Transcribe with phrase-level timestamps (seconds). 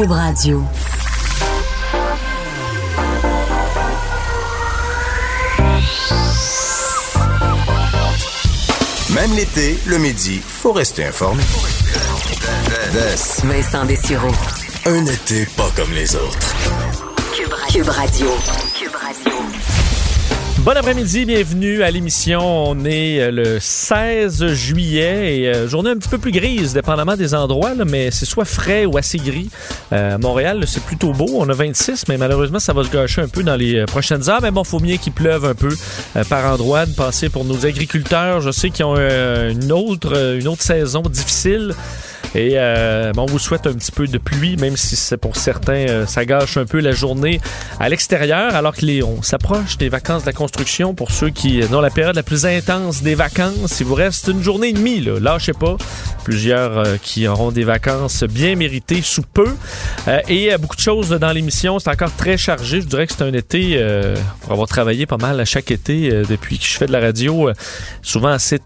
[0.00, 0.64] Cube Radio.
[9.10, 11.42] Même l'été, le midi, faut rester informé.
[13.44, 14.32] Vincent Dessureau.
[14.86, 16.54] Un été pas comme les autres.
[17.70, 18.69] Cube Radio.
[20.62, 22.42] Bon après-midi, bienvenue à l'émission.
[22.42, 27.16] On est euh, le 16 juillet et euh, journée un petit peu plus grise, dépendamment
[27.16, 29.48] des endroits, mais c'est soit frais ou assez gris.
[29.94, 31.28] Euh, Montréal, c'est plutôt beau.
[31.32, 34.42] On a 26, mais malheureusement, ça va se gâcher un peu dans les prochaines heures.
[34.42, 35.74] Mais bon, faut bien qu'il pleuve un peu
[36.28, 36.84] par endroit.
[36.84, 41.74] De passer pour nos agriculteurs, je sais qu'ils ont une autre, une autre saison difficile.
[42.34, 45.36] Et euh, bon, on vous souhaite un petit peu de pluie, même si c'est pour
[45.36, 47.40] certains, euh, ça gâche un peu la journée
[47.78, 50.94] à l'extérieur, alors que les, on s'approche des vacances de la construction.
[50.94, 54.42] Pour ceux qui ont la période la plus intense des vacances, il vous reste une
[54.42, 55.76] journée et demie, là, lâchez pas.
[56.24, 59.48] Plusieurs euh, qui auront des vacances bien méritées sous peu.
[60.06, 62.80] Euh, et euh, beaucoup de choses dans l'émission, c'est encore très chargé.
[62.80, 66.10] Je dirais que c'est un été, euh, pour avoir travaillé pas mal à chaque été
[66.10, 67.54] euh, depuis que je fais de la radio, euh,
[68.02, 68.60] souvent assez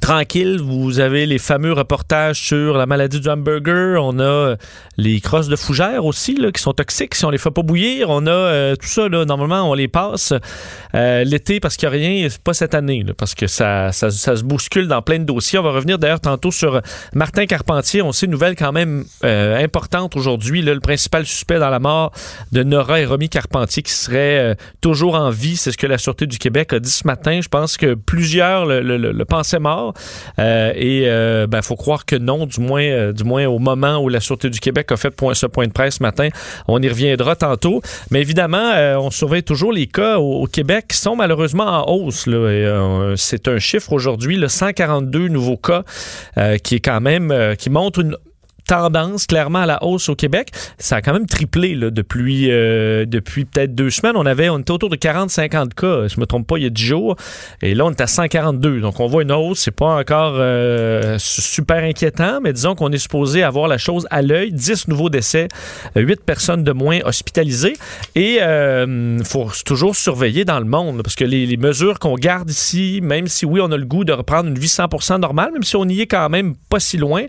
[0.00, 0.60] tranquille.
[0.60, 4.02] Vous avez les fameux reportages sur la maladie du hamburger.
[4.02, 4.56] On a euh,
[4.96, 8.10] les crosses de fougères aussi, là, qui sont toxiques si on les fait pas bouillir.
[8.10, 10.32] On a euh, tout ça, là, normalement, on les passe
[10.94, 14.88] euh, l'été parce qu'il n'y a rien, pas cette année, parce que ça, se bouscule
[14.88, 15.58] dans plein de dossiers.
[15.58, 16.80] On va revenir d'ailleurs tantôt sur
[17.14, 18.02] Martin Carpentier.
[18.02, 20.62] On sait une nouvelle quand même importante aujourd'hui.
[20.62, 22.12] Le principal suspect dans la mort
[22.52, 25.56] de Nora et Romy Carpentier qui serait toujours en vie.
[25.56, 27.40] C'est ce que la Sûreté du Québec a dit ce matin.
[27.42, 29.73] Je pense que plusieurs le- le pensaient mort.
[30.38, 33.98] Euh, et il ben, faut croire que non, du moins, euh, du moins au moment
[33.98, 36.28] où la Sûreté du Québec a fait ce point de presse ce matin.
[36.68, 37.82] On y reviendra tantôt.
[38.10, 42.26] Mais évidemment, euh, on surveille toujours les cas au, Québec qui sont malheureusement en hausse.
[42.28, 45.82] euh, c'est un chiffre aujourd'hui, le 142 nouveaux cas,
[46.36, 48.16] euh, qui est quand même, euh, qui montre une
[48.66, 50.50] tendance clairement à la hausse au Québec.
[50.78, 54.16] Ça a quand même triplé là, depuis, euh, depuis peut-être deux semaines.
[54.16, 56.70] On avait on était autour de 40-50 cas, je me trompe pas, il y a
[56.70, 57.16] 10 jours.
[57.62, 58.80] Et là, on est à 142.
[58.80, 59.60] Donc, on voit une hausse.
[59.60, 64.06] C'est pas encore euh, su- super inquiétant, mais disons qu'on est supposé avoir la chose
[64.10, 64.52] à l'œil.
[64.52, 65.48] 10 nouveaux décès,
[65.96, 67.76] 8 personnes de moins hospitalisées.
[68.14, 73.00] Et il faut toujours surveiller dans le monde parce que les, mesures qu'on garde ici,
[73.02, 75.76] même si oui, on a le goût de reprendre une vie 100% normale, même si
[75.76, 77.24] on y est quand même pas si loin,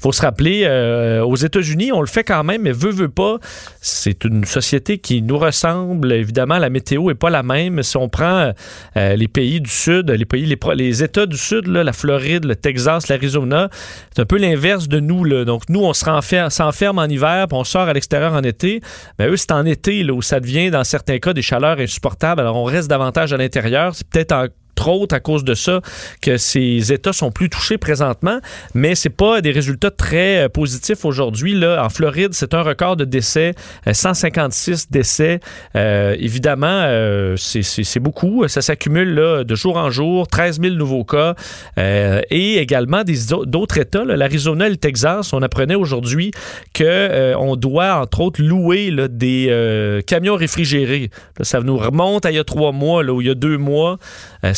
[0.00, 3.38] faut se rappeler, euh, aux États-Unis, on le fait quand même, mais veut, veut pas.
[3.80, 6.12] C'est une société qui nous ressemble.
[6.12, 7.82] Évidemment, la météo est pas la même.
[7.82, 8.52] Si on prend
[8.96, 13.68] euh, les pays du Sud, les États du Sud, la Floride, le Texas, l'Arizona,
[14.14, 15.44] c'est un peu l'inverse de nous.
[15.44, 18.80] Donc, nous, on s'enferme en hiver, puis on sort à l'extérieur en été.
[19.18, 22.40] Mais eux, c'est en été où ça devient, dans certains cas, des chaleurs insupportables.
[22.40, 23.94] Alors, on reste davantage à l'intérieur.
[23.94, 24.46] C'est peut-être en
[24.76, 25.80] entre autres à cause de ça
[26.20, 28.40] que ces États sont plus touchés présentement,
[28.74, 31.54] mais c'est pas des résultats très euh, positifs aujourd'hui.
[31.64, 33.54] En Floride, c'est un record de décès,
[33.86, 35.38] euh, 156 décès.
[35.76, 38.46] Euh, évidemment, euh, c'est- beaucoup.
[38.48, 39.14] Ça s'accumule
[39.46, 41.34] de jour en jour, 13 000 nouveaux cas,
[41.78, 43.02] Euh, et également
[43.46, 45.32] d'autres États, l'Arizona et le Texas.
[45.32, 46.30] On apprenait aujourd'hui
[46.72, 51.10] que euh, on doit entre autres louer des euh, camions réfrigérés.
[51.40, 53.58] Ça nous remonte à il y a trois mois, là, ou il y a deux
[53.58, 53.98] mois.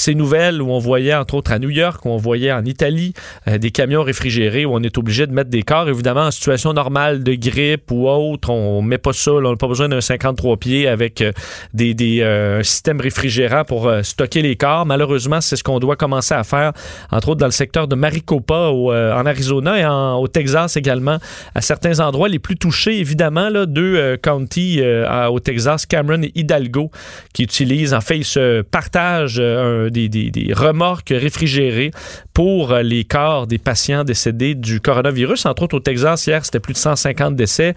[0.06, 3.12] Ces nouvelles où on voyait, entre autres à New York, où on voyait en Italie
[3.48, 5.88] euh, des camions réfrigérés où on est obligé de mettre des corps.
[5.88, 9.32] Évidemment, en situation normale de grippe ou autre, on met pas ça.
[9.32, 11.32] on n'a pas besoin d'un 53 pieds avec euh,
[11.74, 14.86] des, des, euh, un système réfrigérant pour euh, stocker les corps.
[14.86, 16.72] Malheureusement, c'est ce qu'on doit commencer à faire,
[17.10, 19.86] entre autres dans le secteur de Maricopa en Arizona et
[20.20, 21.18] au Texas également,
[21.56, 24.80] à certains endroits les plus touchés, évidemment, là, deux counties
[25.28, 26.92] au Texas, Cameron et Hidalgo,
[27.34, 31.90] qui utilisent, en fait, ils se partagent un- des, remorques réfrigérées
[32.32, 35.46] pour euh, les corps des patients décédés du coronavirus.
[35.46, 37.74] Entre autres, au Texas, hier, c'était plus de 150 décès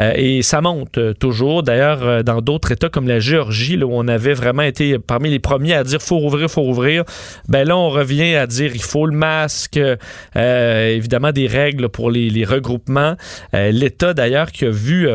[0.00, 1.62] euh, et ça monte euh, toujours.
[1.62, 5.74] D'ailleurs, dans d'autres États comme la Géorgie, où on avait vraiment été parmi les premiers
[5.74, 7.04] à dire faut rouvrir, faut rouvrir,
[7.48, 9.78] ben là, on revient à dire il faut le masque,
[10.34, 13.16] évidemment des règles pour les, regroupements.
[13.52, 15.08] L'État, d'ailleurs, qui a vu...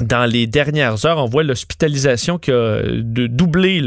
[0.00, 3.84] dans les dernières heures, on voit l'hospitalisation qui a doublé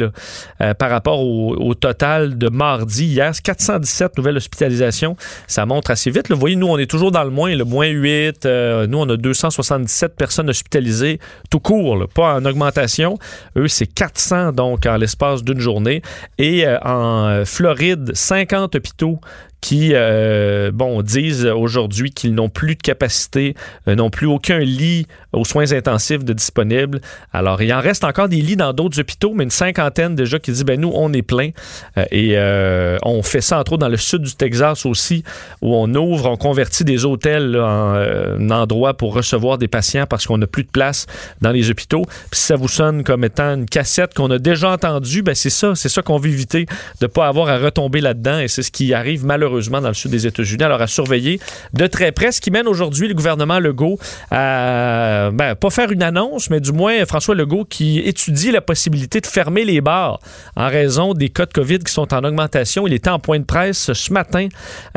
[0.61, 3.05] euh, par rapport au, total de mardi.
[3.05, 5.17] Hier, c'est 417 nouvelles hospitalisations.
[5.47, 6.29] Ça montre assez vite.
[6.29, 8.45] Vous voyez, nous, on est toujours dans le moins, le moins 8.
[8.45, 11.19] euh, nous, on a 277 personnes hospitalisées
[11.49, 13.17] tout court, pas en augmentation.
[13.57, 16.03] Eux, c'est 400 donc en l'espace d'une journée.
[16.37, 19.19] Et euh, en Floride, 50 hôpitaux
[19.65, 23.55] qui, euh, bon, disent aujourd'hui qu'ils n'ont plus de capacité,
[23.87, 27.01] euh, n'ont plus aucun lit aux soins intensifs de disponible.
[27.33, 30.51] Alors, il en reste encore des lits dans d'autres hôpitaux, mais une cinquantaine déjà qui
[30.51, 31.49] dit, ben nous, on est plein.
[31.97, 35.23] Euh, et on fait ça, entre autres, dans le sud du Texas aussi,
[35.63, 40.37] où on ouvre, on convertit des hôtels en endroit pour recevoir des patients parce qu'on
[40.37, 41.07] n'a plus de place
[41.41, 42.03] dans les hôpitaux.
[42.29, 45.49] Puis si ça vous sonne comme étant une cassette qu'on a déjà entendue, ben c'est
[45.49, 46.67] ça, c'est ça qu'on veut éviter,
[47.01, 48.37] de pas avoir à retomber là-dedans.
[48.37, 50.63] Et c'est ce qui arrive malheureusement dans le sud des États-Unis.
[50.63, 51.39] Alors à surveiller
[51.73, 53.97] de très près, ce qui mène aujourd'hui le gouvernement Legault
[54.31, 59.21] à ben, pas faire une annonce, mais du moins François Legault qui étudie la possibilité
[59.21, 60.19] de fermer les bars
[60.55, 62.87] en raison des cas de COVID qui sont en augmentation.
[62.87, 64.47] Il était en point de presse ce matin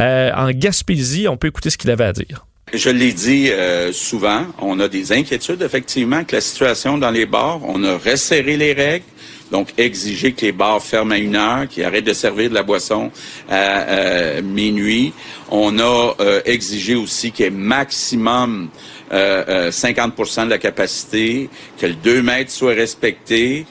[0.01, 1.29] euh, en Gaspésie.
[1.29, 2.47] On peut écouter ce qu'il avait à dire.
[2.75, 7.25] Je l'ai dit euh, souvent, on a des inquiétudes effectivement avec la situation dans les
[7.25, 7.61] bars.
[7.67, 9.05] On a resserré les règles.
[9.51, 12.63] Donc, exiger que les bars ferment à une heure, qu'ils arrêtent de servir de la
[12.63, 13.11] boisson
[13.49, 15.13] à euh, minuit.
[15.51, 18.69] On a euh, exigé aussi qu'il y ait maximum
[19.11, 21.49] 50% de la capacité,
[21.81, 23.65] que le 2 mètres soit respecté.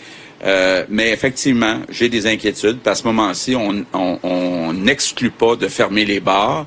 [0.89, 2.79] mais effectivement, j'ai des inquiétudes.
[2.79, 6.65] Parce ce moment-ci, on n'exclut pas de fermer les bars.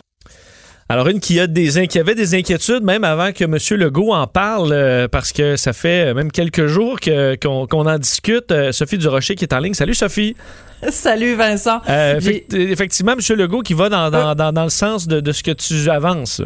[0.91, 3.57] Alors, une qui, a des, qui avait des inquiétudes même avant que M.
[3.79, 8.51] Legault en parle, euh, parce que ça fait même quelques jours qu'on en discute.
[8.51, 9.75] Euh, Sophie Durocher qui est en ligne.
[9.75, 10.35] Salut, Sophie.
[10.91, 11.81] Salut, Vincent.
[11.89, 12.19] Euh,
[12.51, 13.37] effectivement, M.
[13.37, 16.43] Legault qui va dans, dans, le sens de, de, ce que tu avances.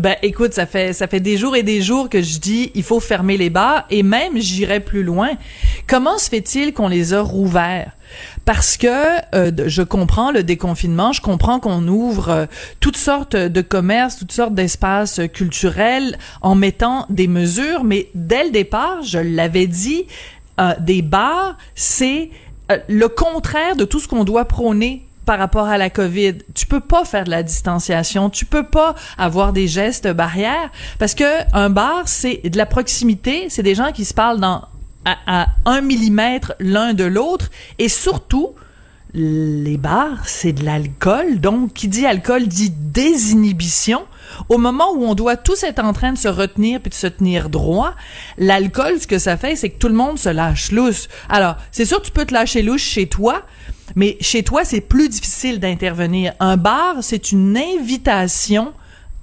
[0.00, 2.82] Ben écoute, ça fait ça fait des jours et des jours que je dis il
[2.82, 5.30] faut fermer les bars et même j'irai plus loin.
[5.86, 7.92] Comment se fait-il qu'on les a rouverts?
[8.44, 8.88] Parce que
[9.36, 12.46] euh, je comprends le déconfinement, je comprends qu'on ouvre euh,
[12.80, 18.50] toutes sortes de commerces, toutes sortes d'espaces culturels en mettant des mesures, mais dès le
[18.50, 20.06] départ, je l'avais dit,
[20.60, 22.30] euh, des bars, c'est
[22.88, 26.34] le contraire de tout ce qu'on doit prôner par rapport à la COVID.
[26.54, 31.14] Tu peux pas faire de la distanciation, tu peux pas avoir des gestes barrières parce
[31.14, 31.24] que
[31.54, 34.62] un bar c'est de la proximité, c'est des gens qui se parlent dans
[35.04, 38.54] à, un millimètre l'un de l'autre et surtout
[39.14, 41.38] les bars, c'est de l'alcool.
[41.38, 44.02] Donc, qui dit alcool dit désinhibition.
[44.48, 47.06] Au moment où on doit tous être en train de se retenir puis de se
[47.06, 47.94] tenir droit,
[48.38, 51.08] l'alcool, ce que ça fait, c'est que tout le monde se lâche lousse.
[51.28, 53.42] Alors, c'est sûr, tu peux te lâcher louche chez toi,
[53.96, 56.32] mais chez toi, c'est plus difficile d'intervenir.
[56.40, 58.72] Un bar, c'est une invitation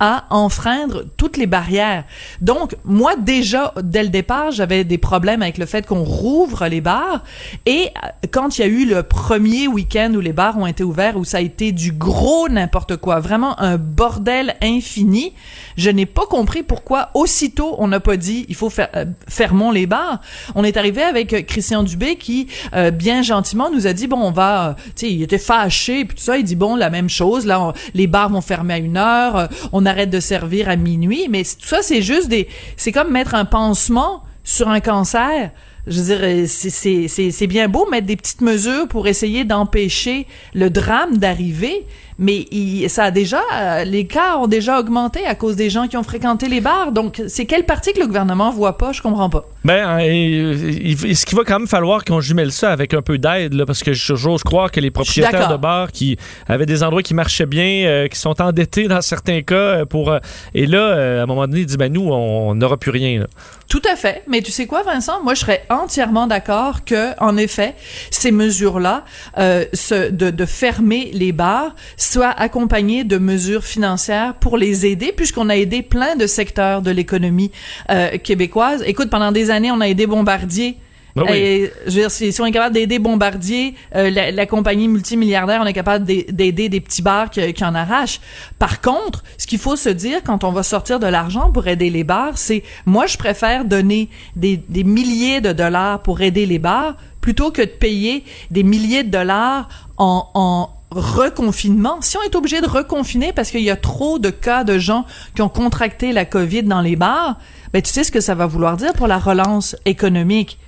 [0.02, 2.06] à enfreindre toutes les barrières.
[2.42, 6.82] Donc, moi, déjà, dès le départ, j'avais des problèmes avec le fait qu'on rouvre les
[6.82, 7.24] bars.
[7.68, 10.84] Et euh, quand il y a eu le premier week-end où les bars ont été
[10.84, 15.34] ouverts, où ça a été du gros n'importe quoi, vraiment un bordel infini,
[15.78, 19.70] je n'ai pas compris pourquoi aussitôt on n'a pas dit il faut faire euh, fermons
[19.70, 20.20] les bars.
[20.56, 22.48] On est arrivé avec euh, Christian Dubé qui
[22.94, 26.24] bien gentiment nous a dit bon on va tu sais il était fâché puis tout
[26.24, 29.50] ça il dit bon la même chose là les bars vont fermer à une heure
[29.72, 31.28] on a arrête de servir à minuit.
[31.30, 32.48] Mais tout ça, c'est juste des,
[32.78, 35.52] c'est comme mettre un pansement sur un cancer.
[35.88, 41.18] Je veux dire, c'est bien beau mettre des petites mesures pour essayer d'empêcher le drame
[41.18, 41.86] d'arriver,
[42.22, 42.46] mais
[42.88, 43.42] ça a déjà,
[43.84, 46.94] les cas ont déjà augmenté à cause des gens qui ont fréquenté les bars.
[46.94, 48.94] Donc, c'est quelle partie que le gouvernement voit pas?
[48.94, 49.44] Je comprends pas.
[49.66, 53.84] Ben, est-ce qu'il va quand même falloir qu'on jumelle ça avec un peu d'aide, parce
[53.84, 57.86] que j'ose croire que les propriétaires de bars qui avaient des endroits qui marchaient bien,
[57.86, 60.20] euh, qui sont endettés dans certains cas, euh, pour, euh,
[60.54, 63.26] et là, à un moment donné, ils disent, ben nous, on n'aura plus rien.
[63.68, 64.24] Tout à fait.
[64.28, 65.24] Mais tu sais quoi, Vincent?
[65.24, 67.74] Moi, je serais entièrement d'accord que, en effet,
[68.12, 69.06] ces mesures-là,
[69.38, 71.74] euh, de, de fermer les bars,
[72.12, 76.92] soient accompagnées de mesures financières pour les aider, puisqu'on a aidé plein de secteurs de
[76.92, 77.52] l'économie
[77.90, 78.84] euh, québécoise.
[78.86, 80.78] Écoute, pendant des années, on a aidé Bombardier
[81.16, 85.66] ben je veux dire, si, on est capable d'aider Bombardier, euh, la, compagnie multimilliardaire, on
[85.66, 88.22] est capable d'aider des petits bars qui, qui, en arrachent.
[88.60, 91.90] Par contre, ce qu'il faut se dire quand on va sortir de l'argent pour aider
[91.90, 96.60] les bars, c'est moi je préfère donner des, des milliers de dollars pour aider les
[96.60, 102.02] bars plutôt que de payer des milliers de dollars en, en reconfinement.
[102.02, 105.06] Si on est obligé de reconfiner parce qu'il y a trop de cas de gens
[105.36, 107.38] qui ont contracté la COVID dans les bars,
[107.74, 110.60] ben tu sais ce que ça va vouloir dire pour la relance économique?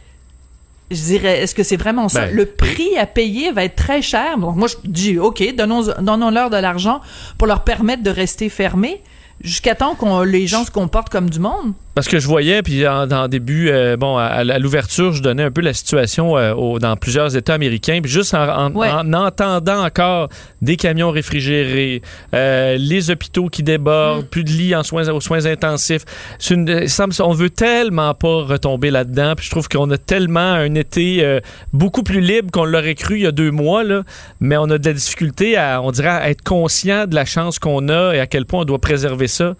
[0.91, 2.27] Je dirais, est-ce que c'est vraiment ça?
[2.27, 4.37] Ben, le prix à payer va être très cher.
[4.37, 7.01] Donc, moi, je dis, OK, donnons-leur de l'argent
[7.37, 9.01] pour leur permettre de rester fermés
[9.41, 11.73] jusqu'à temps que les gens se comportent comme du monde.
[11.95, 15.43] Parce que je voyais, puis en, en début, euh, bon, à, à l'ouverture, je donnais
[15.43, 17.99] un peu la situation euh, au- dans plusieurs États américains.
[18.01, 18.89] Puis juste en, en- Ouais.
[18.89, 20.29] en entendant encore
[20.63, 22.01] des camions réfrigérés,
[22.33, 23.65] euh, les hôpitaux qui Mm.
[23.65, 26.03] débordent, plus de lits en soins, aux soins intensifs.
[26.49, 29.33] Une- il semble- on veut tellement pas retomber là-dedans.
[29.37, 31.39] Puis je trouve qu'on a tellement un été
[31.73, 33.83] beaucoup plus libre qu'on l'aurait cru il y a deux mois.
[33.83, 34.01] Là.
[34.39, 37.59] Mais on a de la difficulté à, on dirait, à être conscient de la chance
[37.59, 39.53] qu'on a et à quel point on doit préserver ça.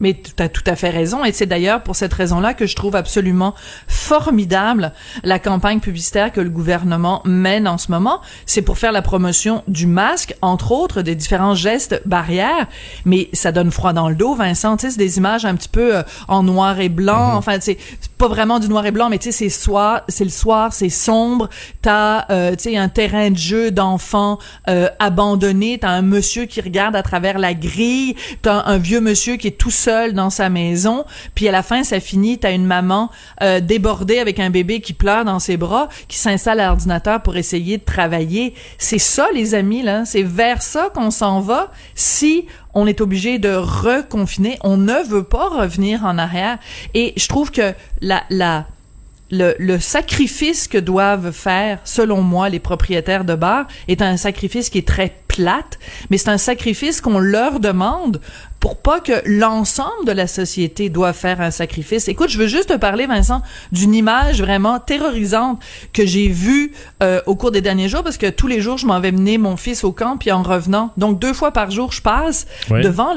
[0.00, 2.76] Mais tu as tout à fait raison, et c'est d'ailleurs pour cette raison-là que je
[2.76, 3.54] trouve absolument
[3.86, 8.20] formidable la campagne publicitaire que le gouvernement mène en ce moment.
[8.44, 12.66] C'est pour faire la promotion du masque, entre autres, des différents gestes barrières,
[13.04, 14.76] mais ça donne froid dans le dos, Vincent.
[14.76, 17.34] Tu sais, c'est des images un petit peu euh, en noir et blanc.
[17.34, 20.24] Enfin, c'est c'est pas vraiment du noir et blanc, mais tu sais, c'est soir, c'est
[20.24, 21.48] le soir, c'est sombre.
[21.82, 25.78] T'as, euh, tu sais, un terrain de jeu d'enfants euh, abandonné.
[25.78, 28.16] T'as un monsieur qui regarde à travers la grille.
[28.40, 31.04] T'as un vieux monsieur qui est tout seul dans sa maison.
[31.34, 32.38] Puis à la fin, ça finit.
[32.38, 33.10] T'as une maman
[33.42, 37.36] euh, débordée avec un bébé qui pleure dans ses bras, qui s'installe à l'ordinateur pour
[37.36, 38.54] essayer de travailler.
[38.78, 40.04] C'est ça, les amis, là.
[40.06, 42.46] C'est vers ça qu'on s'en va si
[42.76, 44.58] on est obligé de reconfiner.
[44.62, 46.58] On ne veut pas revenir en arrière.
[46.92, 48.66] Et je trouve que la, la,
[49.30, 54.70] le, le sacrifice que doivent faire, selon moi, les propriétaires de bars est un sacrifice
[54.70, 55.78] qui est très plate,
[56.10, 58.20] mais c'est un sacrifice qu'on leur demande
[58.60, 62.08] pour pas que l'ensemble de la société doit faire un sacrifice.
[62.08, 65.60] Écoute, je veux juste te parler, Vincent, d'une image vraiment terrorisante
[65.92, 68.86] que j'ai vue euh, au cours des derniers jours, parce que tous les jours, je
[68.86, 71.92] m'en vais mener mon fils au camp, puis en revenant, donc deux fois par jour,
[71.92, 72.80] je passe Oui.
[72.82, 73.10] devant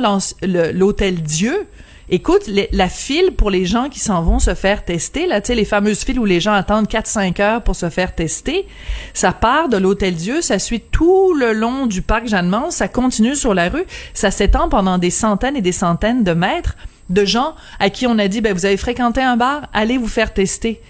[0.74, 1.68] l'hôtel Dieu.
[2.12, 5.56] Écoute, la file pour les gens qui s'en vont se faire tester, là, tu sais,
[5.56, 8.66] les fameuses files où les gens attendent 4-5 heures pour se faire tester,
[9.14, 13.36] ça part de l'Hôtel Dieu, ça suit tout le long du parc Jeanne-Mance, ça continue
[13.36, 13.86] sur la rue,
[14.16, 16.76] ça s'étend pendant des centaines et des centaines de mètres
[17.12, 20.08] de gens à qui on a dit, ben, vous avez fréquenté un bar, allez vous
[20.08, 20.82] faire tester.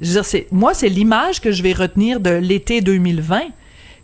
[0.00, 3.40] Je veux moi, c'est l'image que je vais retenir de l'été 2020.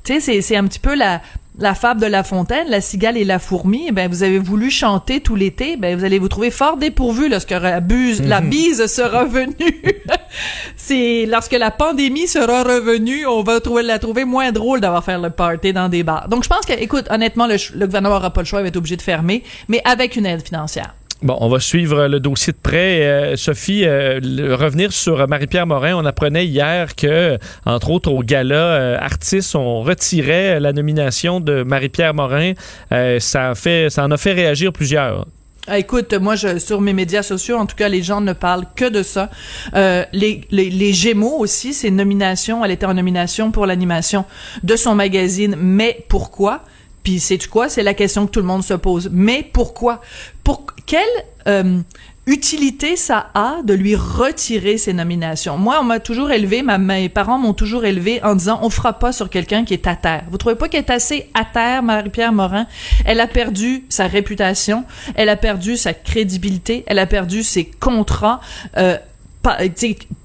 [0.03, 1.21] Tu sais, c'est un petit peu la,
[1.59, 3.87] la fable de La Fontaine, la cigale et la fourmi.
[3.89, 7.29] Eh Ben, vous avez voulu chanter tout l'été, ben, vous allez vous trouver fort dépourvu
[7.29, 9.55] lorsque la, buse, la bise sera venue.
[10.77, 15.19] c'est lorsque la pandémie sera revenue, on va trouver, la trouver moins drôle d'avoir fait
[15.19, 16.29] le party dans des bars.
[16.29, 18.69] Donc, je pense que, écoute, honnêtement, le, le gouvernement n'aura pas le choix, il va
[18.69, 20.95] être obligé de fermer, mais avec une aide financière.
[21.21, 23.03] Bon, on va suivre le dossier de près.
[23.03, 24.21] Euh, Sophie, euh,
[24.57, 29.83] revenir sur Marie-Pierre Morin, on apprenait hier que, entre autres, au gala euh, Artistes, on
[29.83, 32.53] retirait la nomination de Marie-Pierre Morin.
[32.93, 33.53] Euh, ça,
[33.99, 35.27] en a fait réagir plusieurs.
[35.67, 38.89] Ah, Écoute, moi, sur mes médias sociaux, en tout cas, les gens ne parlent que
[38.89, 39.29] de ça.
[39.75, 42.65] Euh, les, Gémeaux aussi, c'est une nomination.
[42.65, 44.25] Elle était en nomination pour l'animation
[44.63, 45.57] de son magazine.
[45.59, 46.63] Mais pourquoi?
[47.09, 47.71] Puis c'est quoi?
[47.71, 49.09] C'est la question que tout le monde se pose.
[49.11, 50.03] Mais pourquoi?
[50.45, 51.01] Pour quelle
[51.47, 51.79] euh,
[52.27, 55.57] utilité ça a de lui retirer ses nominations?
[55.57, 58.93] Moi, on m'a toujours élevé, ma, mes parents m'ont toujours élevé en disant on fera
[58.93, 60.25] pas sur quelqu'un qui est à terre.
[60.31, 62.67] Vous trouvez pas qu'elle est assez à terre, Marie-Pierre Morin?
[63.07, 64.85] Elle a perdu sa réputation,
[65.15, 68.41] elle a perdu sa crédibilité, elle a perdu ses contrats.
[68.77, 68.99] Euh,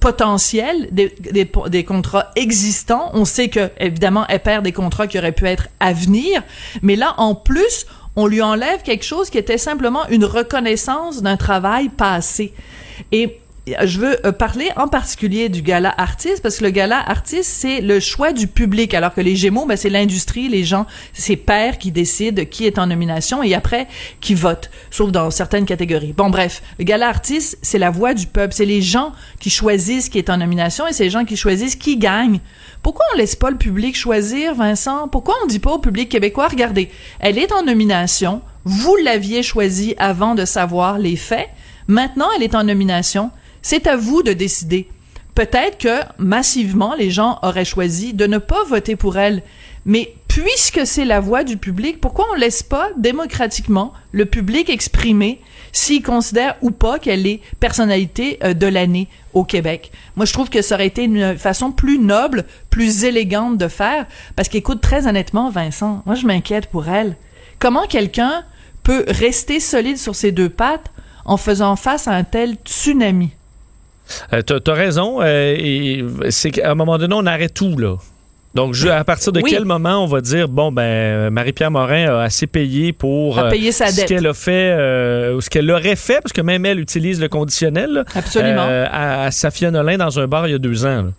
[0.00, 3.10] potentiels, des, des, des contrats existants.
[3.14, 6.42] On sait que, évidemment, elle perd des contrats qui auraient pu être à venir.
[6.82, 11.36] Mais là, en plus, on lui enlève quelque chose qui était simplement une reconnaissance d'un
[11.36, 12.52] travail passé.
[13.12, 17.50] Et je veux euh, parler en particulier du gala artiste parce que le gala artiste
[17.50, 21.36] c'est le choix du public alors que les Gémeaux ben, c'est l'industrie les gens c'est
[21.36, 23.88] pairs qui décident qui est en nomination et après
[24.20, 26.12] qui votent sauf dans certaines catégories.
[26.12, 30.10] Bon bref le gala artiste c'est la voix du peuple c'est les gens qui choisissent
[30.10, 32.40] qui est en nomination et c'est les gens qui choisissent qui gagne.
[32.82, 35.08] Pourquoi on laisse pas le public choisir Vincent?
[35.08, 39.94] Pourquoi on dit pas au public québécois regardez elle est en nomination vous l'aviez choisie
[39.96, 41.48] avant de savoir les faits
[41.86, 43.30] maintenant elle est en nomination
[43.64, 44.88] c'est à vous de décider.
[45.34, 49.42] Peut-être que massivement les gens auraient choisi de ne pas voter pour elle,
[49.86, 55.40] mais puisque c'est la voix du public, pourquoi on laisse pas démocratiquement le public exprimer
[55.72, 59.92] s'il considère ou pas qu'elle est personnalité euh, de l'année au Québec?
[60.16, 64.06] Moi, je trouve que ça aurait été une façon plus noble, plus élégante de faire,
[64.36, 67.16] parce qu'écoute, très honnêtement, Vincent, moi, je m'inquiète pour elle.
[67.58, 68.44] Comment quelqu'un
[68.82, 70.92] peut rester solide sur ses deux pattes
[71.24, 73.30] en faisant face à un tel tsunami?
[74.32, 75.18] Euh, T'as as raison.
[75.22, 77.96] euh, c'est qu'à un moment donné, on arrête tout, là.
[78.54, 79.50] Donc, je- à partir de Oui.
[79.50, 83.88] quel moment on va dire, bon, ben, Marie-Pierre Morin a assez payé pour euh, sa
[83.88, 87.20] ce qu'elle a fait, euh, ou ce qu'elle aurait fait, parce que même elle utilise
[87.20, 88.66] le conditionnel, Absolument.
[88.68, 91.02] euh, à, à Safia Nolin dans un bar il y a deux ans.
[91.02, 91.10] là.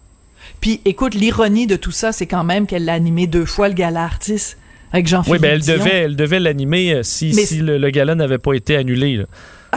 [0.62, 3.74] Puis écoute, l'ironie de tout ça, c'est quand même qu'elle l'a animé deux fois le
[3.74, 4.58] gala artiste.
[4.94, 5.74] avec Jean-Philippe Oui, ben elle Dion.
[5.78, 9.18] devait, elle devait l'animer euh, si, Mais si le, le gala n'avait pas été annulé.
[9.18, 9.26] là.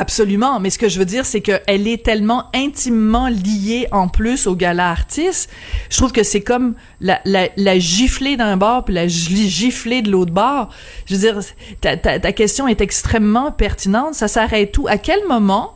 [0.01, 4.47] Absolument, mais ce que je veux dire, c'est qu'elle est tellement intimement liée en plus
[4.47, 5.51] au gala artiste.
[5.91, 10.01] Je trouve que c'est comme la, la, la giflée d'un bord puis la gi- giflée
[10.03, 10.69] de l'autre bord.
[11.07, 11.41] Je veux dire,
[11.81, 14.15] ta, ta, question est extrêmement pertinente.
[14.15, 14.87] Ça s'arrête où?
[14.87, 15.75] À quel moment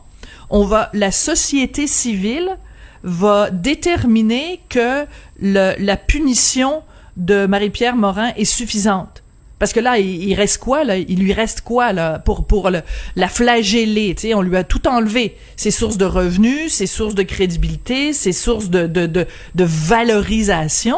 [0.49, 2.57] on va, la société civile
[3.03, 5.05] va déterminer que
[5.41, 6.81] la punition
[7.17, 9.22] de Marie-Pierre Morin est suffisante?
[9.63, 10.97] Parce que là, il, reste quoi, là?
[10.97, 14.33] Il lui reste quoi, là, pour, pour la flageller, tu sais?
[14.33, 15.37] On lui a tout enlevé.
[15.55, 20.97] Ses sources de revenus, ses sources de crédibilité, ses sources de, de, de, de valorisation.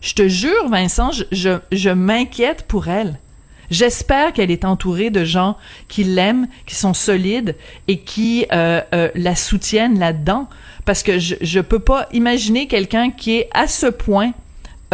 [0.00, 3.18] Je te jure, Vincent, je, je, je m'inquiète pour elle.
[3.70, 7.56] J'espère qu'elle est entourée de gens qui l'aiment, qui sont solides
[7.88, 10.48] et qui euh, euh, la soutiennent là-dedans.
[10.86, 14.32] Parce que je, je peux pas imaginer quelqu'un qui est à ce point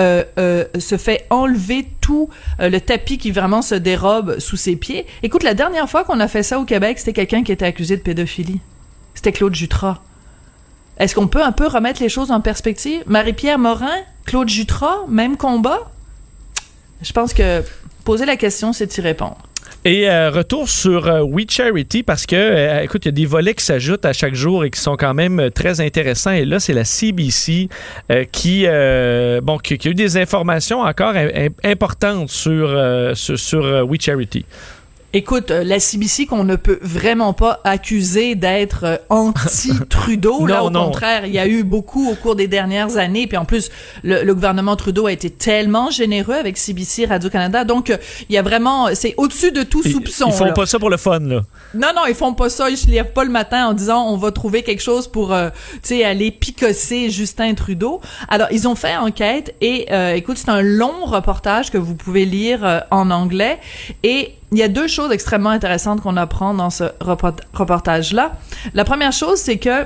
[0.01, 4.75] euh, euh, se fait enlever tout euh, le tapis qui vraiment se dérobe sous ses
[4.75, 5.07] pieds.
[5.23, 7.97] Écoute, la dernière fois qu'on a fait ça au Québec, c'était quelqu'un qui était accusé
[7.97, 8.61] de pédophilie.
[9.15, 10.01] C'était Claude Jutras.
[10.99, 13.05] Est-ce qu'on peut un peu remettre les choses en perspective?
[13.07, 15.91] Marie-Pierre Morin, Claude Jutras, même combat?
[17.01, 17.63] Je pense que
[18.05, 19.39] poser la question, c'est y répondre.
[19.87, 23.27] Et euh, retour sur euh, We Charity parce que, euh, écoute, il y a des
[23.27, 26.31] volets qui s'ajoutent à chaque jour et qui sont quand même euh, très intéressants.
[26.33, 27.69] Et là, c'est la CBC
[28.11, 32.69] euh, qui, euh, bon, qui, qui a eu des informations encore im- im- importantes sur,
[33.15, 34.47] sur, sur, We Charity.
[35.17, 40.47] Écoute, euh, la CBC qu'on ne peut vraiment pas accuser d'être euh, anti-Trudeau.
[40.47, 40.87] là, au non.
[40.87, 43.27] contraire, il y a eu beaucoup au cours des dernières années.
[43.27, 43.71] Puis en plus,
[44.03, 47.65] le, le gouvernement Trudeau a été tellement généreux avec CBC Radio-Canada.
[47.65, 47.97] Donc, euh,
[48.29, 48.89] il y a vraiment...
[48.95, 50.27] C'est au-dessus de tout Ils- soupçon.
[50.29, 50.53] Ils font là.
[50.53, 51.43] pas ça pour le fun, là.
[51.75, 52.69] Non, non, ils font pas ça.
[52.69, 55.51] Ils se lèvent pas le matin en disant on va trouver quelque chose pour, euh,
[55.75, 58.01] tu sais, aller picosser Justin Trudeau.
[58.29, 62.25] Alors, ils ont fait enquête et, euh, écoute, c'est un long reportage que vous pouvez
[62.25, 63.59] lire euh, en anglais.
[64.03, 68.37] Et il y a deux choses extrêmement intéressantes qu'on apprend dans ce report- reportage-là.
[68.75, 69.85] La première chose, c'est que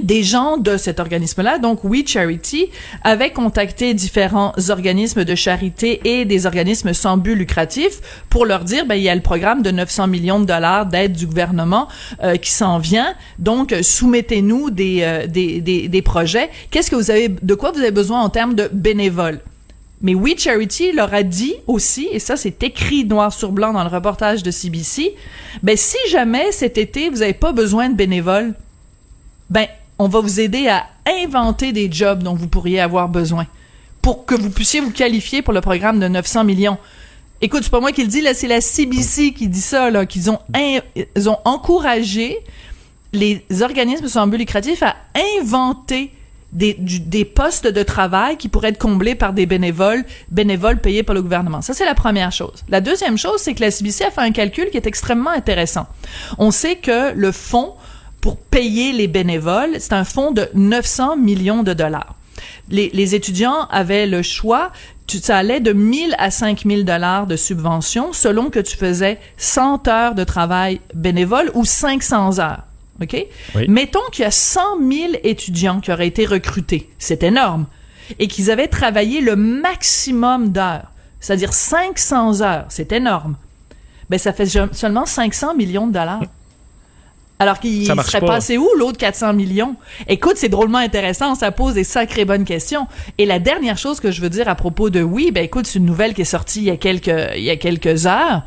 [0.00, 2.66] des gens de cet organisme-là, donc We Charity,
[3.02, 8.86] avaient contacté différents organismes de charité et des organismes sans but lucratif pour leur dire,
[8.86, 11.88] ben, il y a le programme de 900 millions de dollars d'aide du gouvernement
[12.22, 16.50] euh, qui s'en vient, donc euh, soumettez-nous des, euh, des, des projets.
[16.70, 19.40] Qu'est-ce que vous avez, de quoi vous avez besoin en termes de bénévoles?
[20.02, 23.84] Mais We Charity leur a dit aussi, et ça c'est écrit noir sur blanc dans
[23.84, 25.14] le reportage de CBC,
[25.62, 28.54] ben si jamais cet été vous n'avez pas besoin de bénévoles,
[29.50, 29.66] ben
[29.98, 33.46] on va vous aider à inventer des jobs dont vous pourriez avoir besoin
[34.00, 36.78] pour que vous puissiez vous qualifier pour le programme de 900 millions.
[37.42, 40.06] Écoute, c'est pas moi qui le dis, là, c'est la CBC qui dit ça, là,
[40.06, 42.38] qu'ils ont, ils ont encouragé
[43.12, 44.96] les organismes sans but lucratif à
[45.38, 46.12] inventer
[46.52, 51.02] des, du- des postes de travail qui pourraient être comblés par des bénévoles, bénévoles payés
[51.02, 51.62] par le gouvernement.
[51.62, 52.64] Ça, c'est la première chose.
[52.68, 55.86] La deuxième chose, c'est que la CBC a fait un calcul qui est extrêmement intéressant.
[56.38, 57.74] On sait que le fonds
[58.20, 62.16] pour payer les bénévoles, c'est un fonds de 900 millions de dollars.
[62.68, 64.72] Les, les étudiants avaient le choix,
[65.06, 69.88] tu, ça allait de 1000 à 5000 dollars de subvention selon que tu faisais 100
[69.88, 72.62] heures de travail bénévole ou 500 heures.
[73.02, 73.26] OK?
[73.54, 73.66] Oui.
[73.68, 76.90] Mettons qu'il y a 100 000 étudiants qui auraient été recrutés.
[76.98, 77.66] C'est énorme.
[78.18, 80.90] Et qu'ils avaient travaillé le maximum d'heures.
[81.20, 82.66] C'est-à-dire 500 heures.
[82.68, 83.36] C'est énorme.
[84.08, 86.22] Ben, ça fait seulement 500 millions de dollars.
[87.38, 88.26] Alors qu'il serait pas.
[88.26, 89.76] passé où l'autre 400 millions?
[90.08, 92.86] Écoute, c'est drôlement intéressant, ça pose des sacrées bonnes questions.
[93.16, 95.78] Et la dernière chose que je veux dire à propos de oui, ben écoute, c'est
[95.78, 98.42] une nouvelle qui est sortie il y a quelques, il y a quelques heures.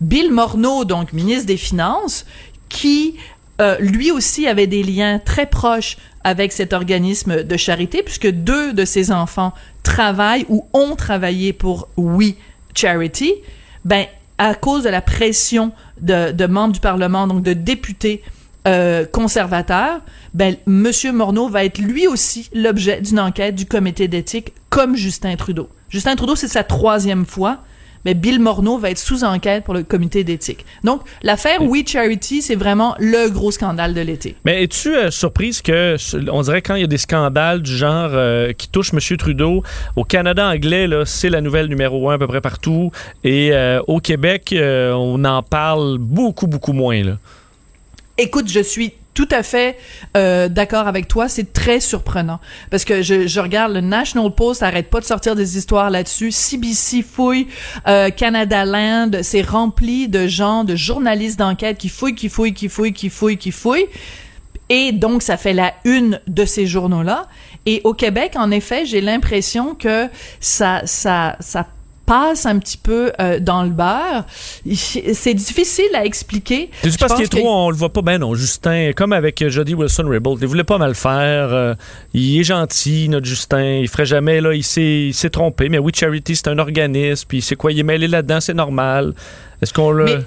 [0.00, 2.24] Bill Morneau, donc ministre des Finances,
[2.70, 3.16] qui
[3.60, 8.72] euh, lui aussi avait des liens très proches avec cet organisme de charité, puisque deux
[8.72, 12.34] de ses enfants travaillent ou ont travaillé pour We
[12.74, 13.34] Charity,
[13.84, 14.06] ben
[14.38, 18.22] à cause de la pression de, membres du Parlement, donc de députés
[18.66, 20.00] euh, conservateurs,
[20.32, 25.36] ben Monsieur Morneau va être lui aussi l'objet d'une enquête du comité d'éthique, comme Justin
[25.36, 25.68] Trudeau.
[25.90, 27.58] Justin Trudeau, c'est sa troisième fois.
[28.04, 30.64] Mais Bill Morneau va être sous enquête pour le comité d'éthique.
[30.84, 34.36] Donc, l'affaire We Charity, c'est vraiment le gros scandale de l'été.
[34.44, 35.96] Mais es-tu euh, surprise que,
[36.30, 39.00] on dirait quand il y a des scandales du genre euh, qui touchent M.
[39.16, 39.62] Trudeau,
[39.96, 42.90] au Canada anglais, là, c'est la nouvelle numéro un à peu près partout,
[43.24, 47.02] et euh, au Québec, on en parle beaucoup, beaucoup moins.
[47.02, 47.18] Là.
[48.18, 49.76] Écoute, je suis tout à fait
[50.16, 51.28] euh, d'accord avec toi.
[51.28, 55.58] C'est très surprenant parce que je, regarde le National Post, arrête pas de sortir des
[55.58, 56.30] histoires là-dessus.
[56.32, 57.46] CBC fouille,
[57.86, 62.70] euh, Canada Land, c'est rempli de gens, de journalistes d'enquête qui fouillent, qui fouillent, qui
[62.70, 63.88] fouillent, qui fouillent, qui fouillent.
[64.70, 67.26] Et donc, ça fait la une de ces journaux-là.
[67.66, 70.08] Et au Québec, en effet, j'ai l'impression que
[70.40, 71.66] ça, ça, ça
[72.10, 74.24] passe un petit peu euh, dans le beurre.
[74.74, 76.68] C'est difficile à expliquer.
[76.82, 78.02] C'est parce qu'il est trop, on le voit pas.
[78.02, 81.52] Ben non, Justin, comme avec Jody Wilson-Raybould, il voulait pas mal faire.
[81.52, 81.74] Euh,
[82.12, 83.78] il est gentil, notre Justin.
[83.82, 85.68] Il ferait jamais, là, il s'est trompé.
[85.68, 87.26] Mais oui, Charity, c'est un organisme.
[87.28, 89.14] Puis c'est quoi, il est mêlé là-dedans, c'est normal.
[89.62, 90.04] Est-ce qu'on le...
[90.06, 90.18] Mais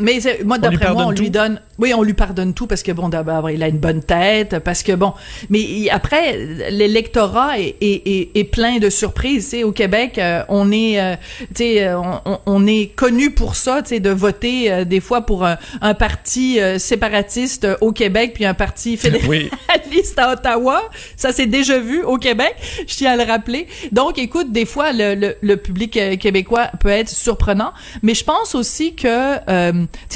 [0.00, 1.60] moi, d'après moi, on lui donne.
[1.78, 4.82] Oui, on lui pardonne tout parce que bon, d'abord, il a une bonne tête, parce
[4.82, 5.12] que bon.
[5.50, 6.36] Mais après,
[6.70, 9.50] l'électorat est, est, est, plein de surprises.
[9.50, 11.16] Tu au Québec, euh, on est, euh,
[11.54, 15.22] tu sais, euh, on, on, est connu pour ça, tu sais, de voter des fois
[15.22, 20.82] pour un, un parti séparatiste au Québec puis un parti fédéraliste à Ottawa.
[21.16, 22.54] Ça s'est déjà vu au Québec.
[22.86, 23.66] Je tiens à le rappeler.
[23.92, 28.54] Donc, écoute, des fois, le, le, le public québécois peut être surprenant, mais je pense
[28.54, 29.38] aussi que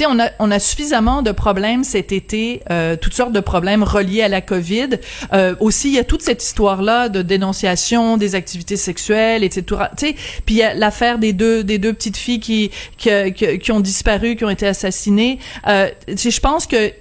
[0.07, 4.21] on a, on a suffisamment de problèmes cet été, euh, toutes sortes de problèmes reliés
[4.21, 4.99] à la COVID.
[5.33, 9.63] Euh, aussi, il y a toute cette histoire-là de dénonciation des activités sexuelles, etc.
[9.97, 13.09] Tu sais, puis il y a l'affaire des deux, des deux petites filles qui, qui,
[13.33, 15.39] qui, ont disparu, qui ont été assassinées.
[15.67, 16.91] Euh, je pense que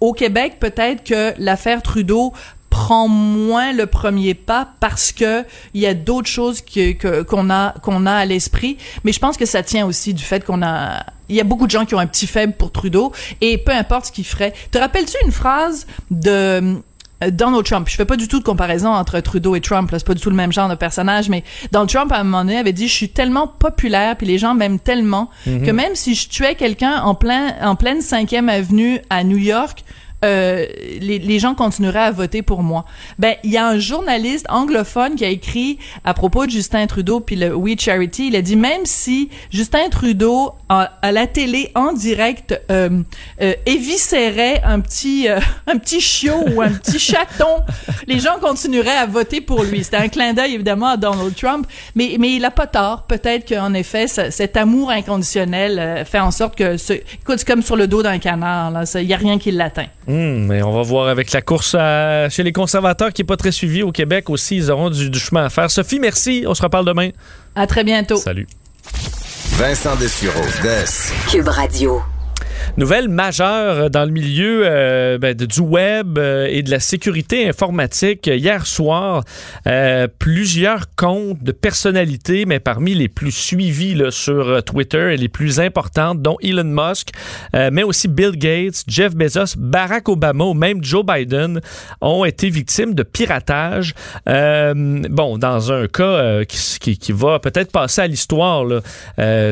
[0.00, 2.32] au Québec, peut-être que l'affaire Trudeau
[2.74, 7.72] prend moins le premier pas parce que il y a d'autres choses que qu'on a
[7.82, 11.06] qu'on a à l'esprit mais je pense que ça tient aussi du fait qu'on a
[11.28, 13.70] il y a beaucoup de gens qui ont un petit faible pour Trudeau et peu
[13.70, 16.80] importe ce qu'il ferait te rappelles-tu une phrase de
[17.22, 17.86] euh, Donald Trump?
[17.88, 19.88] Je fais pas du tout de comparaison entre Trudeau et Trump.
[19.92, 22.44] C'est pas du tout le même genre de personnage, mais Donald Trump à un moment
[22.44, 25.64] donné avait dit je suis tellement populaire puis les gens m'aiment tellement mm-hmm.
[25.64, 29.84] que même si je tuais quelqu'un en plein en pleine cinquième avenue à New York,
[30.24, 30.66] euh,
[31.00, 32.84] les, les, gens continueraient à voter pour moi.
[33.18, 37.20] Ben, il y a un journaliste anglophone qui a écrit à propos de Justin Trudeau
[37.20, 41.92] puis le We Charity, il a dit même si Justin Trudeau à, la télé en
[41.92, 43.02] direct euh,
[43.42, 47.62] euh, éviscérait un petit euh, un petit chiot ou un petit chaton,
[48.06, 49.84] les gens continueraient à voter pour lui.
[49.84, 53.02] C'était un clin d'œil évidemment à Donald Trump, mais mais il a pas tort.
[53.02, 57.62] Peut-être qu'en effet cet amour inconditionnel euh, fait en sorte que ce, écoute c'est comme
[57.62, 59.86] sur le dos d'un canard là, il y a rien qui l'atteint.
[60.14, 61.74] Hmm, mais on va voir avec la course
[62.30, 64.56] chez les conservateurs qui n'est pas très suivie au Québec aussi.
[64.56, 65.70] Ils auront du, chemin à faire.
[65.72, 66.44] Sophie, merci.
[66.46, 67.10] On se reparle demain.
[67.56, 68.16] À très bientôt.
[68.16, 68.46] Salut.
[69.56, 71.30] Vincent Dessureau, Des.
[71.30, 72.00] Cube Radio.
[72.76, 78.26] Nouvelle majeure dans le milieu euh, ben, du web euh, et de la sécurité informatique.
[78.26, 79.22] Hier soir,
[79.66, 85.60] euh, plusieurs comptes de personnalités, mais parmi les plus suivis sur Twitter et les plus
[85.60, 87.10] importantes, dont Elon Musk,
[87.52, 91.60] mais aussi Bill Gates, Jeff Bezos, Barack Obama ou même Joe Biden,
[92.00, 93.94] ont été victimes de piratage.
[94.26, 98.64] bon, dans un cas qui, va peut-être passer à l'histoire,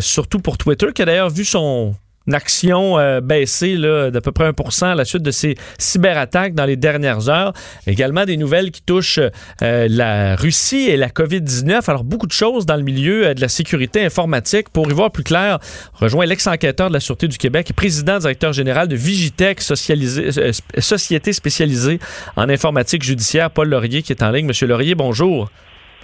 [0.00, 1.94] surtout pour Twitter, qui a d'ailleurs vu son
[2.30, 6.76] action euh, baissée d'à peu près 1% à la suite de ces cyberattaques dans les
[6.76, 7.52] dernières heures.
[7.86, 9.20] Également des nouvelles qui touchent
[9.62, 11.88] euh, la Russie et la COVID-19.
[11.88, 14.68] Alors, beaucoup de choses dans le milieu euh, de la sécurité informatique.
[14.68, 15.58] Pour y voir plus clair,
[15.94, 21.98] rejoint l'ex-enquêteur de la Sûreté du Québec et président directeur général de Vigitech, société spécialisée
[22.36, 24.46] en informatique judiciaire, Paul Laurier, qui est en ligne.
[24.46, 25.50] Monsieur Laurier, bonjour.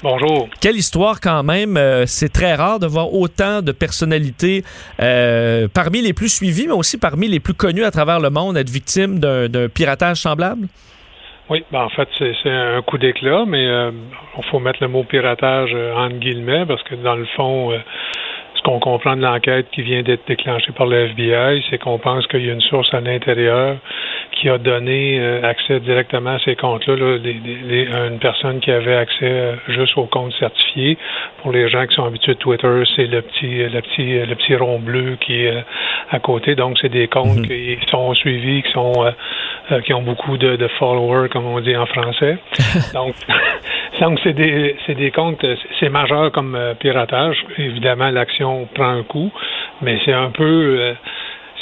[0.02, 0.48] Bonjour.
[0.60, 1.76] Quelle histoire quand même.
[1.76, 4.62] Euh, c'est très rare de voir autant de personnalités
[5.00, 8.56] euh, parmi les plus suivies, mais aussi parmi les plus connues à travers le monde
[8.56, 10.68] être victimes d'un piratage semblable?
[11.50, 13.90] Oui, ben en fait, c'est un coup d'éclat, mais il euh,
[14.50, 17.72] faut mettre le mot piratage en guillemets parce que dans le fond,
[18.68, 22.44] qu'on comprend de l'enquête qui vient d'être déclenchée par le FBI, c'est qu'on pense qu'il
[22.44, 23.76] y a une source à l'intérieur
[24.32, 27.16] qui a donné euh, accès directement à ces comptes-là, là,
[28.08, 30.98] une personne qui avait accès euh, juste aux comptes certifiés.
[31.42, 34.54] Pour les gens qui sont habitués de Twitter, c'est le petit, le petit, le petit
[34.54, 35.62] rond bleu qui est euh,
[36.10, 36.54] à côté.
[36.54, 37.46] Donc, c'est des comptes mhm.
[37.46, 38.92] qui sont suivis, qui sont,
[39.84, 42.38] qui ont beaucoup de, de, followers, comme on dit en français.
[42.94, 43.14] donc,
[44.00, 45.44] donc c'est des, c'est des comptes,
[45.78, 47.44] c'est majeur comme piratage.
[47.56, 49.30] Évidemment, l'action prend un coup,
[49.82, 50.94] mais c'est un peu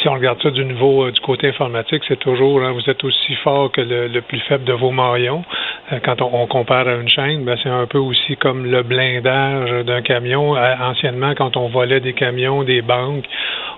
[0.00, 3.02] si on regarde ça du niveau euh, du côté informatique, c'est toujours hein, vous êtes
[3.04, 5.44] aussi fort que le, plus faible de vos maillons.
[5.92, 9.84] Euh, quand on, compare à une chaîne, ben, c'est un peu aussi comme le blindage
[9.84, 10.52] d'un camion.
[10.52, 13.24] anciennement, quand on volait des camions, des banques,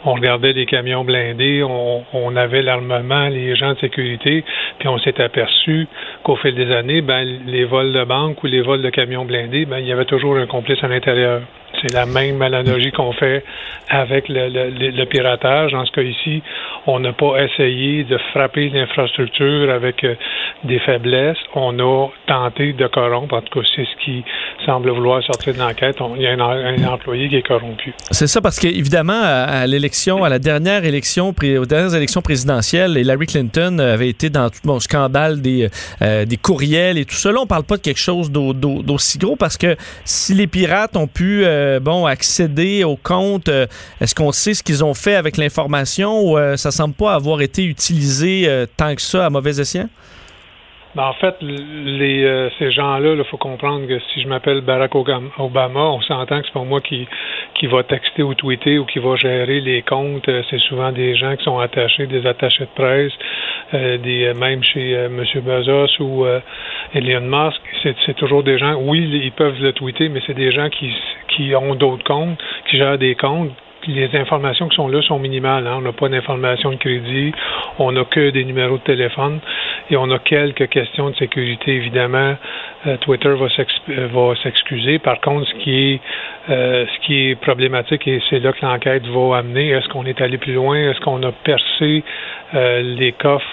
[0.04, 4.44] on regardait des camions blindés, on, avait l'armement, les gens de sécurité,
[4.78, 5.88] puis on s'est aperçu
[6.22, 9.64] qu'au fil des années, ben, les vols de banque ou les vols de camions blindés,
[9.64, 11.42] ben, il y avait toujours un complice à l'intérieur.
[11.80, 13.44] C'est la même analogie qu'on fait
[13.88, 15.76] avec le, piratage.
[15.84, 16.42] Ce ici,
[16.86, 20.14] on n'a pas essayé de frapper l'infrastructure avec euh,
[20.64, 21.36] des faiblesses.
[21.54, 23.34] On a va tenter de corrompre.
[23.34, 24.24] En tout cas, c'est ce qui
[24.66, 25.96] semble vouloir sortir de l'enquête.
[26.16, 27.94] Il y a un, employé qui est corrompu.
[28.10, 31.94] C'est ça, parce qu'évidemment, à, l'élection, à la dernière élection, aux dernières
[32.96, 35.68] Hillary Clinton avait été dans tout mon scandale des,
[36.02, 37.32] euh, des courriels et tout ça.
[37.32, 41.06] Là, on parle pas de quelque chose d'aussi gros parce que si les pirates ont
[41.06, 43.66] pu euh, bon accéder au compte, euh,
[44.00, 47.64] est-ce qu'on sait ce qu'ils ont fait avec l'information ou ça semble pas avoir été
[47.64, 49.88] utilisé tant que ça à mauvais escient?
[50.94, 55.80] Ben, en fait, euh, ces gens-là, il faut comprendre que si je m'appelle Barack Obama,
[55.80, 57.06] on s'entend que c'est pas moi qui,
[57.54, 60.28] qui va texter ou tweeter ou qui va gérer les comptes.
[60.28, 63.12] Euh, c'est souvent des gens qui sont attachés, des attachés de presse,
[63.74, 65.22] euh, des même chez M.
[65.36, 66.26] Bezos ou
[66.94, 67.60] Elon Musk.
[68.06, 70.90] C'est toujours des gens, oui, ils peuvent le tweeter, mais c'est des gens qui,
[71.28, 73.52] qui ont d'autres comptes, qui gèrent des comptes
[73.88, 75.66] les informations qui sont là sont minimales.
[75.66, 75.76] Hein.
[75.78, 77.32] On n'a pas d'informations de crédit,
[77.78, 79.40] on n'a que des numéros de téléphone
[79.90, 81.72] et on a quelques questions de sécurité.
[81.72, 82.36] Évidemment,
[83.00, 84.98] Twitter euh, va s'excuser.
[84.98, 86.00] Par contre, ce qui est
[86.50, 90.20] euh, ce qui est problématique et c'est là que l'enquête va amener, est-ce qu'on est
[90.20, 92.02] allé plus loin, est-ce qu'on a percé
[92.52, 93.44] les coffres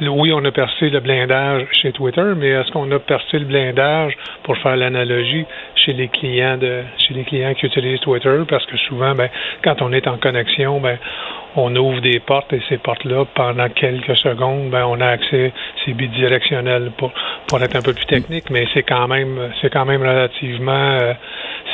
[0.00, 4.16] Oui, on a percé le blindage chez Twitter, mais est-ce qu'on a percé le blindage
[4.42, 8.38] pour faire l'analogie chez les clients de chez les clients qui utilisent Twitter?
[8.48, 9.28] Parce que souvent, ben,
[9.62, 10.98] quand on est en connexion, ben,
[11.56, 15.52] on ouvre des portes et ces portes-là, pendant quelques secondes, ben, on a accès,
[15.84, 17.12] c'est bidirectionnel pour,
[17.62, 21.14] être un peu plus technique, mais c'est quand même, relativement euh,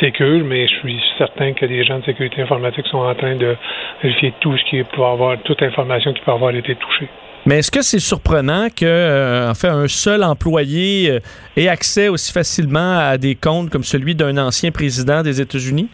[0.00, 3.56] sécure, mais je suis certain que les gens de sécurité informatique sont en train de
[4.02, 7.08] vérifier tout ce qui peut avoir, toute information qui peut avoir été touchée.
[7.46, 11.20] Mais est-ce que c'est surprenant que, euh, fait, un seul employé euh,
[11.56, 15.88] ait accès aussi facilement à des comptes comme celui d'un ancien président des États-Unis?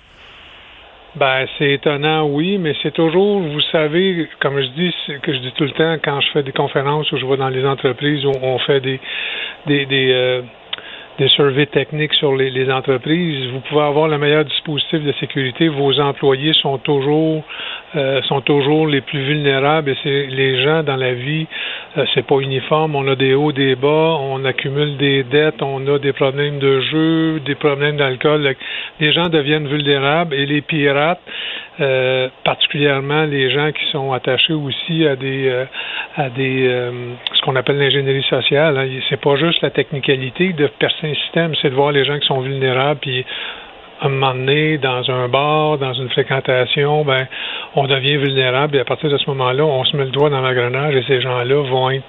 [1.16, 5.52] Ben, c'est étonnant, oui, mais c'est toujours, vous savez, comme je dis, que je dis
[5.52, 8.32] tout le temps quand je fais des conférences ou je vais dans les entreprises où
[8.42, 9.00] on fait des
[9.66, 10.42] des des, euh,
[11.28, 15.68] surveys techniques sur les, entreprises, vous pouvez avoir le meilleur dispositif de sécurité.
[15.68, 17.42] Vos employés sont toujours
[17.96, 21.46] euh, sont toujours les plus vulnérables et c'est les gens dans la vie,
[21.96, 22.94] euh, c'est pas uniforme.
[22.94, 26.80] On a des hauts, des bas, on accumule des dettes, on a des problèmes de
[26.80, 28.54] jeu, des problèmes d'alcool.
[29.00, 31.20] Les gens deviennent vulnérables et les pirates,
[31.80, 35.64] euh, particulièrement les gens qui sont attachés aussi à des
[36.16, 36.68] à des
[37.32, 38.76] ce qu'on appelle l'ingénierie sociale.
[38.76, 38.88] Hein.
[39.08, 42.26] C'est pas juste la technicalité de percer un système, c'est de voir les gens qui
[42.26, 43.24] sont vulnérables puis
[44.02, 44.34] un moment
[44.82, 47.26] dans un bar, dans une fréquentation, ben,
[47.74, 50.40] on devient vulnérable et à partir de ce moment-là, on se met le doigt dans
[50.40, 52.04] l'engrenage et ces gens-là vont être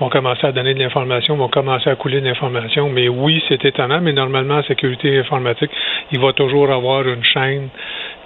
[0.00, 2.88] vont commencer à donner de l'information, vont commencer à couler de l'information.
[2.88, 5.70] Mais oui, c'est étonnant, mais normalement, en sécurité informatique,
[6.10, 7.68] il va toujours avoir une chaîne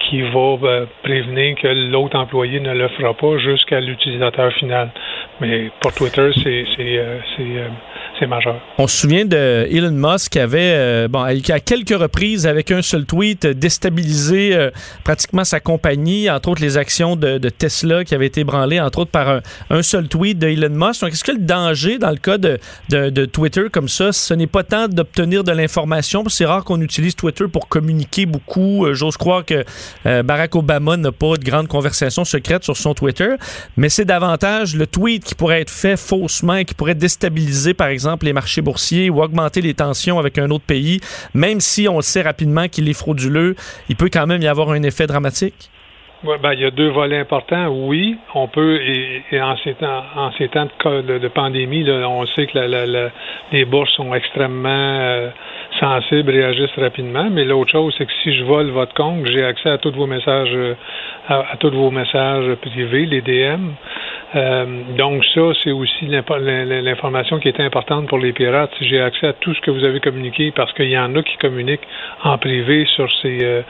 [0.08, 4.90] qui va ben, prévenir que l'autre employé ne le fera pas jusqu'à l'utilisateur final.
[5.40, 7.68] Mais pour Twitter, c'est euh, euh,
[8.18, 8.60] c'est majeur.
[8.78, 12.82] On se souvient de Elon Musk qui avait, euh, bon, à quelques reprises, avec un
[12.82, 14.70] seul tweet, déstabilisé euh,
[15.04, 19.10] pratiquement sa compagnie, entre autres les actions de, Tesla qui avaient été branlées, entre autres
[19.10, 19.40] par
[19.70, 21.02] un, seul tweet de Elon Musk.
[21.02, 24.46] Donc, est-ce que le danger dans le cas de, de, Twitter comme ça, ce n'est
[24.46, 28.86] pas tant d'obtenir de l'information, c'est rare qu'on utilise Twitter pour communiquer beaucoup.
[28.86, 29.64] Euh, j'ose croire que
[30.22, 33.34] Barack Obama n'a pas de grandes conversations secrètes sur son Twitter,
[33.76, 37.88] mais c'est davantage le tweet qui pourrait être fait faussement et qui pourrait déstabiliser, par
[37.88, 41.00] exemple, les marchés boursiers ou augmenter les tensions avec un autre pays,
[41.34, 43.56] même si on sait rapidement qu'il est frauduleux,
[43.88, 45.70] il peut quand même y avoir un effet dramatique?
[46.24, 47.68] Ben, il y a deux volets importants.
[47.68, 50.02] Oui, on peut, et, en ces temps,
[50.84, 52.58] de, pandémie, on sait que
[53.52, 55.30] les bourses sont extrêmement euh,
[55.78, 57.28] sensibles, réagissent rapidement.
[57.30, 60.06] Mais l'autre chose, c'est que si je vole votre compte, j'ai accès à tous vos
[60.06, 60.74] messages, euh,
[61.28, 63.70] à, tous vos messages privés, les DM.
[64.34, 68.72] Euh, donc ça, c'est aussi l'information qui est importante pour les pirates.
[68.80, 71.36] J'ai accès à tout ce que vous avez communiqué, parce qu'il y en a qui
[71.36, 71.86] communiquent
[72.24, 73.62] en privé sur ces, euh,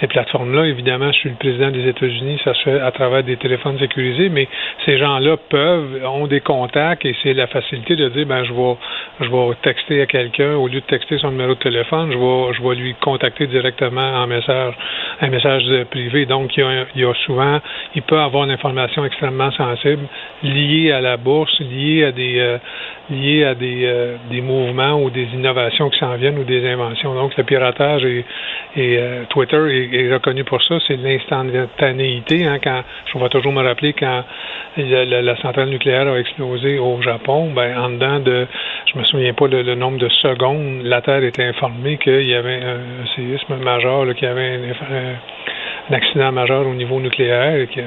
[0.00, 0.66] ces plateformes-là.
[0.66, 4.28] Évidemment, je suis le président des États-Unis, ça se fait à travers des téléphones sécurisés,
[4.28, 4.48] mais
[4.84, 8.76] ces gens-là peuvent, ont des contacts et c'est la facilité de dire, ben je vais,
[9.20, 12.74] je vais texter à quelqu'un au lieu de texter son numéro de téléphone, je vais,
[12.74, 14.74] je lui contacter directement en message,
[15.20, 16.26] un message privé.
[16.26, 17.60] Donc il y a, souvent,
[17.94, 20.02] il peut avoir une information extrêmement sensible
[20.42, 22.58] liées à la bourse, liées à des euh,
[23.10, 27.14] liées à des, euh, des mouvements ou des innovations qui s'en viennent ou des inventions.
[27.14, 28.24] Donc le piratage et,
[28.78, 32.46] euh, Twitter est, reconnu pour ça, c'est l'instantanéité.
[32.46, 34.24] Hein, quand je vais toujours me rappeler quand
[34.76, 38.46] la, centrale nucléaire a explosé au Japon, ben en dedans de
[38.86, 42.62] je me souviens pas le, nombre de secondes, la Terre était informée qu'il y avait
[42.62, 47.80] un, séisme majeur, qu'il y avait un, un, accident majeur au niveau nucléaire et que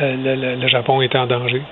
[0.00, 1.62] euh, le, Japon est en danger.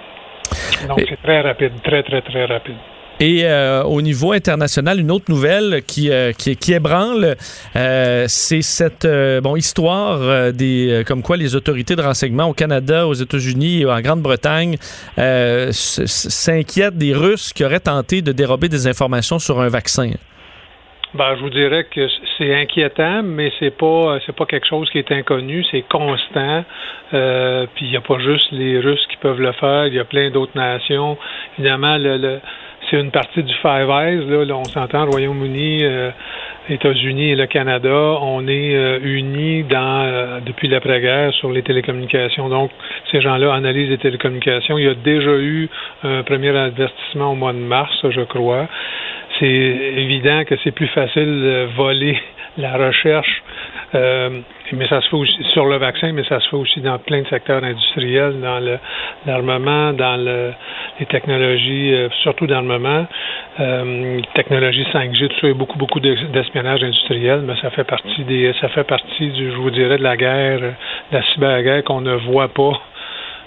[0.88, 2.76] Donc, c'est très rapide, très, très, très rapide.
[3.20, 7.36] Et euh, au niveau international, une autre nouvelle qui, euh, qui, qui ébranle,
[7.76, 9.06] euh, c'est cette
[9.42, 14.00] bon, histoire des comme quoi les autorités de renseignement au Canada, aux États-Unis et en
[14.00, 14.76] Grande-Bretagne
[15.16, 20.10] s'inquiètent des Russes qui auraient tenté de dérober des informations sur un vaccin.
[21.14, 24.98] Ben, je vous dirais que c'est inquiétant, mais c'est pas c'est pas quelque chose qui
[24.98, 26.64] est inconnu, c'est constant.
[27.12, 29.98] Euh, puis il n'y a pas juste les Russes qui peuvent le faire, il y
[29.98, 31.18] a plein d'autres nations.
[31.58, 32.40] Évidemment, le,
[32.88, 34.24] c'est une partie du Five Eyes.
[34.26, 36.10] Là, Là, on s'entend, Royaume-Uni, euh,
[36.70, 42.48] États-Unis et le Canada, on est euh, unis dans depuis l'après-guerre sur les télécommunications.
[42.48, 42.70] Donc,
[43.10, 44.78] ces gens-là analysent les télécommunications.
[44.78, 45.68] Il y a déjà eu
[46.04, 48.66] un premier avertissement au mois de mars, je crois
[49.42, 49.46] c'est
[49.96, 52.16] évident que c'est plus facile de voler
[52.58, 53.42] la recherche,
[53.94, 54.28] euh,
[54.72, 57.26] mais ça se fait sur le vaccin, mais ça se fait aussi dans plein de
[57.28, 58.60] secteurs industriels, dans
[59.26, 60.52] l'armement, dans le-
[61.00, 63.06] les technologies, euh, surtout d'armement,
[63.60, 67.70] euh, technologie 5G, tout ça, il y a beaucoup, beaucoup d'es- d'espionnage industriel, mais ça
[67.70, 70.72] fait partie des, ça fait partie du, je vous dirais, de la guerre, de
[71.10, 72.80] la cyberguerre qu'on ne voit pas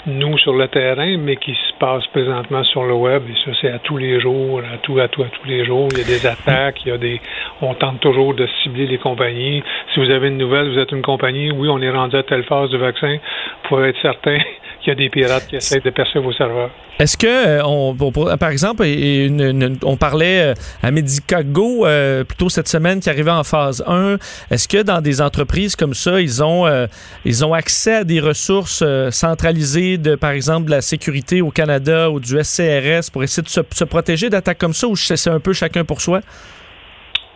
[0.07, 3.23] nous sur le terrain, mais qui se passe présentement sur le web.
[3.29, 5.87] Et ça, c'est à tous les jours, à tout, à tout, à tous les jours.
[5.91, 7.19] Il y a des attaques, il y a des.
[7.61, 9.63] On tente toujours de cibler les compagnies.
[9.93, 12.43] Si vous avez une nouvelle, vous êtes une compagnie, oui, on est rendu à telle
[12.43, 14.37] phase du vaccin, vous pouvez être certain
[14.85, 16.69] qu'il y a des pirates qui essaient de percer vos serveurs.
[16.99, 21.85] Est-ce que, euh, on, pour- par exemple, et une- une- on parlait euh, à Medicago
[21.85, 24.17] euh, plutôt cette semaine qui arrivait en phase 1,
[24.51, 26.85] est-ce que dans des entreprises comme ça, ils ont, euh,
[27.25, 31.49] ils ont accès à des ressources euh, centralisées de, par exemple, de la sécurité au
[31.51, 35.17] Canada ou du SCRS pour essayer de se, se protéger d'attaques comme ça ou c'est
[35.17, 36.21] c'est un peu chacun pour soi?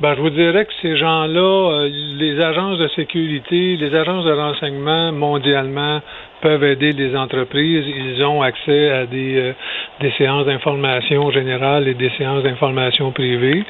[0.02, 4.32] Ben, je vous dirais que ces gens-là, euh, les agences de sécurité, les agences de
[4.32, 6.00] renseignement mondialement
[6.42, 7.86] peuvent aider les entreprises.
[7.88, 13.64] Ils ont accès à des, euh, séances d'information générale et des séances d'information privée.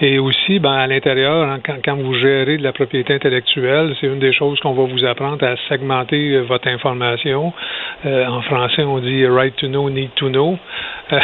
[0.00, 4.18] Et aussi, ben, à l'intérieur, hein, quand, vous gérez de la propriété intellectuelle, c'est une
[4.18, 7.52] des choses qu'on va vous apprendre à segmenter euh, votre information.
[8.04, 10.58] Euh, en français, on dit right to know, need to know.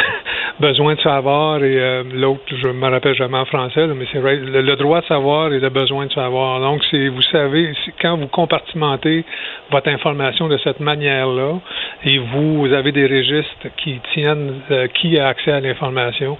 [0.59, 5.01] Besoin de savoir et l'autre, je me rappelle jamais en français, mais c'est le, droit
[5.01, 6.59] de savoir et le besoin de savoir.
[6.61, 9.25] Donc, c'est vous savez, quand vous compartimentez
[9.71, 11.59] votre information de cette manière-là
[12.05, 16.37] et vous, avez des registres qui tiennent euh, qui a accès à l'information,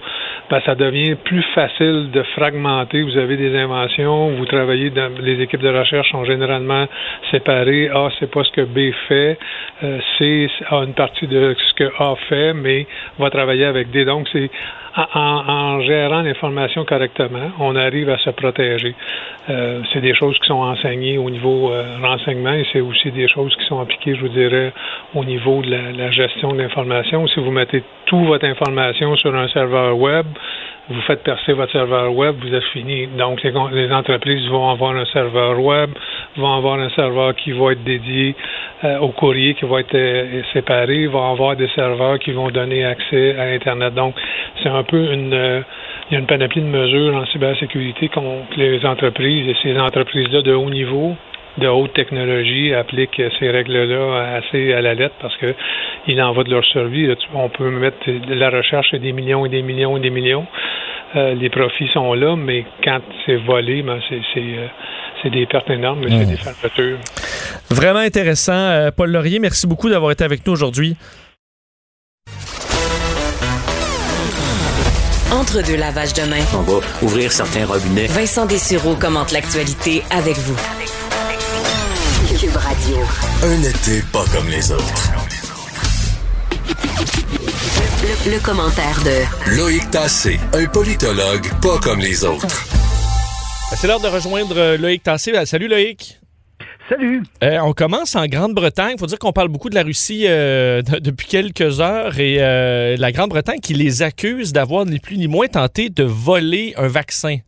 [0.50, 3.02] ben, ça devient plus facile de fragmenter.
[3.02, 6.86] Vous avez des inventions, vous travaillez dans les équipes de recherche sont généralement
[7.30, 7.88] séparées.
[7.88, 9.38] A, c'est pas ce que B fait.
[9.82, 12.86] Euh, C a une partie de ce que A fait, mais
[13.18, 14.04] va travailler avec D.
[14.04, 14.50] Donc, c'est
[14.96, 18.94] en, gérant l'information correctement, on arrive à se protéger.
[19.50, 23.28] Euh, c'est des choses qui sont enseignées au niveau euh, renseignement et c'est aussi des
[23.28, 24.72] choses qui sont appliquées, je vous dirais,
[25.14, 27.26] au niveau de la, la gestion de l'information.
[27.26, 27.82] Si vous mettez
[28.22, 30.26] votre information sur un serveur web,
[30.88, 33.06] vous faites percer votre serveur web, vous êtes fini.
[33.06, 35.90] Donc, les, entreprises vont avoir un serveur web,
[36.36, 38.34] vont avoir un serveur qui va être dédié
[38.84, 42.84] euh, au courrier, qui va être euh, séparé, vont avoir des serveurs qui vont donner
[42.84, 43.94] accès à Internet.
[43.94, 44.14] Donc,
[44.62, 45.32] c'est un peu une...
[45.32, 45.60] euh,
[46.10, 48.20] une panoplie de mesures en cybersécurité que
[48.56, 51.16] les entreprises et ces entreprises-là de haut niveau
[51.58, 55.54] de haute technologie appliquent ces règles-là assez à la lettre parce que
[56.08, 57.06] il en va de leur survie.
[57.06, 60.00] Là, tu- On peut mettre de la recherche à des millions et des millions et
[60.00, 60.46] des millions.
[61.16, 65.70] Euh, les profits sont là, mais quand c'est volé, ben c'est c'est, euh, des pertes
[65.70, 66.98] énormes, mais c'est des fermetures.
[67.70, 68.52] Vraiment intéressant.
[68.52, 70.96] Euh, Paul Laurier, merci beaucoup d'avoir été avec nous aujourd'hui.
[75.32, 78.06] Entre deux lavages de main, On va ouvrir certains robinets.
[78.06, 80.56] Vincent Dessureau commente l'actualité avec vous.
[82.38, 82.96] Cube Radio.
[83.42, 85.10] Un été pas comme les autres.
[88.02, 92.46] Le, le commentaire de Loïc Tassé, un politologue pas comme les autres.
[93.76, 95.32] C'est l'heure de rejoindre euh, Loïc Tassé.
[95.34, 96.20] Euh, Salut Loïc.
[96.88, 97.22] Salut.
[97.42, 98.94] Euh, on commence en Grande-Bretagne.
[98.96, 102.36] Il faut dire qu'on parle beaucoup de la Russie euh, de- depuis quelques heures et
[102.40, 106.88] euh, la Grande-Bretagne qui les accuse d'avoir ni plus ni moins tenté de voler un
[106.88, 107.38] vaccin.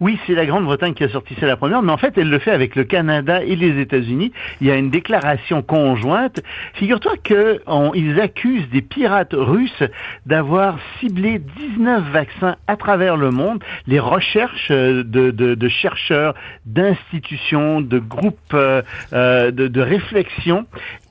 [0.00, 2.38] Oui, c'est la Grande-Bretagne qui a sorti ça la première, mais en fait, elle le
[2.38, 4.32] fait avec le Canada et les États-Unis.
[4.60, 6.40] Il y a une déclaration conjointe.
[6.74, 9.82] Figure-toi qu'ils accusent des pirates russes
[10.26, 13.62] d'avoir ciblé 19 vaccins à travers le monde.
[13.86, 16.34] Les recherches euh, de, chercheurs,
[16.66, 20.66] d'institutions, de groupes euh, euh, de réflexion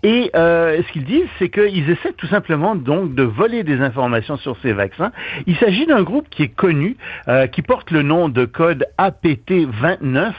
[0.06, 4.36] Et euh, ce qu'ils disent, c'est qu'ils essaient tout simplement donc de voler des informations
[4.38, 5.14] sur ces vaccins.
[5.48, 6.98] Il s'agit d'un groupe qui est connu,
[7.30, 10.34] euh, qui porte le nom de code APT29,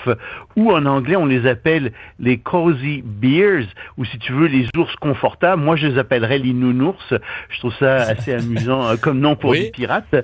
[0.57, 3.65] ou en anglais on les appelle les cozy bears,
[3.97, 5.63] ou si tu veux les ours confortables.
[5.63, 7.15] Moi je les appellerais les nounours.
[7.49, 9.63] Je trouve ça assez amusant euh, comme nom pour Oui.
[9.63, 10.15] des pirates.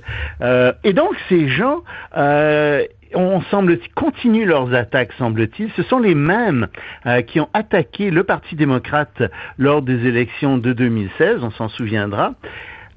[0.43, 1.83] Euh, et donc ces gens
[2.17, 5.71] euh, on semble continuent leurs attaques, semble-t-il.
[5.77, 6.69] Ce sont les mêmes
[7.07, 9.23] euh, qui ont attaqué le Parti démocrate
[9.59, 12.35] lors des élections de 2016, on s'en souviendra.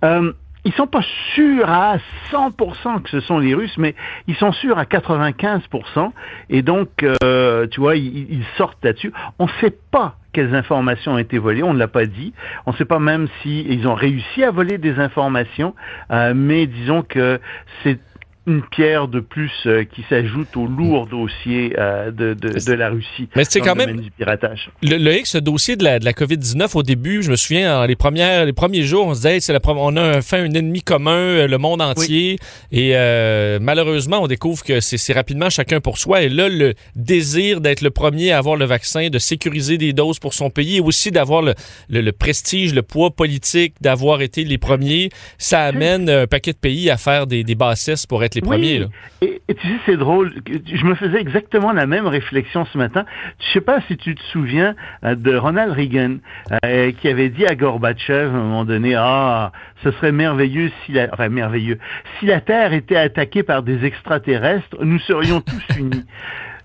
[0.03, 0.33] Euh,
[0.65, 1.03] ils sont pas
[1.35, 1.97] sûrs à
[2.31, 3.95] 100% que ce sont les Russes, mais
[4.27, 6.11] ils sont sûrs à 95%.
[6.49, 9.11] Et donc, euh, tu vois, ils, ils sortent là-dessus.
[9.39, 12.33] On ne sait pas quelles informations ont été volées, on ne l'a pas dit.
[12.65, 15.75] On ne sait pas même si ils ont réussi à voler des informations,
[16.11, 17.39] euh, mais disons que
[17.83, 17.99] c'est
[18.45, 22.89] une pierre de plus euh, qui s'ajoute au lourd dossier euh, de, de, de la
[22.89, 23.29] Russie.
[23.35, 24.69] Mais c'est quand le même- du piratage.
[24.81, 27.79] Le, le X, ce dossier de la, de la COVID-19, au début, je me souviens,
[27.79, 30.43] en les, premières, les premiers jours, on se disait, hey, c'est la, on a enfin
[30.43, 32.37] un ennemi commun, euh, le monde entier.
[32.71, 36.21] Et euh, malheureusement, on découvre que c'est c'est rapidement chacun pour soi.
[36.23, 40.19] Et là, le désir d'être le premier à avoir le vaccin, de sécuriser des doses
[40.19, 41.53] pour son pays et aussi d'avoir le,
[41.89, 46.57] le- le prestige, le poids politique d'avoir été les premiers, ça amène un paquet de
[46.57, 48.79] pays à faire des, des bassesses pour être les premiers.
[48.79, 48.87] là.
[49.21, 50.33] Et, et tu sais, c'est drôle.
[50.47, 53.05] Je me faisais exactement la même réflexion ce matin.
[53.39, 56.17] Je sais pas si tu te souviens euh, de Ronald Reagan
[56.65, 59.51] euh, qui avait dit à Gorbatchev à un moment donné, ah,
[59.83, 61.79] ce serait merveilleux si la, enfin merveilleux,
[62.19, 66.05] si la Terre était attaquée par des extraterrestres, nous serions tous unis.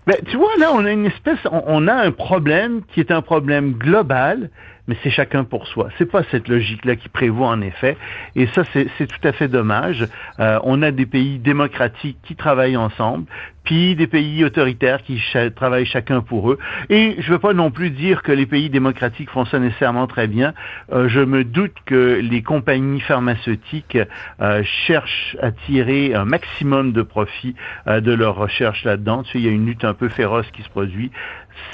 [0.06, 3.10] Ben, tu vois, là, on a une espèce, on, on a un problème qui est
[3.10, 4.48] un problème global,
[4.88, 5.90] mais c'est chacun pour soi.
[5.98, 7.96] C'est pas cette logique-là qui prévaut en effet,
[8.34, 10.08] et ça, c'est tout à fait dommage.
[10.40, 13.26] Euh, on a des pays démocratiques qui travaillent ensemble,
[13.68, 15.22] puis des pays autoritaires qui
[15.54, 16.58] travaillent chacun pour eux.
[16.88, 20.06] Et je ne veux pas non plus dire que les pays démocratiques font ça nécessairement
[20.06, 20.54] très bien.
[20.90, 23.98] Euh, je me doute que les compagnies pharmaceutiques
[24.40, 27.54] euh, cherchent à tirer un maximum de profit
[27.88, 29.22] euh, de leur recherche là-dedans.
[29.24, 31.10] Tu sais, il y a une lutte un peu féroce qui se produit.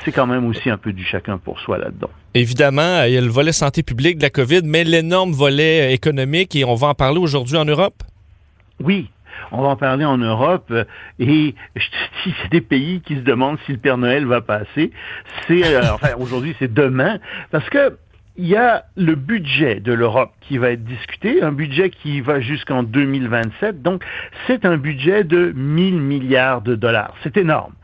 [0.04, 2.10] C'est quand même aussi un peu du chacun pour soi là-dedans.
[2.34, 5.92] Évidemment, il y a le volet santé publique de la COVID, mais l'énorme volet euh,
[5.92, 8.02] économique, et on va en parler aujourd'hui en Europe.
[8.80, 9.08] Oui,
[9.52, 10.84] on va en parler en Europe euh,
[11.18, 14.40] et je te dis, c'est des pays qui se demandent si le Père Noël va
[14.40, 14.90] passer.
[15.46, 17.18] C'est euh, enfin aujourd'hui, c'est demain
[17.50, 17.96] parce que
[18.36, 22.40] il y a le budget de l'Europe qui va être discuté, un budget qui va
[22.40, 23.80] jusqu'en 2027.
[23.80, 24.04] Donc,
[24.48, 27.14] c'est un budget de 1000 milliards de dollars.
[27.22, 27.74] C'est énorme.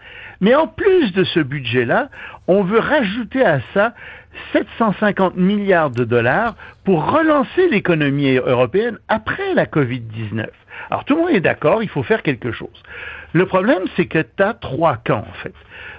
[0.41, 2.09] Mais en plus de ce budget-là,
[2.49, 3.95] on veut rajouter à ça
[4.53, 10.47] 750 milliards de dollars pour relancer l'économie européenne après la COVID-19.
[10.91, 12.82] Alors tout le monde est d'accord, il faut faire quelque chose.
[13.33, 15.55] Le problème, c'est que tu as trois camps, en fait.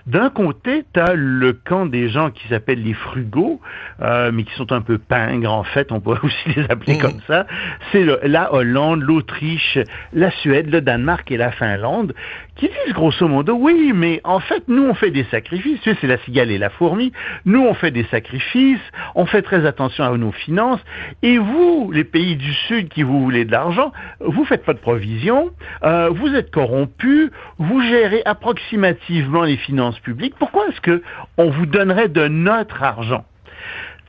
[0.08, 3.62] D'un côté, tu as le camp des gens qui s'appellent les frugaux,
[4.02, 7.20] euh, mais qui sont un peu pingres, en fait, on pourrait aussi les appeler comme
[7.28, 7.46] ça.
[7.92, 9.78] C'est la Hollande, l'Autriche,
[10.14, 12.14] la Suède, le Danemark et la Finlande,
[12.56, 15.80] qui disent grosso modo, oui, mais en fait, nous, on fait des sacrifices.
[15.82, 17.12] Tu sais, c'est la cigale et la fourmi.
[17.46, 18.82] Nous, on fait des sacrifices,
[19.16, 20.82] on fait très attention à nos finances.
[21.22, 24.80] Et vous, les pays du Sud qui vous voulez de l'argent, vous faites pas de
[24.80, 25.52] provisions,
[25.84, 27.21] euh, vous êtes corrompus,
[27.58, 30.36] vous gérez approximativement les finances publiques.
[30.40, 31.04] Pourquoi est-ce que
[31.38, 33.26] on vous donnerait de notre argent?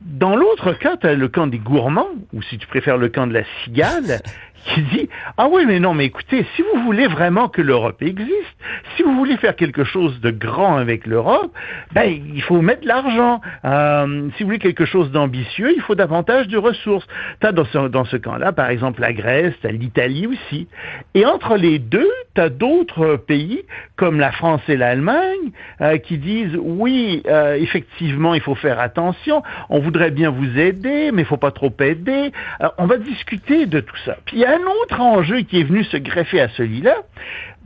[0.01, 3.27] Dans l'autre cas, tu as le camp des gourmands, ou si tu préfères le camp
[3.27, 4.21] de la cigale,
[4.67, 8.57] qui dit Ah oui, mais non, mais écoutez, si vous voulez vraiment que l'Europe existe,
[8.97, 11.53] si vous voulez faire quelque chose de grand avec l'Europe,
[11.93, 12.05] ben
[12.35, 13.41] il faut mettre de l'argent.
[13.65, 17.07] Euh, si vous voulez quelque chose d'ambitieux, il faut davantage de ressources.
[17.41, 20.69] Tu as dans ce, dans ce camp-là, par exemple, la Grèce, tu as l'Italie aussi.
[21.15, 23.63] Et entre les deux, tu as d'autres pays,
[23.97, 25.51] comme la France et l'Allemagne,
[25.81, 31.11] euh, qui disent oui, euh, effectivement, il faut faire attention, on voudrait bien vous aider,
[31.13, 32.33] mais il faut pas trop aider.
[32.79, 34.17] On va discuter de tout ça.
[34.53, 36.95] Un autre enjeu qui est venu se greffer à celui-là.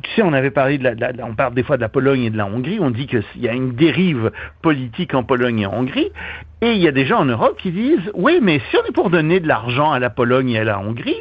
[0.03, 1.89] Tu sais, on avait parlé de la, de la- on parle des fois de la
[1.89, 2.79] Pologne et de la Hongrie.
[2.81, 4.31] On dit qu'il y a une dérive
[4.63, 6.11] politique en Pologne et en Hongrie.
[6.63, 8.93] Et il y a des gens en Europe qui disent, oui, mais si on est
[8.93, 11.17] pour donner de l'argent à la Pologne et à la Hongrie,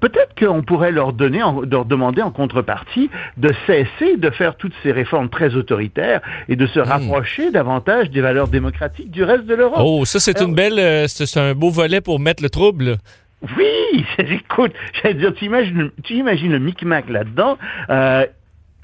[0.00, 4.72] peut-être qu'on pourrait leur donner, en- leur demander en contrepartie de cesser de faire toutes
[4.82, 9.54] ces réformes très autoritaires et de se rapprocher davantage des valeurs démocratiques du reste de
[9.54, 9.80] l'Europe.
[9.82, 10.78] Oh, ça, c'est une belle.
[10.78, 12.96] euh, c'est un beau volet pour mettre le trouble.
[13.56, 17.56] Oui, écoute, j'allais dire, tu imagines, tu imagines le micmac là-dedans.
[17.88, 18.26] Euh,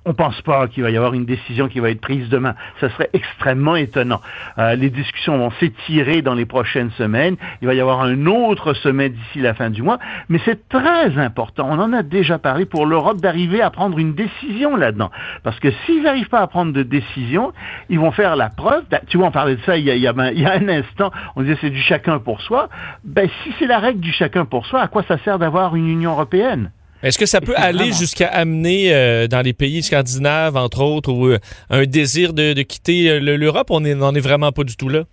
[0.07, 2.54] on pense pas qu'il va y avoir une décision qui va être prise demain.
[2.80, 4.20] Ça serait extrêmement étonnant.
[4.57, 7.36] Euh, les discussions vont s'étirer dans les prochaines semaines.
[7.61, 9.98] Il va y avoir un autre sommet d'ici la fin du mois.
[10.28, 14.14] Mais c'est très important, on en a déjà parlé, pour l'Europe d'arriver à prendre une
[14.14, 15.11] décision là-dedans.
[15.42, 17.52] Parce que s'ils n'arrivent pas à prendre de décision,
[17.88, 18.84] ils vont faire la preuve.
[19.09, 21.11] Tu vois, on parlait de ça il y a, a, il y a un instant.
[21.34, 22.68] On disait c'est du chacun pour soi.
[23.02, 25.88] Ben, si c'est la règle du chacun pour soi, à quoi ça sert d'avoir une
[25.88, 26.70] Union européenne?
[27.07, 31.28] Est-ce que ça peut aller jusqu'à amener euh, dans les pays scandinaves, entre autres, ou,
[31.28, 31.38] euh,
[31.70, 33.68] un désir de, de quitter euh, l'Europe?
[33.70, 35.04] On n'en est, est vraiment pas du tout là.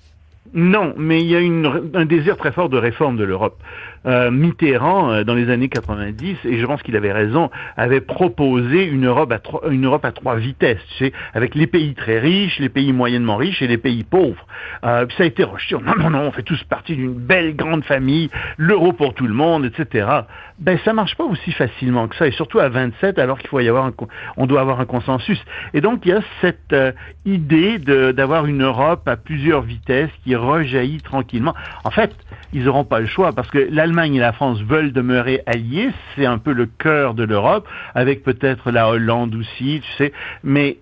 [0.56, 3.62] Non, mais il y a une, un désir très fort de réforme de l'Europe.
[4.06, 8.84] Euh, Mitterrand, euh, dans les années 90, et je pense qu'il avait raison, avait proposé
[8.84, 12.20] une Europe à trois, une Europe à trois vitesses, tu sais, avec les pays très
[12.20, 14.46] riches, les pays moyennement riches et les pays pauvres.
[14.84, 15.76] Euh, ça a été rejeté.
[15.76, 19.34] Non, non, non, on fait tous partie d'une belle grande famille, l'euro pour tout le
[19.34, 20.08] monde, etc.
[20.60, 23.62] Ben, ça marche pas aussi facilement que ça, et surtout à 27, alors qu'il faut
[23.62, 23.94] y avoir un,
[24.36, 25.42] on doit avoir un consensus.
[25.74, 26.92] Et donc, il y a cette euh,
[27.26, 31.54] idée d'avoir une Europe à plusieurs vitesses qui rejaillit tranquillement.
[31.86, 32.14] En fait,
[32.52, 36.26] ils n'auront pas le choix parce que l'Allemagne et la France veulent demeurer alliés, c'est
[36.26, 40.14] un peu le cœur de l'Europe, avec peut-être la Hollande aussi, tu sais,
[40.44, 40.78] mais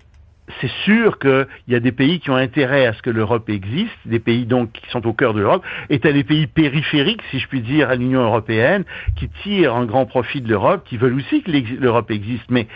[0.60, 3.96] c'est sûr qu'il y a des pays qui ont intérêt à ce que l'Europe existe,
[4.06, 7.22] des pays donc qui sont au cœur de l'Europe, et tu as des pays périphériques,
[7.32, 8.84] si je puis dire, à l'Union européenne,
[9.16, 12.50] qui tirent un grand profit de l'Europe, qui veulent aussi que l'Europe existe.
[12.50, 12.68] Mais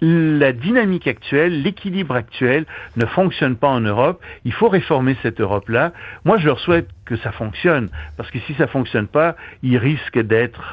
[0.00, 4.22] la dynamique actuelle, l'équilibre actuel ne fonctionne pas en Europe.
[4.44, 5.92] Il faut réformer cette Europe-là.
[6.24, 10.20] Moi, je leur souhaite que ça fonctionne, parce que si ça fonctionne pas, ils risquent
[10.20, 10.72] d'être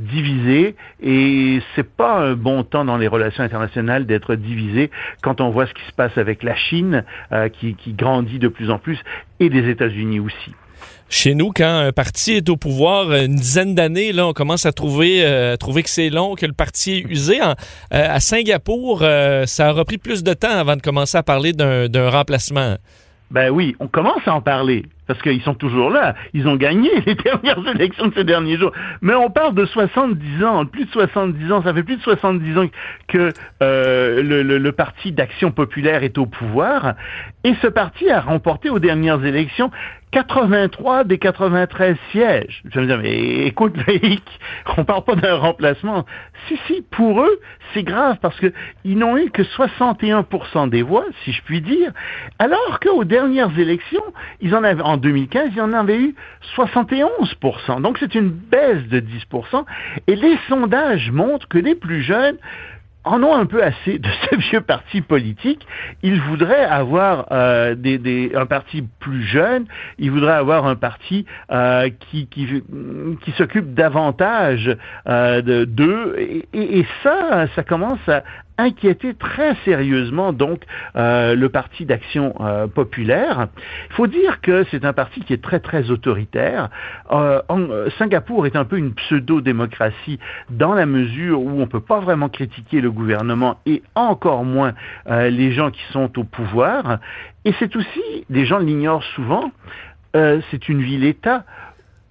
[0.00, 4.90] divisés et c'est pas un bon temps dans les relations internationales d'être divisé
[5.22, 8.48] quand on voit ce qui se passe avec la Chine euh, qui, qui grandit de
[8.48, 8.98] plus en plus
[9.38, 10.52] et les États-Unis aussi
[11.08, 14.72] chez nous, quand un parti est au pouvoir une dizaine d'années, là, on commence à
[14.72, 17.40] trouver, euh, que c'est long, que le parti est usé.
[17.40, 17.54] Euh,
[17.90, 22.10] à Singapour, euh, ça a repris plus de temps avant de commencer à parler d'un
[22.10, 22.76] remplacement.
[23.30, 26.14] Ben oui, on commence à en parler parce qu'ils sont toujours là.
[26.32, 28.72] Ils ont gagné les dernières élections de ces derniers jours.
[29.00, 31.62] Mais on parle de 70 ans, plus de 70 ans.
[31.62, 32.66] Ça fait plus de 70 ans
[33.08, 33.32] que
[33.62, 36.94] euh, le, Parti d'Action Populaire est au pouvoir.
[37.44, 39.70] Et ce parti a remporté aux dernières élections
[40.14, 42.62] 83 des 93 sièges.
[42.72, 43.74] Je me dis, mais écoute,
[44.76, 46.06] on parle pas d'un remplacement.
[46.46, 47.40] Si, si, pour eux,
[47.72, 48.52] c'est grave parce que
[48.84, 51.92] ils n'ont eu que 61% des voix, si je puis dire,
[52.38, 54.04] alors qu'aux dernières élections,
[54.40, 56.14] ils en avaient, en 2015, il y en avait eu
[56.56, 57.82] 71%.
[57.82, 59.64] Donc c'est une baisse de 10%.
[60.06, 62.36] Et les sondages montrent que les plus jeunes
[63.04, 65.66] en ont un peu assez de ce vieux parti politique.
[66.02, 67.74] Ils voudraient avoir euh,
[68.34, 69.66] un parti plus jeune.
[69.98, 72.28] Ils voudraient avoir un parti euh, qui,
[73.36, 74.76] s'occupe davantage
[75.08, 76.16] euh, d'eux.
[76.52, 78.22] Et, ça, ça commence à
[78.58, 80.62] inquiéter très sérieusement donc
[80.96, 83.48] euh, le parti d'action euh, populaire.
[83.90, 86.70] Il faut dire que c'est un parti qui est très très autoritaire.
[87.10, 87.66] Euh, en,
[87.98, 90.18] Singapour est un peu une pseudo-démocratie
[90.50, 94.74] dans la mesure où on peut pas vraiment critiquer le gouvernement et encore moins
[95.08, 96.98] euh, les gens qui sont au pouvoir.
[97.44, 99.50] Et c'est aussi, les gens l'ignorent souvent,
[100.16, 101.44] euh, c'est une ville-État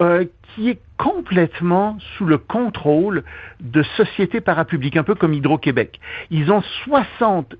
[0.01, 3.23] euh, qui est complètement sous le contrôle
[3.59, 5.99] de sociétés parapubliques, un peu comme Hydro-Québec.
[6.31, 7.55] Ils ont 60,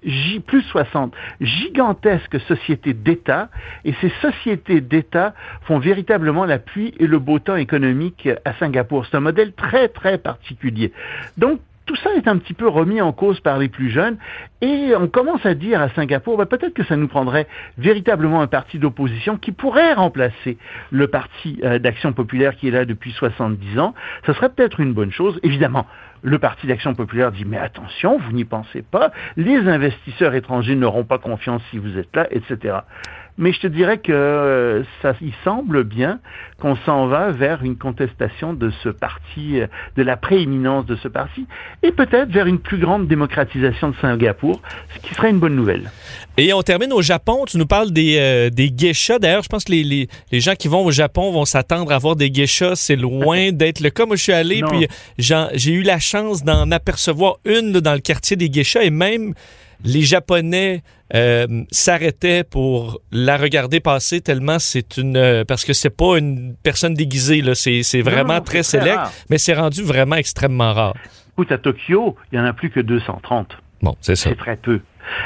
[0.47, 3.49] plus 60 gigantesques sociétés d'État,
[3.83, 5.33] et ces sociétés d'État
[5.63, 9.05] font véritablement la et le beau temps économique à Singapour.
[9.05, 10.93] C'est un modèle très, très particulier.
[11.85, 14.17] Tout ça est un petit peu remis en cause par les plus jeunes
[14.61, 18.47] et on commence à dire à Singapour, ben peut-être que ça nous prendrait véritablement un
[18.47, 20.57] parti d'opposition qui pourrait remplacer
[20.91, 23.93] le parti euh, d'action populaire qui est là depuis 70 ans.
[24.25, 25.39] Ce serait peut-être une bonne chose.
[25.43, 25.85] Évidemment,
[26.23, 31.03] le Parti d'action populaire dit mais attention, vous n'y pensez pas, les investisseurs étrangers n'auront
[31.03, 32.77] pas confiance si vous êtes là, etc.
[33.37, 36.19] Mais je te dirais que euh, ça, il semble bien
[36.59, 39.67] qu'on s'en va vers une contestation de ce parti, euh,
[39.97, 41.47] de la prééminence de ce parti,
[41.81, 44.61] et peut-être vers une plus grande démocratisation de Singapour,
[44.93, 45.91] ce qui serait une bonne nouvelle.
[46.37, 47.45] Et on termine au Japon.
[47.47, 49.19] Tu nous parles des, euh, des geishas.
[49.19, 51.97] D'ailleurs, je pense que les, les, les, gens qui vont au Japon vont s'attendre à
[51.97, 52.75] voir des geishas.
[52.75, 54.05] C'est loin d'être le cas.
[54.05, 54.67] Moi, je suis allé, non.
[54.67, 58.89] puis j'ai eu la chance d'en apercevoir une là, dans le quartier des geishas, et
[58.91, 59.33] même
[59.83, 65.89] les Japonais euh, s'arrêtaient pour la regarder passer tellement c'est une euh, parce que c'est
[65.89, 69.11] pas une personne déguisée là, c'est c'est vraiment non, très, très sélect, rare.
[69.29, 70.93] mais c'est rendu vraiment extrêmement rare.
[71.33, 73.57] Écoute, à Tokyo, il y en a plus que 230.
[73.83, 74.29] Bon, c'est ça.
[74.29, 74.79] C'est très peu.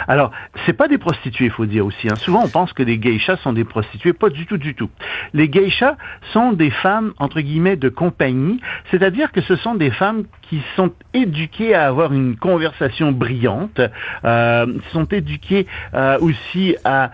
[0.07, 0.31] Alors,
[0.65, 2.07] c'est pas des prostituées, il faut dire aussi.
[2.09, 2.15] Hein.
[2.15, 4.13] Souvent, on pense que les geishas sont des prostituées.
[4.13, 4.89] Pas du tout, du tout.
[5.33, 5.95] Les geishas
[6.33, 8.59] sont des femmes, entre guillemets, de compagnie.
[8.89, 13.79] C'est-à-dire que ce sont des femmes qui sont éduquées à avoir une conversation brillante,
[14.25, 17.11] euh, sont éduquées euh, aussi à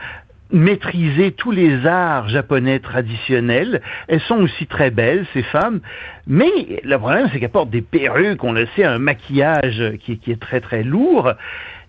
[0.54, 3.82] maîtriser tous les arts japonais traditionnels.
[4.08, 5.82] Elles sont aussi très belles, ces femmes.
[6.28, 6.52] Mais
[6.84, 10.40] le problème, c'est qu'elles portent des perruques, on le sait, un maquillage qui, qui est
[10.40, 11.34] très très lourd.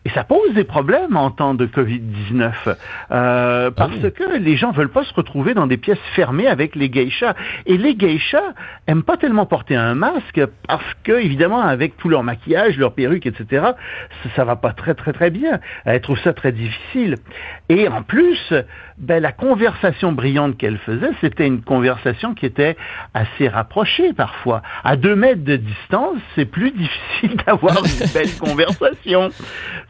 [0.07, 2.53] Et ça pose des problèmes en temps de Covid-19,
[3.11, 6.77] euh, parce Ah que les gens veulent pas se retrouver dans des pièces fermées avec
[6.77, 7.35] les geishas.
[7.65, 8.53] Et les geishas
[8.87, 13.25] aiment pas tellement porter un masque, parce que, évidemment, avec tout leur maquillage, leur perruque,
[13.25, 13.47] etc.,
[14.23, 15.59] ça, ça va pas très très très bien.
[15.87, 17.17] Elles trouvent ça très difficile.
[17.71, 18.53] Et en plus,
[18.99, 22.77] ben, la conversation brillante qu'elle faisait, c'était une conversation qui était
[23.15, 24.61] assez rapprochée parfois.
[24.85, 26.71] À deux mètres de distance, c'est plus
[27.21, 29.31] difficile d'avoir une belle conversation.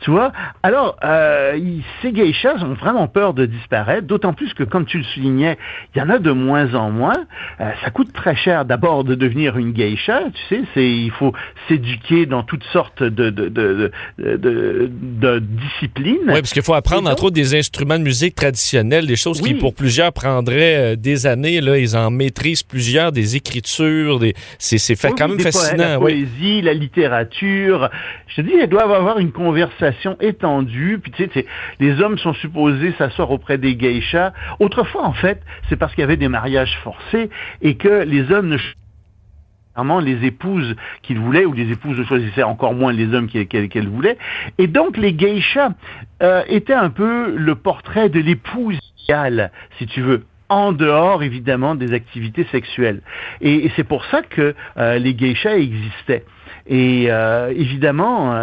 [0.00, 0.32] Tu vois?
[0.62, 1.58] Alors, euh,
[2.00, 5.58] ces geishas ont vraiment peur de disparaître, d'autant plus que, comme tu le soulignais,
[5.94, 7.12] il y en a de moins en moins.
[7.60, 11.32] Euh, ça coûte très cher d'abord de devenir une geisha, tu sais, c'est il faut
[11.68, 16.18] s'éduquer dans toutes sortes de, de, de, de, de- disciplines.
[16.28, 19.54] Oui, parce qu'il faut apprendre, entre autres, des instruments de musique traditionnels, des choses qui,
[19.54, 21.62] pour plusieurs, prendraient euh, des années.
[21.62, 24.34] Là, ils en maîtrisent plusieurs, des écritures, des...
[24.58, 25.84] c'est c'est fait Oui, quand même fascinant.
[25.84, 26.26] La oui.
[26.26, 27.90] poésie, la littérature.
[28.28, 30.98] Je te dis, elles doivent avoir une conversation étendue.
[31.02, 31.46] Puis tu sais,
[31.80, 34.32] les hommes sont supposés s'asseoir auprès des geishas.
[34.60, 37.30] Autrefois, en fait, c'est parce qu'il y avait des mariages forcés
[37.62, 38.58] et que les hommes ne
[39.74, 44.18] vraiment les épouses qu'ils voulaient, ou les épouses choisissaient encore moins les hommes qu'elles voulaient.
[44.58, 45.72] Et donc les geishas
[46.22, 51.74] euh, étaient un peu le portrait de l'épouse idéale, si tu veux en dehors évidemment
[51.74, 53.00] des activités sexuelles.
[53.40, 56.24] Et, c'est pour ça que euh, les geishas existaient.
[56.66, 58.34] Et euh, évidemment,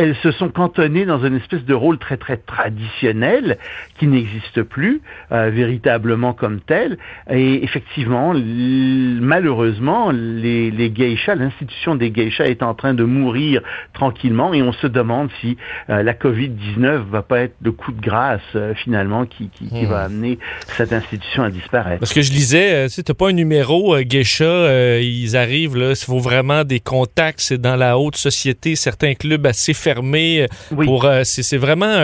[0.00, 3.58] elles se sont cantonnées dans une espèce de rôle très très traditionnel
[3.98, 6.96] qui n'existe plus euh, véritablement comme tel.
[7.30, 13.60] Et effectivement, malheureusement, les, les geishas, l'institution des geishas est en train de mourir
[13.92, 15.58] tranquillement et on se demande si
[15.90, 19.80] euh, la Covid-19 va pas être le coup de grâce euh, finalement qui, qui, qui
[19.84, 19.90] Hmm.
[19.90, 20.38] va amener
[20.76, 22.00] cette institution à disparaître.
[22.00, 25.76] Parce que je lisais, euh, tu sais, pas un numéro euh, geisha, euh, ils arrivent,
[25.76, 29.89] là, il faut vraiment des contacts, c'est dans la haute société, certains clubs assez fermés.
[29.98, 30.86] Euh, Oui.
[30.86, 31.98] Pour, euh, c'est c'est vraiment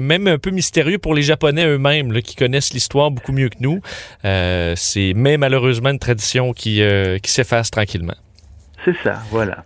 [0.00, 3.56] même un peu mystérieux pour les Japonais eux-mêmes, là, qui connaissent l'histoire beaucoup mieux que
[3.60, 3.80] nous.
[4.24, 8.16] Euh, c'est mais malheureusement une tradition qui, euh, qui s'efface tranquillement.
[8.84, 9.64] C'est ça, voilà.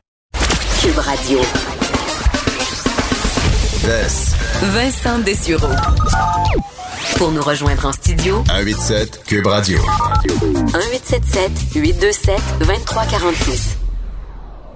[0.83, 1.41] Cube Radio.
[4.63, 5.75] Vincent Dessureau.
[7.17, 9.79] Pour nous rejoindre en studio, 187 Cube Radio.
[10.25, 13.80] 1877 827 2346.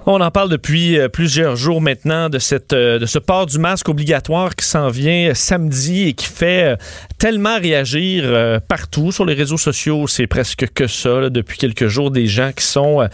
[0.07, 3.57] On en parle depuis euh, plusieurs jours maintenant de cette euh, de ce port du
[3.57, 6.77] masque obligatoire qui s'en vient euh, samedi et qui fait
[7.17, 10.05] tellement réagir partout sur les réseaux sociaux.
[10.05, 13.07] C'est presque que ça là, depuis quelques jours des gens qui sont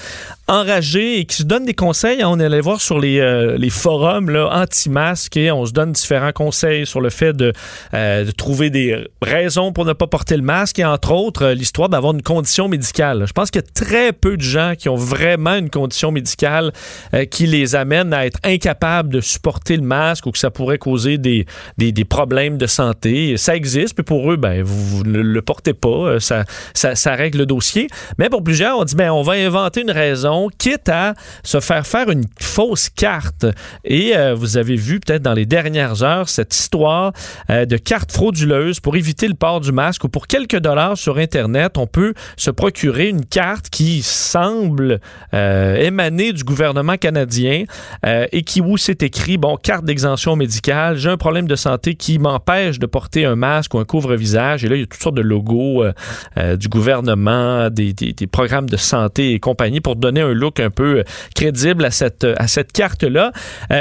[0.47, 2.23] enragés et qui se donnent des conseils.
[2.25, 6.85] On allé voir sur les, les forums là, anti-masques et on se donne différents conseils
[6.85, 7.53] sur le fait de,
[7.93, 12.13] de trouver des raisons pour ne pas porter le masque et entre autres l'histoire d'avoir
[12.13, 13.25] une condition médicale.
[13.27, 16.73] Je pense qu'il y a très peu de gens qui ont vraiment une condition médicale
[17.13, 20.77] euh, qui les amène à être incapables de supporter le masque ou que ça pourrait
[20.77, 21.45] causer des,
[21.77, 23.37] des, problèmes de santé.
[23.37, 27.39] Ça existe, puis pour eux, ben, vous, ne le portez pas, euh, ça, ça, règle
[27.39, 27.87] le dossier.
[28.17, 31.13] Mais pour plusieurs, on dit, ben, on va inventer une raison, quitte à
[31.43, 33.45] se faire faire une fausse carte.
[33.83, 37.13] Et euh, vous avez vu peut-être dans les dernières heures cette histoire
[37.49, 41.77] de carte frauduleuse pour éviter le port du masque ou pour quelques dollars sur Internet,
[41.77, 44.99] on peut se procurer une carte qui semble
[45.33, 47.63] émaner du gouvernement canadien
[48.05, 51.95] euh, et qui où c'est écrit bon carte d'exemption médicale, j'ai un problème de santé
[51.95, 55.01] qui m'empêche de porter un masque ou un couvre-visage et là il y a toutes
[55.01, 55.93] sortes de logos euh,
[56.37, 57.93] euh, du gouvernement, des,
[58.31, 61.03] programmes de santé et compagnie pour donner un look un peu
[61.35, 63.31] crédible à cette carte là.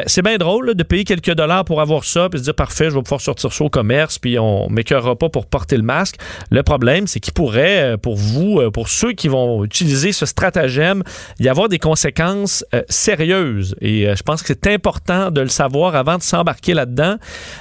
[0.07, 2.95] c'est bien drôle de payer quelques dollars pour avoir ça puis se dire parfait, je
[2.95, 6.16] vais pouvoir sortir ça au commerce puis on m'écœurera pas pour porter le masque.
[6.51, 11.03] Le problème c'est qu'il pourrait pour vous pour ceux qui vont utiliser ce stratagème,
[11.38, 13.74] y avoir des conséquences euh, sérieuses.
[13.80, 17.16] Et euh, je pense que c'est important de le savoir avant de s'embarquer là-dedans.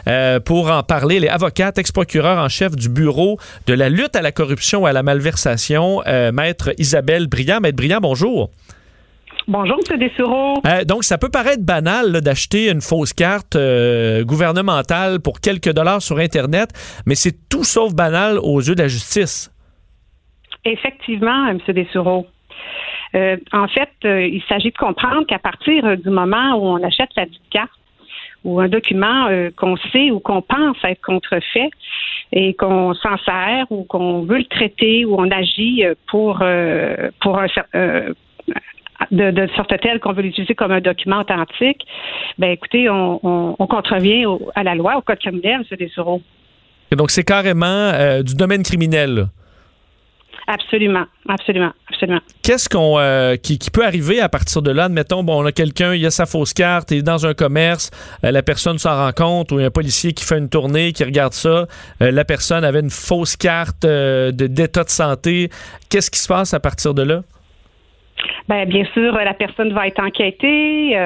[0.08, 4.22] Euh, pour en parler, les avocats, ex-procureurs en chef du bureau de la lutte à
[4.22, 7.60] la corruption et à la malversation, euh, maître Isabelle Briand.
[7.62, 8.50] Maître Briand, bonjour.
[9.48, 9.98] Bonjour, M.
[9.98, 10.62] Dessureau.
[10.68, 16.04] Euh, donc, ça peut paraître banal d'acheter une fausse carte euh, gouvernementale pour quelques dollars
[16.04, 16.70] sur Internet,
[17.08, 19.52] mais c'est tout sauf banal aux yeux de la justice.
[20.66, 21.58] Effectivement, M.
[21.68, 22.28] Dessureau.
[23.16, 26.84] Euh, en fait, euh, il s'agit de comprendre qu'à partir euh, du moment où on
[26.84, 27.72] achète la carte,
[28.46, 31.70] ou un document qu'on sait ou qu'on pense être contrefait
[32.32, 37.48] et qu'on s'en sert ou qu'on veut le traiter ou on agit pour un
[39.12, 41.86] de, de sorte telle qu'on veut l'utiliser comme un document authentique,
[42.38, 45.78] ben écoutez, on, on, on contrevient à la loi, au code criminel, M.
[45.78, 46.22] Dessureau.
[46.92, 47.92] Et donc, c'est carrément
[48.24, 49.26] du domaine criminel.
[50.52, 52.22] Absolument, absolument, absolument.
[52.42, 54.86] Qu'est-ce qu'on euh, qui, qui peut arriver à partir de là?
[54.86, 57.92] Admettons, bon, on a quelqu'un, il a sa fausse carte, il est dans un commerce,
[58.24, 60.50] euh, la personne s'en rend compte, ou il y a un policier qui fait une
[60.50, 61.68] tournée, qui regarde ça,
[62.02, 65.52] euh, la personne avait une fausse carte de- d'état de santé.
[65.88, 67.22] Qu'est-ce qui se passe à partir de là?
[68.48, 70.98] Ben, bien sûr, la personne va être enquêtée.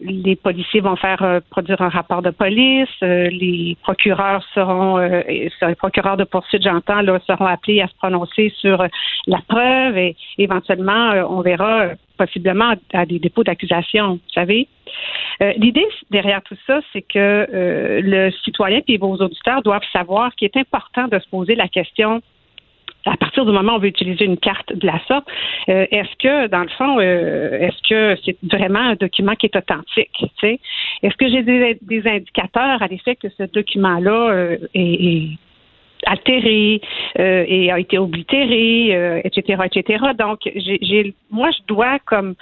[0.00, 2.88] Les policiers vont faire euh, produire un rapport de police.
[3.02, 7.94] euh, les procureurs seront, euh, les procureurs de poursuite, j'entends, là, seront appelés à se
[7.96, 8.88] prononcer sur euh,
[9.26, 14.68] la preuve et éventuellement, euh, on verra possiblement à des dépôts d'accusation, vous savez.
[15.56, 20.56] L'idée derrière tout ça, c'est que le citoyen et vos auditeurs doivent savoir qu'il est
[20.56, 22.22] important de se poser la question
[23.06, 25.26] à partir du moment où on veut utiliser une carte de la sorte,
[25.68, 29.56] euh, est-ce que, dans le fond, euh, est-ce que c'est vraiment un document qui est
[29.56, 30.10] authentique?
[30.18, 30.60] tu sais?
[31.02, 35.28] Est-ce que j'ai des, des indicateurs à l'effet que ce document-là euh, est, est
[36.06, 36.80] altéré
[37.18, 40.04] euh, et a été oblitéré, euh, etc., etc.
[40.18, 42.34] Donc, j'ai, j'ai- moi, je dois, comme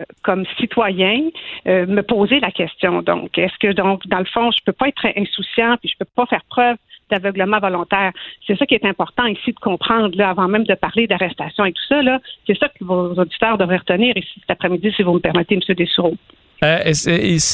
[0.00, 1.28] euh, comme citoyen,
[1.66, 3.02] euh, me poser la question.
[3.02, 6.10] Donc, est-ce que donc, dans le fond, je peux pas être insouciant, puis je peux
[6.14, 6.76] pas faire preuve
[7.10, 8.12] d'aveuglement volontaire.
[8.46, 11.72] C'est ça qui est important ici de comprendre, là, avant même de parler d'arrestation et
[11.72, 12.18] tout ça, là.
[12.46, 15.74] C'est ça que vos auditeurs devraient retenir ici cet après-midi, si vous me permettez, M.
[15.74, 16.14] Dessureau.
[16.64, 16.78] Euh,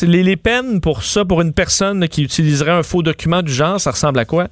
[0.03, 3.79] les, les peines pour ça, pour une personne qui utiliserait un faux document du genre,
[3.79, 4.47] ça ressemble à quoi?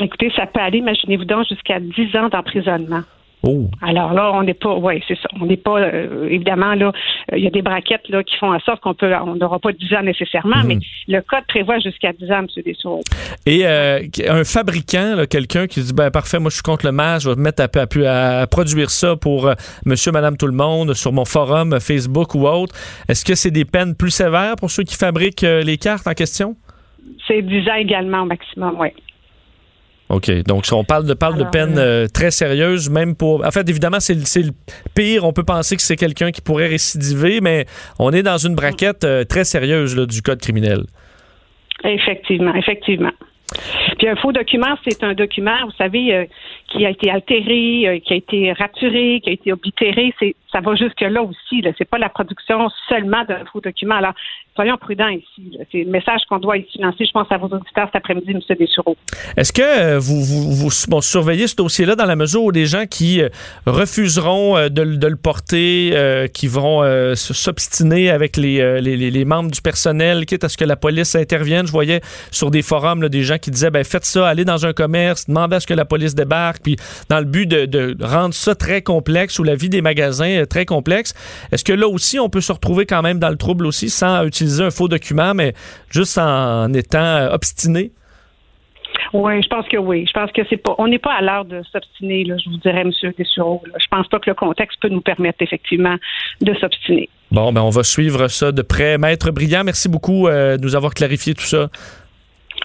[0.00, 3.02] Écoutez, ça peut aller, imaginez-vous donc, jusqu'à 10 ans d'emprisonnement.
[3.44, 3.70] Oh.
[3.82, 5.28] Alors là, on n'est pas, oui, c'est ça.
[5.40, 6.88] On n'est pas, euh, évidemment, là,
[7.32, 9.60] euh, il y a des braquettes là qui font en sorte qu'on peut, on n'aura
[9.60, 12.46] pas 10 ans nécessairement, mais le code prévoit jusqu'à 10 ans, M.
[12.66, 13.00] Dessureau.
[13.46, 17.26] Et euh, un fabricant, quelqu'un qui dit ben parfait, moi je suis contre le masque,
[17.26, 19.54] je vais me mettre à, à- à produire ça pour euh,
[19.86, 22.74] monsieur, madame, tout le monde sur mon forum Facebook ou autre.
[23.08, 26.56] Est-ce que c'est des peines plus sévères pour ceux qui fabriquent les cartes en question?
[27.26, 28.88] C'est 10 ans également au maximum, oui.
[30.10, 30.30] OK.
[30.44, 33.44] Donc, si on parle de, parle de Alors, peines euh, très sérieuses, même pour.
[33.44, 34.52] En fait, évidemment, c'est le- c'est le
[34.94, 35.24] pire.
[35.24, 37.66] On peut penser que c'est quelqu'un qui pourrait récidiver, mais
[37.98, 40.84] on est dans une braquette euh, très sérieuse là, du code criminel.
[41.84, 43.12] Effectivement, effectivement.
[43.98, 46.24] Puis un faux document, c'est un document, vous savez, euh,
[46.68, 50.14] qui a été altéré, euh, qui a été raturé, qui a été oblitéré.
[50.18, 51.62] C'est, ça va jusque là aussi.
[51.62, 51.70] Là.
[51.78, 53.96] C'est pas la production seulement d'un faux document.
[53.96, 54.12] Alors,
[54.54, 55.58] soyons prudents ici.
[55.72, 57.06] C'est le message qu'on doit ici lancer.
[57.06, 58.40] Je pense à vos auditeurs cet après-midi, M.
[58.58, 58.96] Dessureau.
[59.36, 63.22] Est-ce que euh, vous, vous, surveillez ce dossier-là dans la mesure où des gens qui
[63.22, 63.28] euh,
[63.66, 66.82] refuseront de, le- porter, qui vont
[67.14, 71.66] s'obstiner avec les, membres du personnel, quitte à ce que la police intervienne?
[71.66, 72.00] Je voyais
[72.30, 75.56] sur des forums des gens qui disaient ben, faites ça, allez dans un commerce, demandez
[75.56, 76.76] à ce que la police débarque, puis
[77.08, 80.46] dans le but de, de rendre ça très complexe ou la vie des magasins euh,
[80.46, 81.14] très complexe.
[81.52, 84.24] Est-ce que là aussi, on peut se retrouver quand même dans le trouble aussi sans
[84.24, 85.54] utiliser un faux document, mais
[85.90, 87.92] juste en étant euh, obstiné?
[89.12, 90.04] Oui, je pense que oui.
[90.06, 90.74] Je pense que c'est pas.
[90.78, 92.92] On n'est pas à l'heure de s'obstiner, là, je vous dirais, M.
[93.16, 93.62] Dessureau.
[93.78, 95.96] Je pense pas que le contexte peut nous permettre effectivement
[96.40, 97.08] de s'obstiner.
[97.30, 98.96] Bon, ben on va suivre ça de près.
[98.98, 101.68] Maître Brillant, merci beaucoup euh, de nous avoir clarifié tout ça.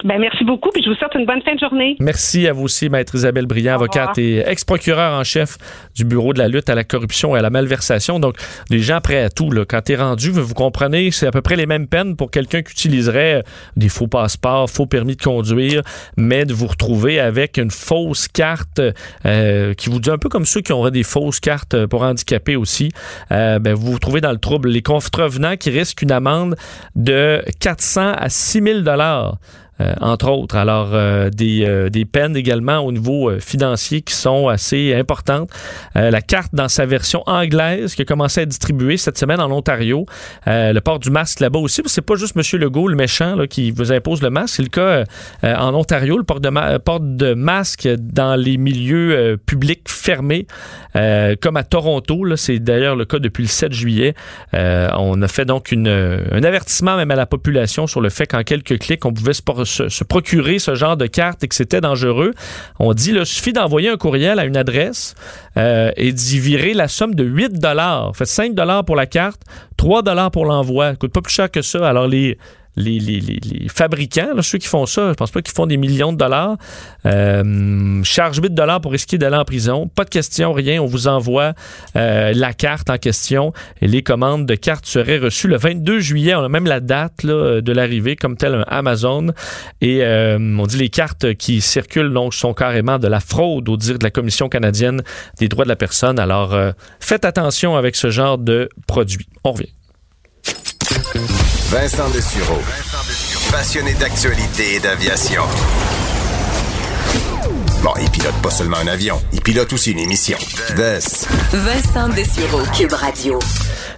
[0.02, 1.96] Ben merci beaucoup, puis je vous souhaite une bonne fin de journée.
[2.00, 3.74] Merci à vous aussi, Maître Isabelle revoir.
[3.74, 5.56] avocate et ex-procureure en chef
[5.94, 8.18] du Bureau de la lutte à la corruption et à la malversation.
[8.18, 8.36] Donc,
[8.70, 11.56] les gens prêts à tout, là, quand t'es rendu, vous comprenez, c'est à peu près
[11.56, 13.42] les mêmes peines pour quelqu'un qui utiliserait euh,
[13.76, 15.82] des faux passeports, faux permis de conduire,
[16.16, 18.80] mais de vous retrouver avec une fausse carte
[19.24, 22.56] euh, qui vous dit un peu comme ceux qui auraient des fausses cartes pour handicapés
[22.56, 22.90] aussi.
[23.32, 24.68] Euh, ben, vous vous trouvez dans le trouble.
[24.68, 26.56] Les contrevenants qui risquent une amende
[26.94, 29.38] de 400 à 6 000 dollars.
[29.80, 30.54] Euh, entre autres.
[30.54, 35.50] Alors, euh, des, euh, des peines également au niveau euh, financier qui sont assez importantes.
[35.96, 39.40] Euh, la carte dans sa version anglaise qui a commencé à être distribuée cette semaine
[39.40, 40.06] en Ontario.
[40.46, 41.82] Euh, le port du masque là-bas aussi.
[41.86, 42.60] C'est pas juste M.
[42.60, 44.54] Legault, le méchant, là, qui vous impose le masque.
[44.56, 45.02] C'est le cas
[45.42, 50.46] en Ontario, le port de, ma- port de masque dans les milieux publics fermés,
[50.94, 52.24] comme à Toronto.
[52.36, 54.14] C'est d'ailleurs le cas depuis le 7 juillet.
[54.52, 58.42] On a fait donc une, un avertissement même à la population sur le fait qu'en
[58.44, 61.80] quelques clics, on pouvait se, por- se- procurer ce genre de carte et que c'était
[61.80, 62.32] dangereux.
[62.78, 65.14] On dit, il suffit d'envoyer un courriel à une adresse
[65.56, 68.14] euh, et d'y virer la somme de 8 dollars.
[68.16, 69.40] Fait 5 dollars pour la carte,
[69.76, 70.90] 3 dollars pour l'envoi.
[70.90, 71.88] Ça coûte pas plus cher que ça.
[71.88, 72.38] Alors les
[72.76, 76.56] les, fabricants, ceux qui font ça, je pense pas qu'ils font des millions de dollars,
[77.06, 79.88] euh, charge 8 dollars pour risquer d'aller en prison.
[79.88, 80.82] Pas de question, rien.
[80.82, 81.54] On vous envoie
[81.96, 86.34] euh, la carte en question et les commandes de cartes seraient reçues le 22 juillet.
[86.34, 89.28] On a même la date de l'arrivée comme tel Amazon.
[89.80, 93.76] Et euh, on dit les cartes qui circulent donc sont carrément de la fraude au
[93.76, 95.02] dire de la Commission canadienne
[95.38, 96.18] des droits de la personne.
[96.18, 99.28] Alors euh, faites attention avec ce genre de produits.
[99.44, 99.72] On revient.
[101.74, 102.60] Vincent Dessureau.
[103.50, 105.42] Passionné d'actualité et d'aviation.
[107.84, 110.38] Bon, il pilote pas seulement un avion, il pilote aussi une émission.
[110.74, 111.28] Vest.
[111.52, 113.38] Vincent Dessureau, Cube Radio.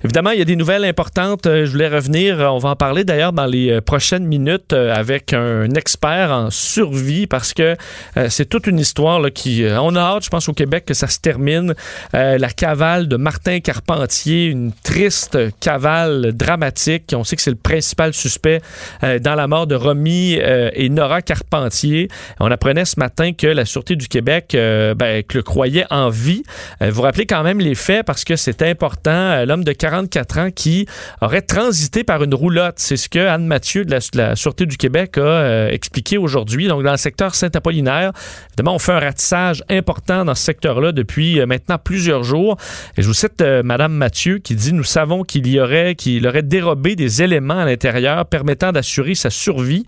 [0.04, 1.46] Évidemment, il y a des nouvelles importantes.
[1.46, 2.38] Euh, Je voulais revenir.
[2.40, 6.50] euh, On va en parler d'ailleurs dans les euh, prochaines minutes avec un expert en
[6.50, 7.76] survie parce que
[8.16, 9.64] euh, c'est toute une histoire là, qui.
[9.64, 11.74] euh, On a hâte, je pense, au Québec que ça se termine.
[12.14, 17.12] Euh, la cavale de Martin Carpentier, une triste cavale dramatique.
[17.14, 18.60] On sait que c'est le principal suspect
[19.02, 22.08] dans la mort de Romy et Nora Carpentier.
[22.40, 26.08] On apprenait ce matin que la Sûreté du Québec euh, ben, que le croyait en
[26.08, 26.44] vie.
[26.80, 29.10] Euh, vous rappelez quand même les faits parce que c'est important.
[29.10, 30.86] Euh, L'homme de 44 ans qui
[31.20, 32.76] aurait transité par une roulotte.
[32.78, 36.68] C'est ce que Anne Mathieu de la, Sûreté du Québec a euh, expliqué aujourd'hui.
[36.68, 38.12] Donc, dans le secteur Saint-Apollinaire,
[38.48, 42.56] évidemment, on fait un ratissage important dans ce secteur-là depuis maintenant plusieurs jours.
[42.96, 46.42] Et je vous cite Madame Mathieu qui dit Nous savons qu'il y aurait, qu'il aurait
[46.42, 49.84] dérobé des éléments à l'intérieur permettant d'assurer sa survie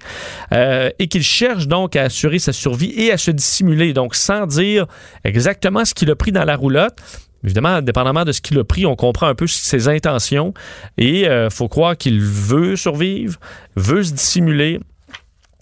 [0.52, 3.77] et qu'il cherche donc à assurer sa survie et à se dissimuler.
[3.94, 4.86] Donc, sans dire
[5.24, 6.96] exactement ce qu'il a pris dans la roulotte.
[7.44, 10.52] Évidemment, dépendamment de ce qu'il a pris, on comprend un peu ses intentions
[10.96, 13.38] et il faut croire qu'il veut survivre,
[13.76, 14.80] veut se dissimuler.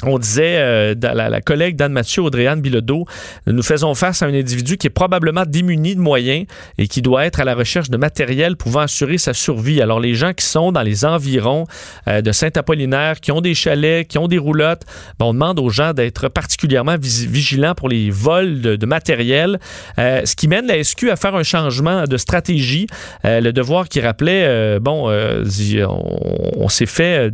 [0.05, 3.07] On disait, euh, la, collègue d'Anne Mathieu, Audrey-Anne Bilodeau,
[3.47, 6.45] nous faisons face à un individu qui est probablement démuni de moyens
[6.77, 9.81] et qui doit être à la recherche de matériel pouvant assurer sa survie.
[9.81, 11.65] Alors, les gens qui sont dans les environs
[12.09, 14.83] euh, de Saint-Apollinaire, qui ont des chalets, qui ont des roulottes,
[15.19, 19.59] ben, on demande aux gens d'être particulièrement vigilants pour les vols de, matériel,
[19.99, 22.87] Euh, ce qui mène la SQ à faire un changement de stratégie.
[23.25, 25.43] Le devoir qui rappelait, bon, on,
[26.57, 27.33] on s'est fait...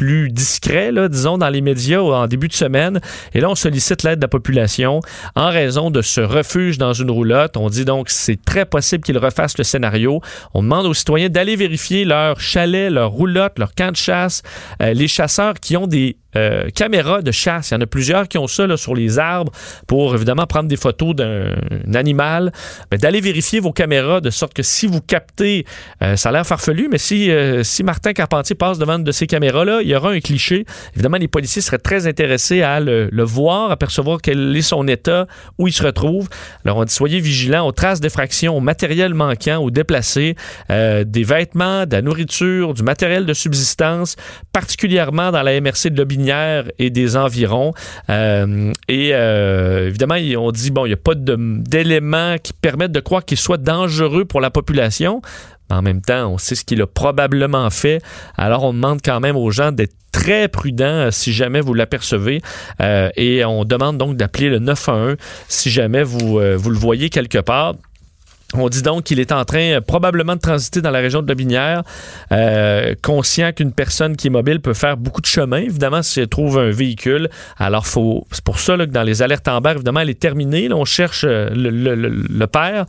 [0.00, 3.02] plus discret, là, disons, dans les médias en début de semaine.
[3.34, 5.00] Et là, on sollicite l'aide de la population
[5.36, 7.58] en raison de ce refuge dans une roulotte.
[7.58, 10.22] On dit donc c'est très possible qu'ils refassent le scénario.
[10.54, 14.42] On demande aux citoyens d'aller vérifier leur chalet, leur roulotte, leur camp de chasse.
[14.80, 17.70] Euh, les chasseurs qui ont des euh, caméras de chasse.
[17.70, 19.52] Il y en a plusieurs qui ont ça là, sur les arbres
[19.86, 21.50] pour évidemment prendre des photos d'un
[21.86, 22.52] un animal.
[22.90, 25.64] Mais d'aller vérifier vos caméras de sorte que si vous captez,
[26.02, 29.26] euh, ça a l'air farfelu, mais si, euh, si Martin Carpentier passe devant de ces
[29.26, 30.64] caméras-là, il y aura un cliché.
[30.94, 34.86] Évidemment, les policiers seraient très intéressés à le, le voir, à percevoir quel est son
[34.88, 35.26] état,
[35.58, 36.28] où il se retrouve.
[36.64, 40.36] Alors, on dit soyez vigilants aux traces d'effraction, au matériel manquant, aux déplacés,
[40.68, 44.16] des vêtements, de la nourriture, du matériel de subsistance,
[44.52, 46.04] particulièrement dans la MRC de
[46.78, 47.72] Et des environs.
[48.08, 53.00] Euh, et euh, évidemment, on dit, bon, il n'y a pas d'éléments qui permettent de
[53.00, 55.22] croire qu'il soit dangereux pour la population.
[55.70, 58.02] En même temps, on sait ce qu'il a probablement fait.
[58.36, 62.40] Alors, on demande quand même aux gens d'être très prudents euh, si jamais vous l'apercevez.
[62.80, 65.16] Euh, et on demande donc d'appeler le 911
[65.48, 67.74] si jamais vous, vous le voyez quelque part.
[68.54, 71.28] On dit donc qu'il est en train euh, probablement de transiter dans la région de
[71.28, 71.82] Lobinière,
[72.32, 76.28] euh, conscient qu'une personne qui est mobile peut faire beaucoup de chemin, évidemment, si elle
[76.28, 77.28] trouve un véhicule.
[77.58, 80.18] Alors, faut, c'est pour ça là, que dans les alertes en barre, évidemment, elle est
[80.20, 80.68] terminée.
[80.72, 82.86] On cherche euh, le, père.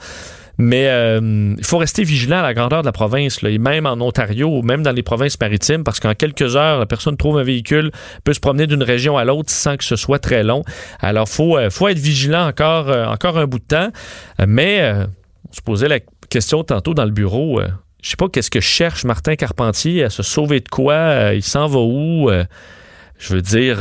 [0.58, 4.48] Mais il faut rester vigilant à la grandeur de la province, et même en Ontario,
[4.48, 7.92] ou même dans les provinces maritimes, parce qu'en quelques heures, la personne trouve un véhicule,
[8.24, 10.64] peut se promener d'une région à l'autre sans que ce soit très long.
[11.00, 13.90] Alors, il faut, faut être vigilant encore, encore un bout de temps.
[14.46, 15.08] Mais
[15.50, 17.60] on se posait la question tantôt dans le bureau.
[17.60, 17.68] euh,
[18.02, 20.94] je sais pas qu'est-ce que cherche Martin Carpentier à se sauver de quoi.
[20.94, 22.30] euh, il s'en va où?
[22.30, 22.46] euh,
[23.20, 23.78] je veux dire,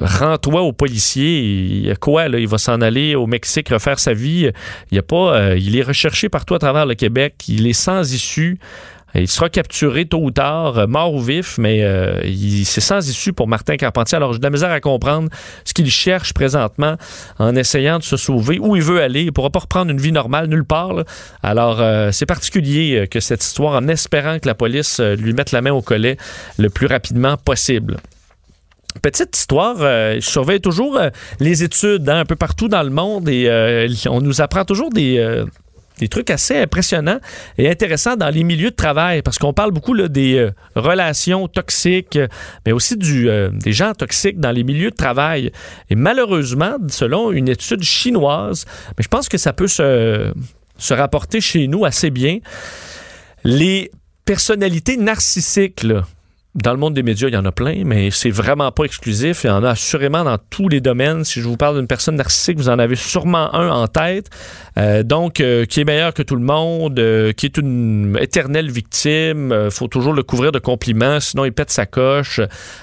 [0.00, 1.40] rends-toi au policier.
[1.40, 2.38] Il y a quoi, là?
[2.38, 4.52] Il va s'en aller au Mexique refaire sa vie.
[4.92, 7.34] Il y a pas, il est recherché partout à travers le Québec.
[7.48, 8.60] Il est sans issue.
[9.14, 12.20] Il sera capturé tôt ou tard, euh, mort ou vif, mais euh,
[12.64, 14.16] c'est sans issue pour Martin Carpentier.
[14.16, 15.30] Alors, j'ai de la misère à comprendre
[15.64, 16.96] ce qu'il cherche présentement
[17.38, 19.22] en essayant de se sauver, où il veut aller.
[19.22, 21.04] Il ne pourra pas reprendre une vie normale nulle part.
[21.42, 25.62] Alors, euh, c'est particulier que cette histoire, en espérant que la police lui mette la
[25.62, 26.16] main au collet
[26.58, 27.96] le plus rapidement possible.
[29.02, 30.98] Petite histoire, euh, je surveille toujours
[31.38, 35.44] les études hein, un peu partout dans le monde et on nous apprend toujours des,
[35.98, 37.18] des trucs assez impressionnants
[37.58, 42.18] et intéressants dans les milieux de travail parce qu'on parle beaucoup des euh, relations toxiques,
[42.64, 45.52] mais aussi du, euh, des gens toxiques dans les milieux de travail.
[45.90, 48.64] Et malheureusement, selon une étude chinoise,
[48.96, 50.32] mais je pense que ça peut se,
[50.78, 52.38] se rapporter chez nous assez bien,
[53.44, 53.90] les
[54.24, 55.86] personnalités narcissiques,
[56.56, 59.44] dans le monde des médias, il y en a plein, mais c'est vraiment pas exclusif.
[59.44, 61.22] Il y en a assurément dans tous les domaines.
[61.24, 64.30] Si je vous parle d'une personne narcissique, vous en avez sûrement un en tête.
[64.78, 68.70] Euh, donc, euh, qui est meilleur que tout le monde, euh, qui est une éternelle
[68.70, 69.68] victime.
[69.70, 72.40] Faut toujours le couvrir de compliments, sinon il pète sa coche,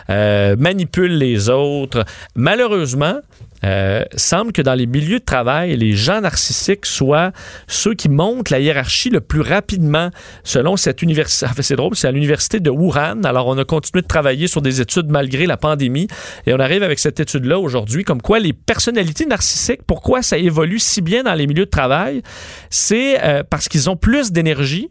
[0.07, 2.05] manipule les autres.
[2.35, 3.19] Malheureusement,
[3.65, 7.31] euh, semble que dans les milieux de travail, les gens narcissiques soient
[7.67, 10.09] ceux qui montent la hiérarchie le plus rapidement,
[10.43, 11.47] selon cette université.
[11.53, 13.23] fait, c'est drôle, c'est à l'université de Wuhan.
[13.23, 16.07] Alors, on a continué de travailler sur des études malgré la pandémie,
[16.45, 20.79] et on arrive avec cette étude-là aujourd'hui, comme quoi les personnalités narcissiques, pourquoi ça évolue
[20.79, 22.21] si bien dans les milieux de travail,
[22.69, 24.89] c'est euh, parce qu'ils ont plus d'énergie,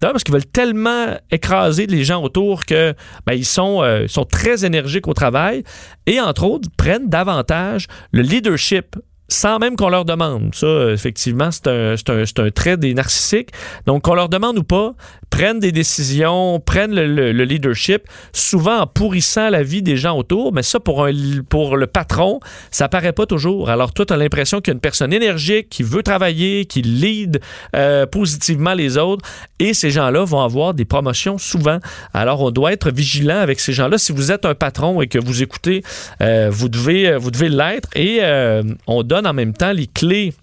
[0.00, 2.94] parce qu'ils veulent tellement écraser les gens autour que
[3.26, 5.64] ben, ils sont, euh, sont très énergiques au travail
[6.06, 8.96] et entre autres prennent davantage le leadership
[9.28, 10.54] sans même qu'on leur demande.
[10.54, 13.50] Ça, effectivement, c'est un, un, un, trait des narcissiques.
[13.86, 14.94] Donc, qu'on leur demande ou pas,
[15.30, 18.02] prennent des décisions, prennent le, leadership,
[18.32, 20.52] souvent en pourrissant la vie des gens autour.
[20.52, 21.12] Mais ça, pour, un,
[21.48, 23.68] pour le patron, ça paraît pas toujours.
[23.70, 26.82] Alors, toi, tu as l'impression qu'il y a une personne énergique qui veut travailler, qui
[26.82, 27.40] lead
[27.76, 29.28] euh, positivement les autres.
[29.58, 31.78] Et ces gens-là vont avoir des promotions souvent.
[32.14, 33.98] Alors, on doit être vigilant avec ces gens-là.
[33.98, 35.82] Si vous êtes un patron et que vous écoutez,
[36.22, 37.88] euh, vous devez, vous devez l'être.
[37.94, 40.34] Et euh, on donne en même temps les clés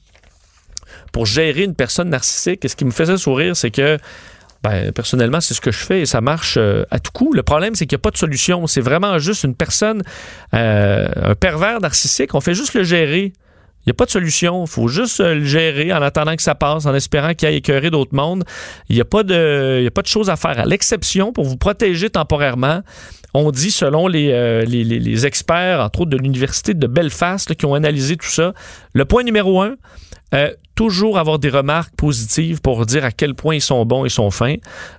[1.12, 2.66] pour gérer une personne narcissique.
[2.66, 3.98] Et ce qui me faisait sourire, c'est que
[4.64, 7.34] ben, personnellement, c'est ce que je fais et ça marche euh, à tout coup.
[7.34, 8.66] Le problème, c'est qu'il n'y a pas de solution.
[8.66, 10.02] C'est vraiment juste une personne,
[10.56, 12.34] euh, un pervers narcissique.
[12.34, 13.32] On fait juste le gérer.
[13.86, 14.66] Il n'y a pas de solution.
[14.66, 17.58] Il faut juste euh, le gérer en attendant que ça passe, en espérant qu'il aille
[17.58, 18.44] écœurer d'autres mondes.
[18.90, 20.58] Il n'y a, pas de, a pas de choses à faire.
[20.58, 22.82] À l'exception, pour vous protéger temporairement,
[23.36, 28.16] on dit, selon les, les, experts, entre autres de l'Université de Belfast, qui ont analysé
[28.18, 28.54] tout ça,
[28.94, 29.76] le point numéro un,
[30.34, 34.10] euh, toujours avoir des remarques positives pour dire à quel point ils sont bons, ils
[34.10, 34.56] sont fins.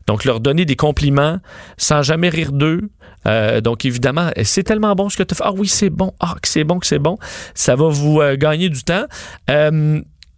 [0.06, 1.38] Donc, leur donner des compliments
[1.76, 2.90] sans jamais rire d'eux.
[3.26, 5.42] Euh, donc, évidemment, c'est tellement bon ce que tu fais.
[5.44, 6.14] Ah oui, c'est bon.
[6.20, 7.18] Ah, que c'est bon, que c'est bon.
[7.54, 9.06] Ça va vous euh, gagner du temps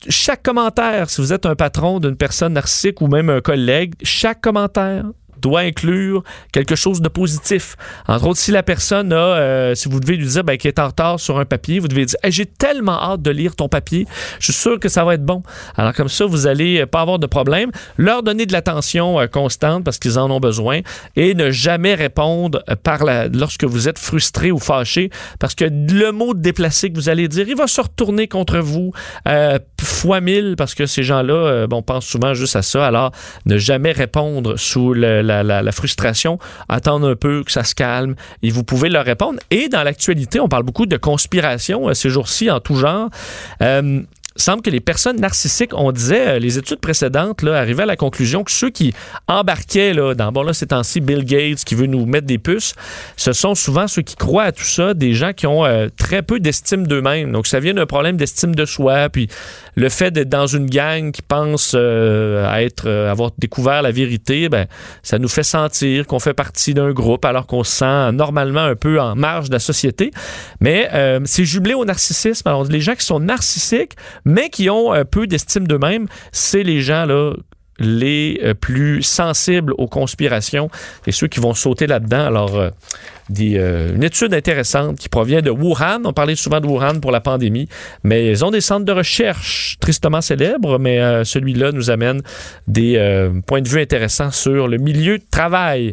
[0.08, 4.40] chaque commentaire, si vous êtes un patron d'une personne narcissique ou même un collègue, chaque
[4.40, 5.04] commentaire
[5.40, 6.22] doit inclure
[6.52, 7.76] quelque chose de positif.
[8.06, 10.78] Entre autres, si la personne a, euh, si vous devez lui dire ben, qu'elle est
[10.78, 14.06] en retard sur un papier, vous devez dire j'ai tellement hâte de lire ton papier,
[14.38, 15.42] je suis sûr que ça va être bon.
[15.76, 17.70] Alors comme ça, vous allez pas avoir de problème.
[17.96, 20.80] Leur donner de l'attention euh, constante parce qu'ils en ont besoin
[21.16, 26.10] et ne jamais répondre euh, par lorsque vous êtes frustré ou fâché parce que le
[26.12, 28.92] mot déplacé que vous allez dire, il va se retourner contre vous
[29.86, 32.86] fois mille parce que ces gens-là, bon, pensent souvent juste à ça.
[32.86, 33.12] Alors,
[33.46, 38.64] ne jamais répondre sous la, frustration, attendre un peu que ça se calme et vous
[38.64, 39.38] pouvez leur répondre.
[39.50, 43.08] Et dans l'actualité, on parle beaucoup de conspiration euh, ces jours-ci en tout genre.
[43.62, 44.02] Euh,
[44.40, 47.96] semble que les personnes narcissiques, on disait, euh, les études précédentes là, arrivaient à la
[47.96, 48.94] conclusion que ceux qui
[49.26, 52.74] embarquaient là, dans, bon là, c'est temps-ci, Bill Gates qui veut nous mettre des puces,
[53.16, 56.22] ce sont souvent ceux qui croient à tout ça, des gens qui ont euh, très
[56.22, 57.32] peu d'estime d'eux-mêmes.
[57.32, 59.28] Donc, ça vient d'un problème d'estime de soi, puis
[59.78, 64.66] le fait d'être dans une gang qui pense euh, être, avoir découvert la vérité, ben,
[65.02, 68.74] ça nous fait sentir qu'on fait partie d'un groupe alors qu'on se sent normalement un
[68.74, 70.10] peu en marge de la société.
[70.60, 70.90] Mais
[71.24, 72.48] c'est jublé au narcissisme.
[72.48, 73.92] Alors, les gens qui sont narcissiques,
[74.24, 77.34] mais qui ont un peu d'estime d'eux-mêmes, c'est les gens là
[77.78, 80.68] les euh, plus sensibles aux conspirations
[81.06, 82.24] et ceux qui vont sauter là-dedans.
[82.24, 82.70] Alors, euh,
[83.40, 86.02] euh, une étude intéressante qui provient de Wuhan.
[86.04, 87.68] On parlait souvent de Wuhan pour la pandémie,
[88.02, 92.22] mais ils ont des centres de recherche tristement célèbres, mais celui-là nous amène
[92.66, 95.92] des points de vue intéressants sur le milieu de travail.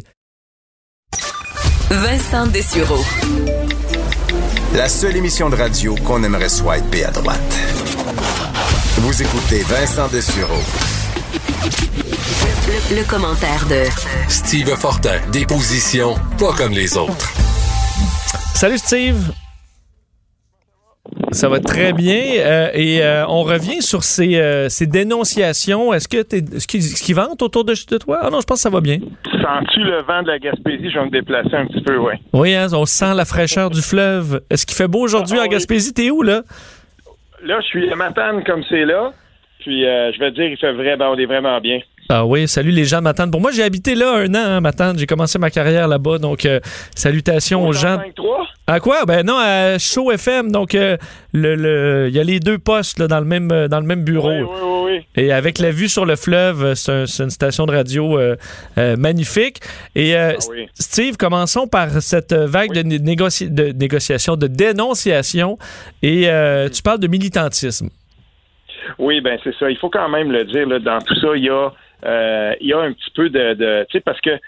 [1.90, 3.04] Vincent Dessureau.
[4.74, 7.58] La seule émission de radio qu'on aimerait swiper à droite.
[8.98, 10.60] Vous écoutez Vincent Dessureau.
[12.88, 13.82] Le, commentaire de
[14.28, 17.34] Steve Fortin, des positions pas comme les autres.
[18.54, 19.32] Salut Steve.
[21.32, 22.22] Ça va très bien.
[22.38, 25.92] Euh, et euh, on revient sur ces, euh, ces dénonciations.
[25.92, 28.20] Est-ce que tu ce qui, ce qui vente autour de, de, toi?
[28.22, 28.98] Ah non, je pense que ça va bien.
[29.24, 30.88] Sens-tu le vent de la Gaspésie?
[30.88, 32.14] Je vais me déplacer un petit peu, oui.
[32.34, 34.42] Oui, hein, on sent la fraîcheur du fleuve.
[34.48, 35.92] Est-ce qu'il fait beau aujourd'hui ah, à Gaspésie?
[35.92, 36.42] T'es où, là?
[37.42, 39.12] Là, je suis à Matane comme c'est là.
[39.58, 41.80] Puis, je vais te dire, il fait vraiment, on est vraiment bien.
[42.08, 43.30] Ah oui, salut les gens de Matane.
[43.30, 44.96] Pour moi, j'ai habité là un an, hein, Matane.
[44.98, 46.18] J'ai commencé ma carrière là-bas.
[46.18, 46.60] Donc, euh,
[46.94, 47.98] salutations aux gens.
[48.66, 49.04] À quoi?
[49.06, 50.52] Ben non, à Show FM.
[50.52, 50.96] Donc, euh,
[51.32, 54.04] le, il y a les deux postes là, dans, le même, euh, dans le même
[54.04, 54.30] bureau.
[54.30, 58.18] Oui, oui, oui, Et avec la vue sur le fleuve, c'est une station de radio
[58.76, 59.60] magnifique.
[59.94, 60.34] Et ah
[60.74, 65.58] Steve, commençons par cette vague de, de négociation, de dénonciation.
[66.02, 66.28] Et
[66.72, 67.88] tu parles de militantisme.
[68.98, 69.70] Oui, ben c'est ça.
[69.70, 70.66] Il faut quand même le dire.
[70.66, 71.70] Là, dans tout ça, il y a euh,
[72.04, 74.38] il y a un petit peu de, tu sais, parce que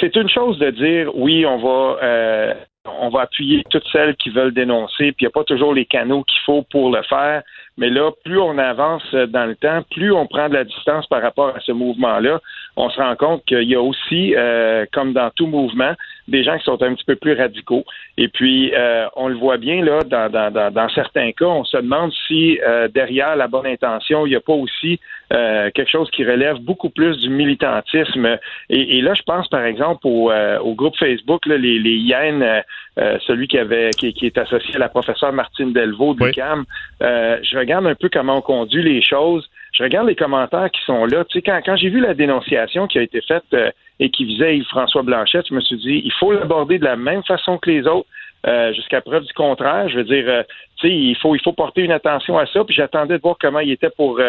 [0.00, 2.54] c'est une chose de dire oui, on va euh,
[3.00, 5.86] on va appuyer toutes celles qui veulent dénoncer, puis il n'y a pas toujours les
[5.86, 7.42] canaux qu'il faut pour le faire.
[7.78, 11.20] Mais là, plus on avance dans le temps, plus on prend de la distance par
[11.20, 12.40] rapport à ce mouvement-là,
[12.76, 15.92] on se rend compte qu'il y a aussi, euh, comme dans tout mouvement,
[16.28, 17.84] des gens qui sont un petit peu plus radicaux.
[18.16, 21.76] Et puis, euh, on le voit bien là, dans, dans, dans, certains cas, on se
[21.76, 26.24] demande si euh, derrière la bonne intention, il n'y a pas aussi quelque chose qui
[26.24, 28.38] relève beaucoup plus du militantisme.
[28.70, 32.62] Et, là, je pense par exemple au, au groupe Facebook, là, les, les hyènes,
[32.96, 36.64] celui qui avait qui, qui, est associé à la professeure Martine Delvaux de CAM.
[37.00, 39.48] je regarde un peu comment on conduit les choses.
[39.76, 41.24] Je regarde les commentaires qui sont là.
[41.24, 43.70] Tu sais, quand, quand j'ai vu la dénonciation qui a été faite euh,
[44.00, 47.22] et qui visait Yves-François Blanchette, je me suis dit, il faut l'aborder de la même
[47.24, 48.08] façon que les autres.
[48.46, 49.88] Euh, jusqu'à preuve du contraire.
[49.88, 50.42] Je veux dire, euh,
[50.76, 52.62] tu sais, il faut, il faut porter une attention à ça.
[52.62, 54.20] Puis j'attendais de voir comment il était pour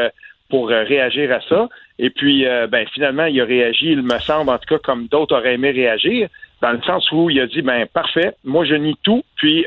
[0.50, 1.68] pour réagir à ça.
[2.00, 5.36] Et puis, ben finalement, il a réagi, il me semble, en tout cas, comme d'autres
[5.38, 6.30] auraient aimé réagir,
[6.62, 9.24] dans le sens où il a dit, ben parfait, moi je nie tout.
[9.36, 9.66] Puis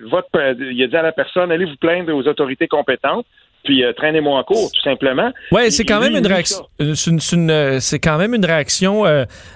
[0.00, 0.28] votre,
[0.60, 3.26] il a dit à la personne, allez vous plaindre aux autorités compétentes
[3.68, 5.30] puis euh, traînez-moi en cours, tout simplement.
[5.52, 6.66] Oui, c'est quand, même une réaction.
[6.96, 9.04] C'est quand même une réaction.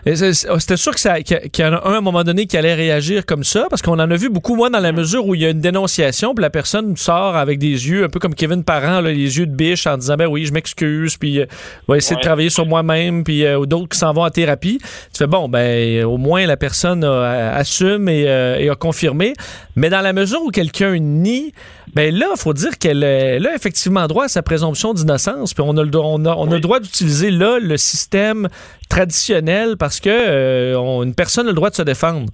[0.05, 3.25] C'était sûr que qu'il y en a un à un moment donné qui allait réagir
[3.25, 5.47] comme ça, parce qu'on en a vu beaucoup, moi, dans la mesure où il y
[5.47, 9.01] a une dénonciation, puis la personne sort avec des yeux, un peu comme Kevin Parent,
[9.01, 11.47] les yeux de biche, en disant, ben oui, je m'excuse, puis euh,
[11.89, 14.77] va essayer de travailler sur moi-même, puis euh, d'autres qui s'en vont en thérapie.
[14.79, 19.33] Tu fais, bon, ben au moins la personne assume et, et, a confirmé.
[19.75, 21.55] Mais dans la mesure où quelqu'un nie,
[21.95, 25.77] ben là, il faut dire qu'elle là, effectivement, droit à sa présomption d'innocence, puis on
[25.77, 28.49] a le, on a, on a le droit d'utiliser là le système
[28.89, 32.27] traditionnel parce que euh, une personne a le droit de se défendre.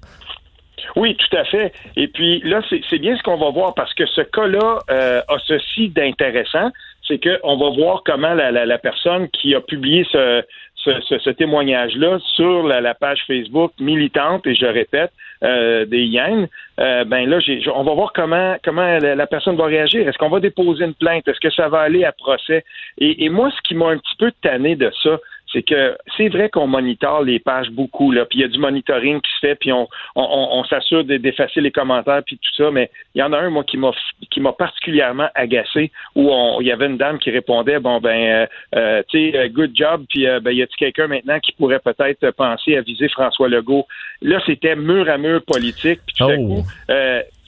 [0.96, 1.72] Oui, tout à fait.
[1.96, 5.38] Et puis là, c'est bien ce qu'on va voir parce que ce cas-là euh, a
[5.46, 6.70] ceci d'intéressant,
[7.06, 10.42] c'est qu'on va voir comment la, la, personne qui a publié ce,
[10.84, 15.10] ce, témoignage-là sur la, page Facebook militante, et je répète,
[15.44, 16.48] euh, des Yens,
[16.80, 17.38] euh, ben là,
[17.74, 20.08] on va voir comment comment la, personne va réagir.
[20.08, 21.26] Est-ce qu'on va déposer une plainte?
[21.28, 22.64] Est-ce que ça va aller à procès?
[22.98, 25.18] Et, et moi, ce qui m'a un petit peu tanné de ça,
[25.52, 28.58] c'est que c'est vrai qu'on monitore les pages beaucoup, là, puis il y a du
[28.58, 32.90] monitoring qui se fait, puis on, on, s'assure d'effacer les commentaires, puis tout ça, mais
[33.14, 33.92] il y en a un, moi, qui m'a
[34.30, 36.30] qui m'a particulièrement agacé, où
[36.60, 38.46] il y avait une dame qui répondait, bon, ben, euh,
[38.76, 42.30] euh, tu sais, good job, puis euh, ben, y a-t-il quelqu'un maintenant qui pourrait peut-être
[42.32, 43.86] penser à viser François Legault?
[44.20, 46.46] Là, c'était mur à mur politique, puis tout à oh.
[46.46, 46.64] coup,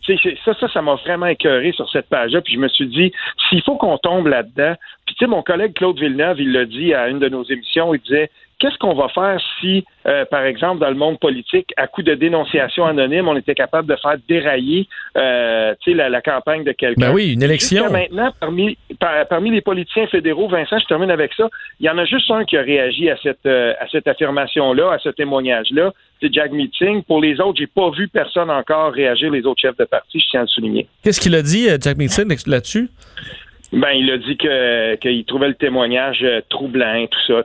[0.07, 2.41] ça, ça, ça m'a vraiment écœuré sur cette page-là.
[2.41, 3.13] Puis je me suis dit,
[3.49, 4.75] s'il faut qu'on tombe là-dedans,
[5.07, 7.95] puis tu sais, mon collègue Claude Villeneuve, il l'a dit à une de nos émissions,
[7.95, 8.31] il disait,
[8.61, 12.15] qu'est-ce qu'on va faire si, euh, par exemple, dans le monde politique, à coup de
[12.15, 14.87] dénonciation anonyme, on était capable de faire dérailler
[15.17, 17.09] euh, la, la, campagne de quelqu'un?
[17.09, 17.91] Ben oui, une élection.
[17.91, 18.77] maintenant, parmi,
[19.29, 21.49] parmi les politiciens fédéraux, Vincent, je termine avec ça,
[21.81, 24.93] il y en a juste un qui a réagi à cette, euh, à cette affirmation-là,
[24.93, 27.03] à ce témoignage-là, c'est Jack Meeting.
[27.03, 30.27] Pour les autres, j'ai pas vu personne encore réagir, les autres chefs de parti, je
[30.31, 30.87] tiens à le souligner.
[31.03, 32.89] Qu'est-ce qu'il a dit, euh, Jack Meeting, là-dessus?
[33.73, 37.43] Ben, il a dit que qu'il trouvait le témoignage euh, troublant, tout ça.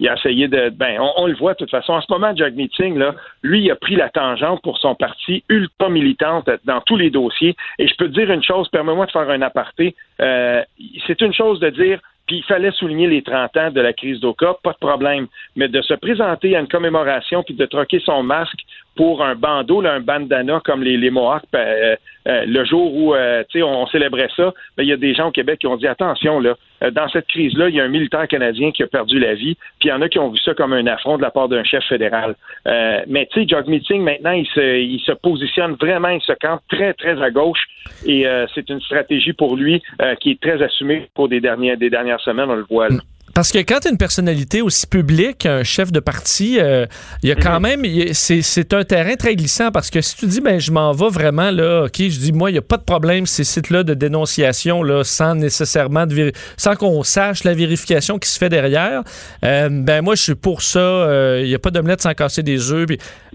[0.00, 0.70] il a essayé de.
[0.70, 1.92] Ben, on, le voit de toute façon.
[1.92, 5.44] En ce moment, Jack Meeting, là, lui, il a pris la tangente pour son parti
[5.50, 7.56] ultra militante dans tous les dossiers.
[7.78, 9.94] Et je peux te dire une chose, permets-moi de faire un aparté.
[10.20, 10.62] Euh,
[11.06, 14.20] c'est une chose de dire puis il fallait souligner les 30 ans de la crise
[14.20, 15.26] d'Oka, pas de problème.
[15.54, 18.60] Mais de se présenter à une commémoration puis de troquer son masque
[18.96, 23.14] pour un bandeau, là, un bandana comme les, les Mohawks, euh, euh, le jour où
[23.14, 25.76] euh, on, on célébrait ça, ben, il y a des gens au Québec qui ont
[25.76, 26.56] dit attention, là,
[26.92, 29.88] dans cette crise-là, il y a un militaire canadien qui a perdu la vie, puis
[29.88, 31.64] il y en a qui ont vu ça comme un affront de la part d'un
[31.64, 32.34] chef fédéral.
[32.66, 36.60] mais tu sais, Jog Meeting, maintenant, il se, il se positionne vraiment, il se campe
[36.68, 37.64] très, très à gauche,
[38.06, 39.82] et c'est une stratégie pour lui
[40.20, 42.88] qui est très assumée pour des dernières, des dernières semaines, on le voit.
[42.88, 42.98] Là.
[43.36, 46.86] Parce que quand une personnalité aussi publique, un chef de parti, euh,
[47.22, 47.82] il y a quand mhm.
[47.82, 51.10] même, c'est un terrain très glissant parce que si tu dis, ben je m'en vais
[51.10, 53.92] vraiment là, ok, je dis, moi, il n'y a pas de problème, ces sites-là de
[53.92, 59.02] dénonciation, là, sans nécessairement, de sans qu'on sache la vérification qui se fait derrière,
[59.44, 62.42] euh, ben moi, je suis pour ça, euh, il n'y a pas d'omelette sans casser
[62.42, 62.88] des œufs.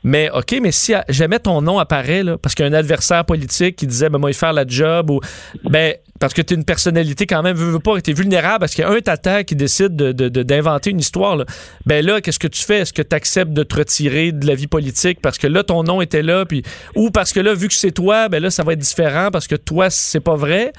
[0.04, 3.24] Mais OK, mais si jamais ton nom apparaît, là, parce qu'il y a un adversaire
[3.26, 5.20] politique qui disait, ben moi, il faire la job, ou
[5.64, 8.88] ben parce que tu es une personnalité quand même, pas, tu vulnérable parce qu'il y
[8.88, 11.36] a un tata qui décide d'inventer une histoire.
[11.36, 11.46] Là.
[11.88, 12.80] Ben là, qu'est-ce que tu fais?
[12.82, 15.82] Est-ce que tu acceptes de te retirer de la vie politique parce que là, ton
[15.84, 16.62] nom était là, puis
[16.96, 19.48] ou parce que là, vu que c'est toi, ben là, ça va être différent parce
[19.48, 20.74] que toi, c'est pas vrai.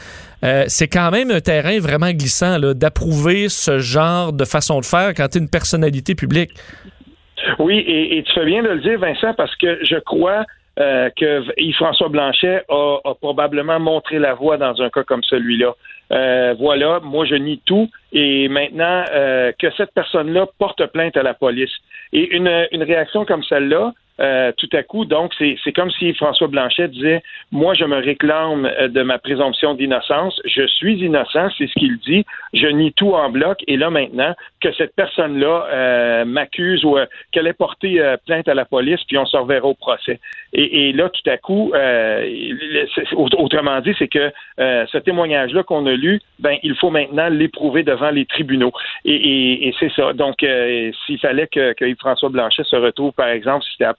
[0.45, 5.12] Euh, c'est quand même un terrain vraiment glissant d'approuver ce genre de façon de faire
[5.14, 6.51] quand tu es une personnalité publique.
[7.59, 10.45] Oui, et, et, tu fais bien de le dire, Vincent, parce que je crois
[10.78, 15.74] euh, que Yves-François Blanchet a, a, probablement montré la voie dans un cas comme celui-là.
[16.12, 21.22] Euh, voilà, moi je nie tout et maintenant euh, que cette personne-là porte plainte à
[21.22, 21.72] la police.
[22.12, 23.93] Et une, une réaction comme celle-là,
[24.23, 25.05] euh, tout à coup.
[25.05, 29.75] Donc, c'est comme si François Blanchet disait Moi, je me réclame euh, de ma présomption
[29.75, 30.41] d'innocence.
[30.45, 32.25] Je suis innocent, c'est ce qu'il dit.
[32.53, 33.59] Je nie tout en bloc.
[33.66, 36.97] Et là, maintenant, que cette personne-là euh, m'accuse ou
[37.33, 40.20] qu'elle ait porté plainte à la police, puis on se reverra au procès.
[40.53, 41.73] Et, là, tout à coup,
[43.16, 48.11] autrement dit, c'est que ce témoignage-là qu'on a lu, ben, il faut maintenant l'éprouver devant
[48.11, 48.73] les tribunaux.
[49.05, 50.12] Et, c'est ça.
[50.12, 50.45] Donc,
[51.07, 53.95] s'il fallait que, que François Blanchet se retrouve, par exemple, si c'était à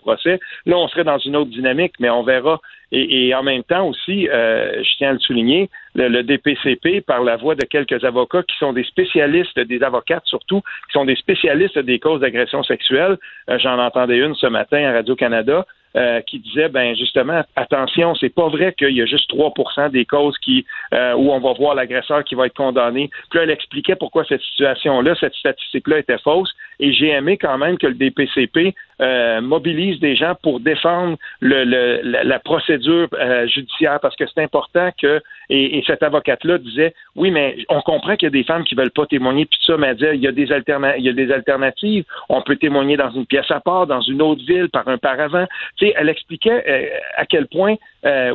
[0.65, 2.59] Là, on serait dans une autre dynamique, mais on verra.
[2.95, 7.37] Et, en même temps aussi, euh, je tiens à le souligner, le, DPCP, par la
[7.37, 11.79] voix de quelques avocats qui sont des spécialistes, des avocates surtout, qui sont des spécialistes
[11.79, 13.17] des causes d'agression sexuelle.
[13.49, 15.65] Euh, j'en entendais une ce matin à Radio-Canada.
[15.95, 20.05] Euh, qui disait ben justement attention, c'est pas vrai qu'il y a juste 3% des
[20.05, 23.11] causes qui où on va voir l'agresseur qui va être condamné.
[23.29, 26.51] Puis là, elle expliquait pourquoi cette situation-là, cette statistique-là était fausse.
[26.83, 31.63] Et j'ai aimé quand même que le DPCP euh, mobilise des gens pour défendre le,
[32.03, 37.31] la, procédure euh, judiciaire parce que c'est important que et, et cette avocate-là disait oui
[37.31, 39.87] mais on comprend qu'il y a des femmes qui veulent pas témoigner puis ça mais
[39.87, 42.03] elle disait il y a des alterna il y a des alternatives.
[42.27, 45.47] On peut témoigner dans une pièce à part dans une autre ville par un paravent.
[45.77, 47.75] Tu sais elle expliquait euh, à quel point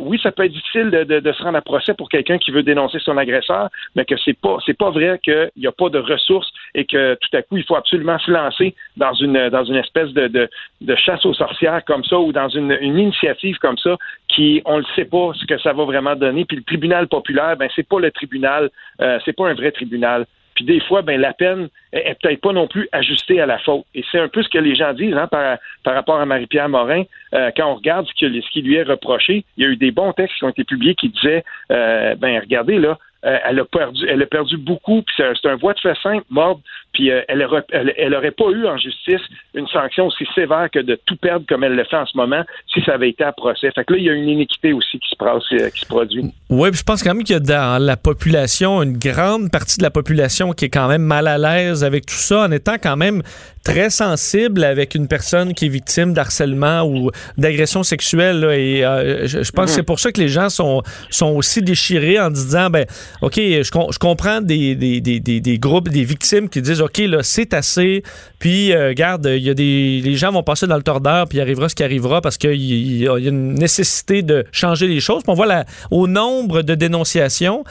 [0.00, 2.50] oui ça peut être difficile de, de, de se rendre à procès pour quelqu'un qui
[2.50, 5.88] veut dénoncer son agresseur mais que c'est pas c'est pas vrai qu'il n'y a pas
[5.90, 9.64] de ressources et que tout à coup il faut absolument se lancer dans une dans
[9.64, 10.48] une espèce de, de
[10.80, 13.96] de chasse aux sorcières comme ça ou dans une, initiative comme ça
[14.28, 16.44] qui on ne sait pas ce que ça va vraiment donner.
[16.44, 18.70] Puis le tribunal populaire ben c'est pas le tribunal
[19.00, 20.26] euh, c'est pas un vrai tribunal
[20.58, 23.84] puis des fois ben la peine est, peut-être pas non plus ajustée à la faute.
[23.94, 26.68] Et c'est un peu ce que les gens disent hein, par, par rapport à Marie-Pierre
[26.68, 27.04] Morin.
[27.34, 30.12] Euh, quand on regarde ce, qui lui est reproché il y a eu des bons
[30.14, 34.06] textes qui ont été publiés qui disaient euh, ben regardez là euh, elle a perdu,
[34.08, 36.60] elle a perdu beaucoup, puis c'est un, voie de fait simple, mort,
[36.98, 39.20] puis euh, elle, aurait, elle, aurait pas eu en justice
[39.54, 42.42] une sanction aussi sévère que de tout perdre comme elle le fait en ce moment
[42.74, 43.70] si ça avait été à procès.
[43.70, 46.24] Fait que là, il y a une iniquité aussi qui se, euh, qui se produit.
[46.50, 49.78] Oui, puis je pense quand même qu'il y a dans la population une grande partie
[49.78, 52.78] de la population qui est quand même mal à l'aise avec tout ça, en étant
[52.82, 53.22] quand même
[53.68, 58.42] très sensible avec une personne qui est victime d'harcèlement ou d'agression sexuelle.
[58.44, 58.80] et
[59.26, 62.70] je, pense que c'est pour ça que les gens sont, sont aussi déchirés en disant,
[62.70, 62.86] ben
[63.20, 67.22] OK, je, je comprends des, des, des, des, groupes, des victimes qui disent, OK, là,
[67.22, 68.02] c'est assez.
[68.38, 71.36] Puis, euh, regarde, il y a des, les gens vont passer dans le tordeur, puis
[71.36, 75.00] il arrivera ce qui arrivera parce qu'il y, y, a une nécessité de changer les
[75.00, 75.22] choses.
[75.24, 77.64] Puis on voit la, au nombre de dénonciations.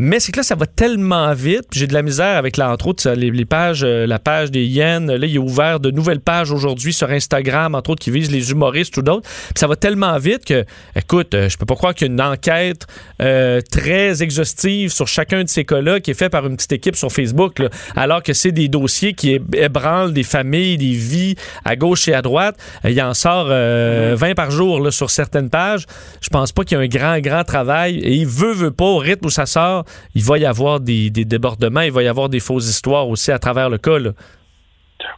[0.00, 1.66] Mais c'est que là, ça va tellement vite.
[1.72, 5.10] J'ai de la misère avec, là, entre autres, les, pages, euh, la page des Yens.
[5.10, 8.52] Là, il est ouvert de nouvelles pages aujourd'hui sur Instagram, entre autres, qui visent les
[8.52, 9.28] humoristes ou d'autres.
[9.28, 10.64] Puis ça va tellement vite que,
[10.94, 12.86] écoute, euh, je peux pas croire qu'il y a une enquête
[13.20, 16.94] euh, très exhaustive sur chacun de ces cas-là qui est fait par une petite équipe
[16.94, 17.60] sur Facebook,
[17.96, 21.34] alors que c'est des dossiers qui ébranlent des familles, des vies
[21.64, 22.56] à gauche et à droite.
[22.84, 25.86] Il en sort 20 par jour là, sur certaines pages.
[26.20, 27.98] Je pense pas qu'il y a un grand, grand travail.
[27.98, 29.84] Et il veut, veut pas, au rythme où ça sort,
[30.14, 33.38] il va y avoir des, débordements, il va y avoir des fausses histoires aussi à
[33.38, 33.98] travers le cas.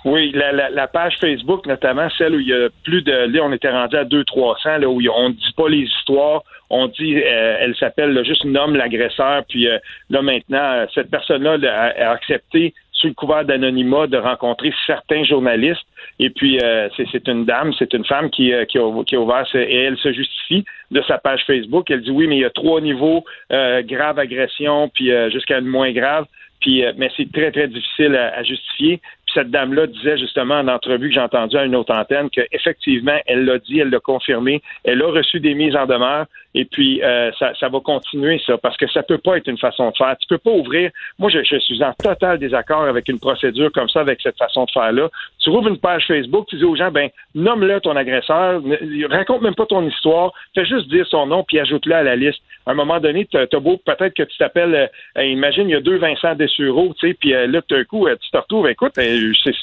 [0.04, 3.12] Oui, la, page Facebook, notamment celle où il y a plus de.
[3.12, 6.42] Là, on était rendu à 200-300, là, où on ne dit pas les histoires.
[6.68, 9.42] On dit, euh, elle s'appelle juste nomme l'agresseur.
[9.48, 9.78] Puis euh,
[10.10, 15.86] là, maintenant, euh, cette personne-là a, accepté, sous le couvert d'anonymat, de rencontrer certains journalistes.
[16.22, 16.58] Et puis,
[16.96, 20.12] c'est une dame, c'est une femme qui, qui, a, qui a ouvert, et elle se
[20.12, 21.90] justifie de sa page Facebook.
[21.90, 25.58] Elle dit oui, mais il y a trois niveaux euh, grave agression, puis euh, jusqu'à
[25.58, 26.26] une moins grave.
[26.60, 28.98] Puis, euh, mais c'est très, très difficile à, justifier.
[28.98, 33.18] Puis cette dame-là disait justement en entrevue que j'ai entendu à une autre antenne qu'effectivement,
[33.26, 37.02] elle l'a dit, elle l'a confirmé, elle a reçu des mises en demeure, et puis
[37.02, 39.96] euh, ça, ça, va continuer ça, parce que ça peut pas être une façon de
[39.96, 40.16] faire.
[40.18, 40.90] Tu peux pas ouvrir.
[41.18, 44.64] Moi, je, je suis en total désaccord avec une procédure comme ça, avec cette façon
[44.64, 45.08] de faire-là.
[45.38, 48.62] Tu ouvres une page Facebook, tu dis aux gens, ben nomme-le ton agresseur,
[49.10, 52.40] raconte même pas ton histoire, fais juste dire son nom, puis ajoute-le à la liste.
[52.66, 55.76] À un moment donné, tu as beau peut-être que tu t'appelles, euh, imagine, il y
[55.76, 58.68] a deux Vincent Dessureau, tu sais, puis euh, là, tout d'un coup, tu te retrouves,
[58.68, 59.54] écoute, c'est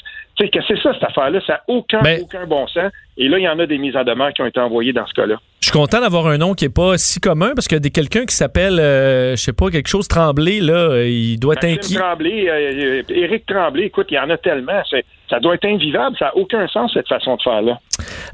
[0.46, 2.92] que c'est ça, cette affaire-là, ça n'a aucun, ben aucun bon sens.
[3.16, 5.06] Et là, il y en a des mises en demeure qui ont été envoyées dans
[5.06, 5.36] ce cas-là.
[5.60, 8.24] Je suis content d'avoir un nom qui n'est pas si commun parce que des quelqu'un
[8.24, 11.98] qui s'appelle, euh, je sais pas, quelque chose Tremblay, là, il doit être inquiet.
[11.98, 14.82] Tremblay, euh, Éric Tremblay, écoute, il y en a tellement.
[15.30, 16.16] Ça doit être invivable.
[16.18, 17.78] Ça n'a aucun sens, cette façon de faire-là.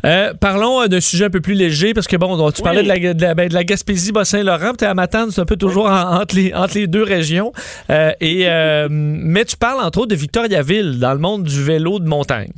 [0.04, 2.98] Euh, parlons d'un sujet un peu plus léger parce que, bon, tu parlais de la,
[2.98, 4.72] de ben, la, Gaspésie, Bas-Saint-Laurent.
[4.78, 7.52] Tu es à Matane, c'est un peu toujours entre, les, entre les deux régions.
[7.88, 8.46] et,
[8.90, 12.52] mais tu parles, entre autres, de Victoriaville dans le monde du vélo de montagne.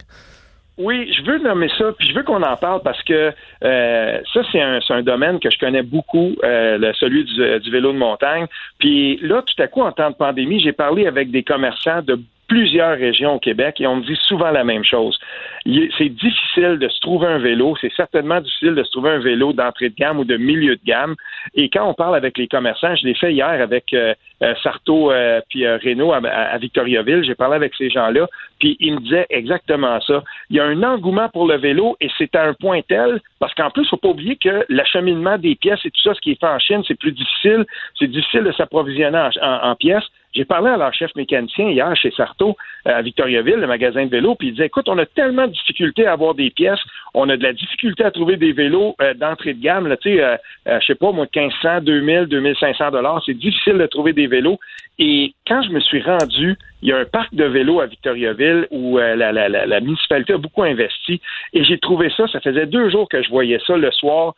[0.79, 3.33] Oui, je veux nommer ça, puis je veux qu'on en parle parce que
[3.65, 7.93] euh, ça, c'est un, un, domaine que je connais beaucoup, euh, celui du, du, vélo
[7.93, 8.47] de montagne.
[8.79, 12.21] Puis là, tout à coup, en temps de pandémie, j'ai parlé avec des commerçants de
[12.49, 15.19] plusieurs régions au Québec et on me dit souvent la même chose.
[15.65, 19.53] C'est difficile de se trouver un vélo, c'est certainement difficile de se trouver un vélo
[19.53, 21.17] d'entrée de gamme ou de milieu de gamme.
[21.55, 25.11] Et quand on parle avec les commerçants, je l'ai fait hier avec euh, euh Sarto
[25.11, 28.29] euh, puis euh, Renault à, Victoriaville, j'ai parlé avec ces gens-là,
[28.61, 30.23] puis ils me disaient exactement ça.
[30.51, 33.55] Il y a un engouement pour le vélo et c'est à un point tel, parce
[33.55, 36.33] qu'en plus, il faut pas oublier que l'acheminement des pièces et tout ça, ce qui
[36.33, 37.65] est fait en Chine, c'est plus difficile.
[37.99, 40.05] C'est difficile de s'approvisionner en pièces.
[40.37, 44.35] J'ai parlé à leur chef mécanicien hier chez Sarto à Victoriaville, le magasin de vélos,
[44.35, 46.79] puis il disait écoute, on a tellement de difficultés à avoir des pièces,
[47.15, 50.11] on a de la difficulté à trouver des vélos euh, d'entrée de gamme, là, tu
[50.11, 50.37] sais, euh,
[50.69, 54.59] euh, je sais pas, moi, 1500, 2000, 2500 dollars, c'est difficile de trouver des vélos.
[54.99, 58.67] Et quand je me suis rendu, il y a un parc de vélos à Victoriaville
[58.71, 61.21] où la, la, municipalité a beaucoup investi
[61.53, 64.35] et j'ai trouvé ça, ça faisait deux jours que je voyais ça le soir.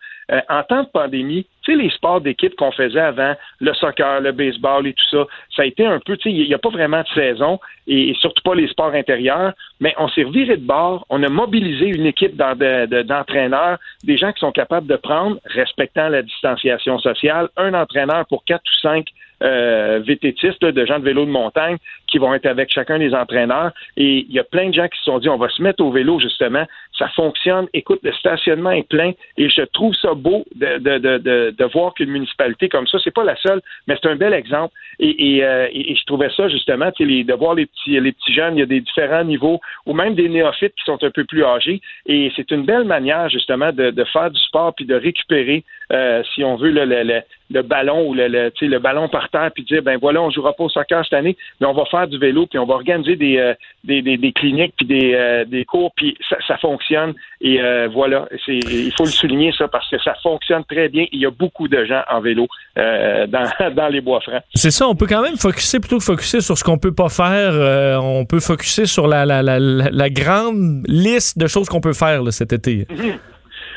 [0.48, 4.32] En temps de pandémie, tu sais, les sports d'équipe qu'on faisait avant, le soccer, le
[4.32, 6.68] baseball et tout ça, ça a été un peu, tu sais, il n'y a pas
[6.68, 11.06] vraiment de saison et, surtout pas les sports intérieurs, mais on s'est reviré de bord,
[11.08, 16.22] on a mobilisé une équipe d'entraîneurs, des gens qui sont capables de prendre, respectant la
[16.22, 19.06] distanciation sociale, un entraîneur pour quatre ou cinq
[19.42, 21.76] euh, VTTistes, de gens de vélo de montagne
[22.08, 23.72] qui vont être avec chacun des entraîneurs.
[23.96, 25.82] Et il y a plein de gens qui se sont dit, on va se mettre
[25.84, 26.64] au vélo, justement.
[26.98, 27.68] Ça fonctionne.
[27.74, 29.12] Écoute, le stationnement est plein.
[29.36, 33.14] Et je trouve ça beau de, de, de, de, voir qu'une municipalité comme ça, c'est
[33.14, 34.74] pas la seule, mais c'est un bel exemple.
[34.98, 38.32] Et, et, euh, et, je trouvais ça, justement, les, de voir les petits, les petits
[38.32, 41.24] jeunes, il y a des différents niveaux, ou même des néophytes qui sont un peu
[41.24, 41.80] plus âgés.
[42.06, 46.22] Et c'est une belle manière, justement, de, de faire du sport puis de récupérer, euh,
[46.34, 47.20] si on veut, le, le,
[47.50, 50.52] le ballon ou le, le, le ballon par terre, puis dire, ben voilà, on jouera
[50.52, 53.16] pas au soccer cette année, mais on va faire du vélo, puis on va organiser
[53.16, 53.54] des, euh,
[53.84, 57.14] des, des, cliniques, puis des, euh, des cours, puis ça, ça, fonctionne.
[57.40, 61.06] Et euh, voilà, c'est, il faut le souligner ça parce que ça fonctionne très bien.
[61.12, 62.46] Il y a beaucoup de gens en vélo
[62.76, 64.42] dans, dans les bois francs.
[64.54, 67.08] C'est ça, on peut quand même focuser plutôt que focuser sur ce qu'on peut pas
[67.08, 68.00] faire.
[68.02, 72.22] on peut focuser sur la, la, la, la, grande liste de choses qu'on peut faire
[72.22, 72.86] là, cet été.
[72.90, 73.18] Mhm.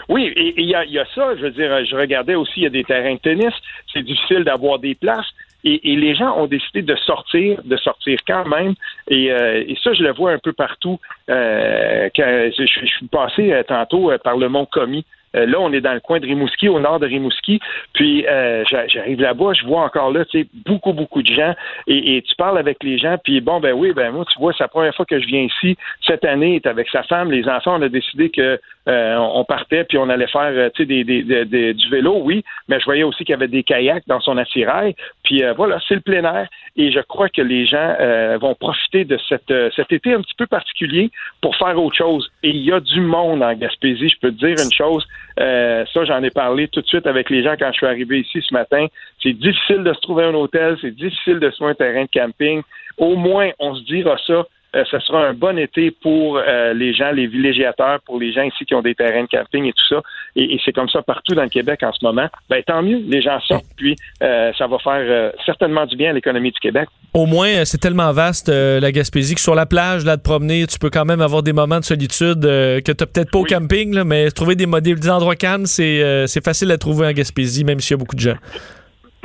[0.10, 2.66] Oui, et il y y a, ça, je veux dire, je regardais aussi, il y
[2.66, 3.54] a des terrains de tennis,
[3.94, 5.28] c'est difficile d'avoir des places.
[5.64, 8.74] Et, les gens ont décidé de sortir, de sortir quand même.
[9.08, 11.00] Et, euh, ça, je le vois un peu partout.
[11.30, 15.06] Euh, je, suis passé euh, tantôt par le Mont Commis.
[15.34, 17.60] là, on est dans le coin de Rimouski, au nord de Rimouski.
[17.94, 18.26] Puis
[18.70, 21.54] j'arrive là-bas, je vois encore là, tu sais, beaucoup, beaucoup de gens.
[21.88, 24.64] Et, tu parles avec les gens, puis bon, ben oui, ben moi, tu vois, c'est
[24.64, 25.78] la première fois que je viens ici.
[26.06, 30.00] Cette année, avec sa femme, les enfants, on a décidé que euh, on partait puis
[30.00, 33.36] on allait faire euh, des, des, du vélo, oui, mais je voyais aussi qu'il y
[33.36, 34.96] avait des kayaks dans son attirail.
[35.24, 37.96] Puis euh, voilà, c'est le plein air et je crois que les gens
[38.40, 42.32] vont profiter de cette, cet été un petit peu particulier pour faire autre chose.
[42.44, 44.10] Et il y a du monde en Gaspésie.
[44.10, 45.06] Je peux te dire une chose,
[45.38, 48.42] ça j'en ai parlé tout de suite avec les gens quand je suis arrivé ici
[48.42, 48.88] ce matin.
[49.22, 52.10] C'est difficile de se trouver un hôtel, c'est difficile de se trouver un terrain de
[52.12, 52.62] camping.
[52.98, 54.44] Au moins, on se dira ça euh,
[54.74, 58.66] ce sera un bon été pour euh, les gens, les villégiateurs, pour les gens ici
[58.66, 60.02] qui ont des terrains de camping et tout ça.
[60.36, 62.28] Et, c'est comme ça partout dans le Québec en ce moment.
[62.50, 66.14] Ben, tant mieux, les gens sortent, puis euh, ça va faire certainement du bien à
[66.14, 66.88] l'économie du Québec.
[67.14, 70.80] Au moins, c'est tellement vaste, la Gaspésie, que sur la plage, là, de promener, tu
[70.80, 74.06] peux quand même avoir des moments de solitude que tu peut-être pas au camping, là,
[74.06, 77.96] mais trouver des, des endroits calmes, c'est facile à trouver en Gaspésie, même s'il y
[77.96, 78.38] a beaucoup de gens.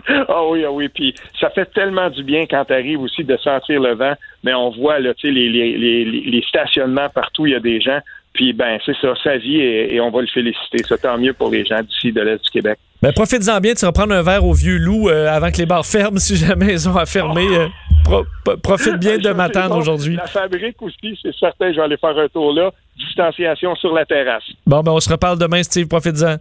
[0.28, 0.88] Ah oui, ah oui.
[0.88, 4.14] Puis ça fait tellement du bien quand tu arrives aussi de sentir le vent.
[4.44, 8.00] Mais on voit là, les, les, les, les stationnements partout, il y a des gens.
[8.36, 10.82] Puis ben c'est ça, sa vie et, on va le féliciter.
[10.86, 12.78] Ça tant mieux pour les gens d'ici de l'Est du Québec.
[13.02, 15.66] Ben profites-en bien, tu vas prendre un verre au vieux loup euh, avant que les
[15.66, 17.46] bars ferment si jamais ils ont à fermer.
[17.50, 18.22] Euh,
[18.62, 20.16] profite bien de m'attendre aujourd'hui.
[20.16, 22.70] La fabrique aussi, c'est certain, je vais aller faire un tour là.
[22.96, 24.44] Distanciation sur la terrasse.
[24.66, 25.88] Bon, ben on se reparle demain, Steve.
[25.88, 26.36] Profites-en.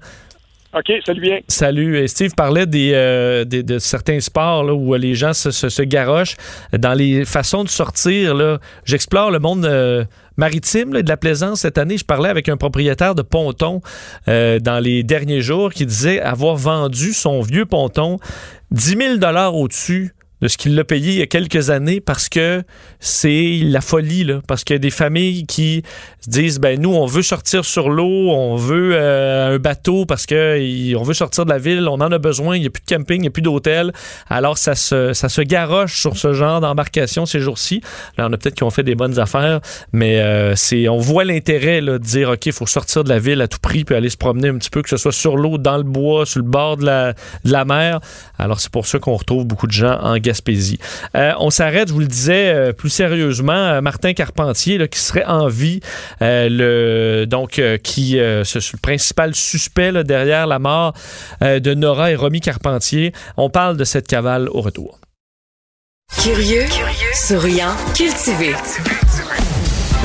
[0.78, 1.40] OK, salut bien.
[1.48, 2.06] Salut.
[2.10, 6.36] Steve parlait des, euh, de certains sports là, où les gens se, se, garochent.
[6.78, 10.04] Dans les façons de sortir, j'explore le monde euh,
[10.36, 11.62] maritime et de la plaisance.
[11.62, 13.80] Cette année, je parlais avec un propriétaire de ponton
[14.28, 18.20] euh, dans les derniers jours qui disait avoir vendu son vieux ponton
[18.72, 20.14] 10 000 au-dessus
[20.48, 22.64] ce qu'il l'a payé il y a quelques années parce que
[23.00, 24.42] c'est la folie, là.
[24.48, 25.84] Parce qu'il y a des familles qui
[26.22, 30.26] se disent, ben nous, on veut sortir sur l'eau, on veut euh, un bateau parce
[30.26, 32.84] que on veut sortir de la ville, on en a besoin, il n'y a plus
[32.88, 33.92] de camping, il n'y a plus d'hôtel.
[34.30, 37.82] Alors, ça se, ça se garoche sur ce genre d'embarcation ces jours-ci.
[38.18, 39.62] Là, on a peut-être qui ont fait des bonnes affaires,
[39.92, 43.42] mais euh, c'est, on voit l'intérêt de dire, OK, il faut sortir de la ville
[43.42, 45.58] à tout prix puis aller se promener un petit peu, que ce soit sur l'eau,
[45.58, 48.00] dans le bois, sur le bord de la, de la mer.
[48.38, 50.80] Alors, c'est pour ça qu'on retrouve beaucoup de gens en Gaspésie Gaspésie.
[51.14, 55.80] on s'arrête, je vous le disais, plus sérieusement, Martin Carpentier, là, qui serait en vie,
[56.22, 60.94] le, donc, qui, c'est le principal suspect là, derrière la mort
[61.42, 63.14] de Nora et Romy Carpentier.
[63.38, 65.00] On parle de cette cavale au retour.
[66.22, 66.66] Curieux,
[67.14, 68.54] souriant, cultivé.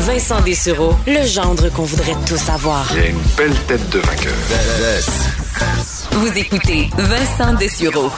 [0.00, 2.86] Vincent Dessureau, le gendre qu'on voudrait tous savoir.
[2.94, 4.32] Il a une belle tête de vainqueur.
[6.12, 8.10] Vous écoutez Vincent Dessureau.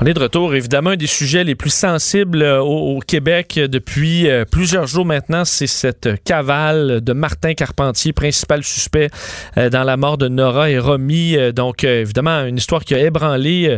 [0.00, 0.54] On est de retour.
[0.54, 5.44] Évidemment, un des sujets les plus sensibles euh, au, Québec depuis euh, plusieurs jours maintenant,
[5.44, 9.10] c'est cette cavale de Martin Carpentier, principal suspect
[9.56, 11.36] euh, dans la mort de Nora et Romy.
[11.52, 13.76] Donc, évidemment, une histoire qui a ébranlé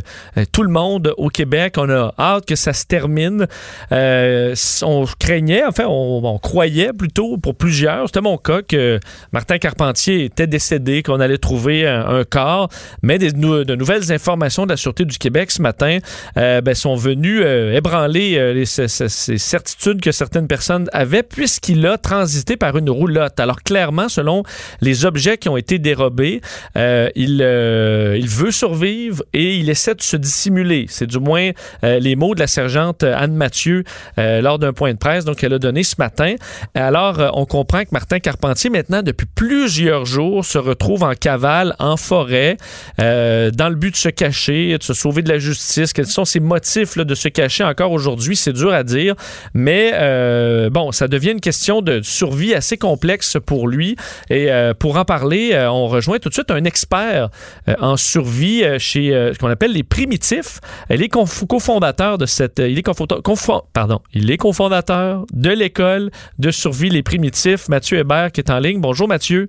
[0.52, 1.74] tout le monde au Québec.
[1.76, 3.46] On a hâte que ça se termine.
[3.90, 9.00] on craignait, enfin, on, croyait plutôt pour plusieurs, c'était mon cas, que
[9.32, 12.68] Martin Carpentier était décédé, qu'on allait trouver un, corps.
[13.02, 15.95] Mais de nouvelles informations de la Sûreté du Québec ce matin
[16.36, 19.08] euh, ben, sont venus euh, ébranler euh, ces,
[19.38, 23.38] certitudes que certaines personnes avaient puisqu'il a transité par une roulotte.
[23.40, 24.42] Alors clairement, selon
[24.80, 26.40] les objets qui ont été dérobés,
[26.74, 27.42] il,
[28.28, 30.86] veut survivre et il essaie de se dissimuler.
[30.88, 31.50] C'est du moins
[31.82, 33.84] les mots de la sergente Anne Mathieu
[34.16, 36.34] lors d'un point de presse donc elle a donné ce matin.
[36.74, 41.96] Alors on comprend que Martin Carpentier maintenant depuis plusieurs jours se retrouve en cavale en
[41.96, 42.56] forêt
[42.98, 46.40] dans le but de se cacher, de se sauver de la justice quels sont ses
[46.40, 48.36] motifs de se cacher encore aujourd'hui?
[48.36, 49.14] C'est dur à dire,
[49.54, 53.96] mais euh, bon, ça devient une question de survie assez complexe pour lui.
[54.30, 57.28] Et euh, pour en parler, euh, on rejoint tout de suite un expert
[57.80, 60.60] en survie chez ce qu'on appelle les primitifs.
[60.90, 62.58] Il est cofondateur de cette...
[62.58, 62.86] Il est,
[63.72, 68.58] pardon, il est cofondateur de l'école de survie Les Primitifs, Mathieu Hébert, qui est en
[68.58, 68.80] ligne.
[68.80, 69.48] Bonjour Mathieu.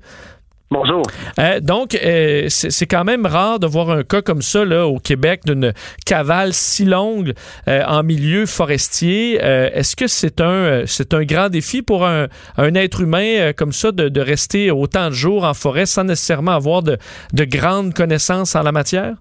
[0.70, 1.02] Bonjour.
[1.40, 4.98] Euh, donc, euh, c'est quand même rare de voir un cas comme ça là, au
[5.00, 5.72] Québec d'une
[6.06, 7.34] cavale si longue
[7.70, 9.36] euh, en milieu forestier.
[9.36, 12.28] Est-ce que c'est un, c'est un grand défi pour un,
[12.58, 16.52] un être humain comme ça de, de, rester autant de jours en forêt sans nécessairement
[16.52, 16.98] avoir de,
[17.34, 19.14] de grandes connaissances en la matière?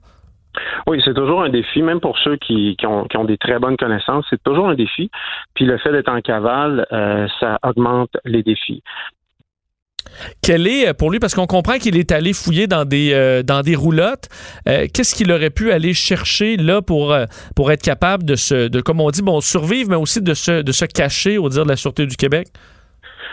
[0.86, 3.58] Oui, c'est toujours un défi, même pour ceux qui, qui, ont, qui ont des très
[3.58, 5.10] bonnes connaissances, c'est toujours un défi.
[5.54, 6.86] Puis le fait d'être en cavale,
[7.38, 8.82] ça augmente les défis.
[10.42, 13.42] Quel est euh, pour lui, parce qu'on comprend qu'il est allé fouiller dans des, euh,
[13.76, 14.28] roulottes,
[14.68, 19.00] euh, qu'est-ce qu'il aurait pu aller chercher là pour, être capable de, se, de, comme
[19.00, 22.06] on dit, survivre, mais aussi de se, de se cacher au dire de la Sûreté
[22.06, 22.48] du Québec?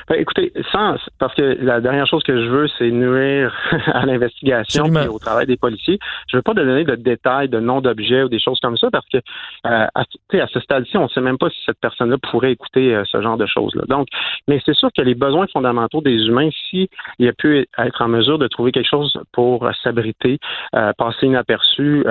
[0.09, 3.55] Ben, écoutez, sans, parce que la dernière chose que je veux, c'est nuire
[3.93, 5.99] à l'investigation et au travail des policiers.
[6.29, 9.07] Je veux pas donner de détails, de noms d'objets ou des choses comme ça, parce
[9.09, 12.51] que euh, à, à, ce stade-ci, on ne sait même pas si cette personne-là pourrait
[12.51, 13.83] écouter euh, ce genre de choses-là.
[13.87, 14.07] Donc,
[14.47, 16.89] mais c'est sûr que les besoins fondamentaux des humains, si
[17.19, 20.39] il a pu être en mesure de trouver quelque chose pour s'abriter,
[20.75, 22.03] euh, passer inaperçu,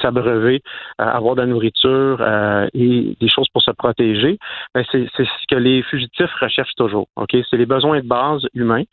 [0.00, 0.62] s'abreuver,
[1.00, 4.38] euh, avoir de la nourriture euh, et des choses pour se protéger,
[4.74, 7.08] ben c'est ce que les fugitifs recherchent toujours.
[7.16, 8.84] Ok, c'est les besoins de base humains.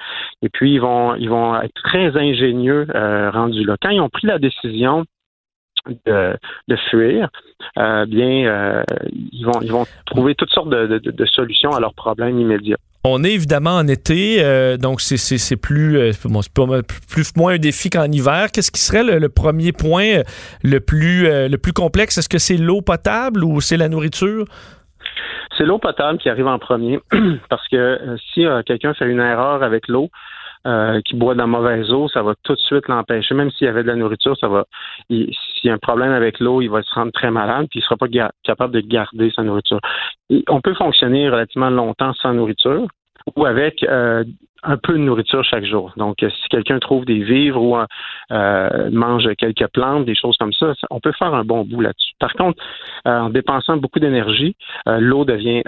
[0.41, 3.75] Et puis ils vont ils vont être très ingénieux euh, rendus là.
[3.81, 5.05] Quand ils ont pris la décision
[6.05, 6.37] de,
[6.67, 7.29] de fuir,
[7.77, 11.79] euh, bien, euh, ils, vont, ils vont trouver toutes sortes de, de, de, solutions à
[11.79, 12.77] leurs problèmes immédiats.
[13.05, 16.39] On est évidemment en été, euh, donc c'est plus, euh, bon,
[17.09, 18.47] plus moins un défi qu'en hiver.
[18.53, 20.23] Qu'est-ce qui serait le, premier point euh,
[20.63, 22.17] le plus, le plus complexe?
[22.17, 24.45] Est-ce que c'est l'eau potable ou c'est la nourriture?
[25.57, 27.01] C'est l'eau potable qui arrive en premier
[27.49, 27.99] parce que
[28.33, 30.09] si quelqu'un fait une erreur avec l'eau,
[30.65, 33.35] euh, qui boit de la mauvaise eau, ça va tout de suite l'empêcher.
[33.35, 34.63] Même s'il y avait de la nourriture, ça va.
[35.63, 37.83] S'il y a un problème avec l'eau, il va se rendre très malade, puis il
[37.83, 38.07] sera pas
[38.43, 39.79] capable de garder sa nourriture.
[40.49, 42.85] on peut fonctionner relativement longtemps sans nourriture
[43.37, 44.25] ou avec euh,
[44.63, 45.93] un peu de nourriture chaque jour.
[45.95, 50.73] Donc, si quelqu'un trouve des vivres ou euh, mange quelques plantes, des choses comme ça,
[50.89, 52.13] on peut faire un bon bout là-dessus.
[52.19, 52.61] Par contre,
[53.05, 55.63] en dépensant beaucoup d'énergie, l'eau devient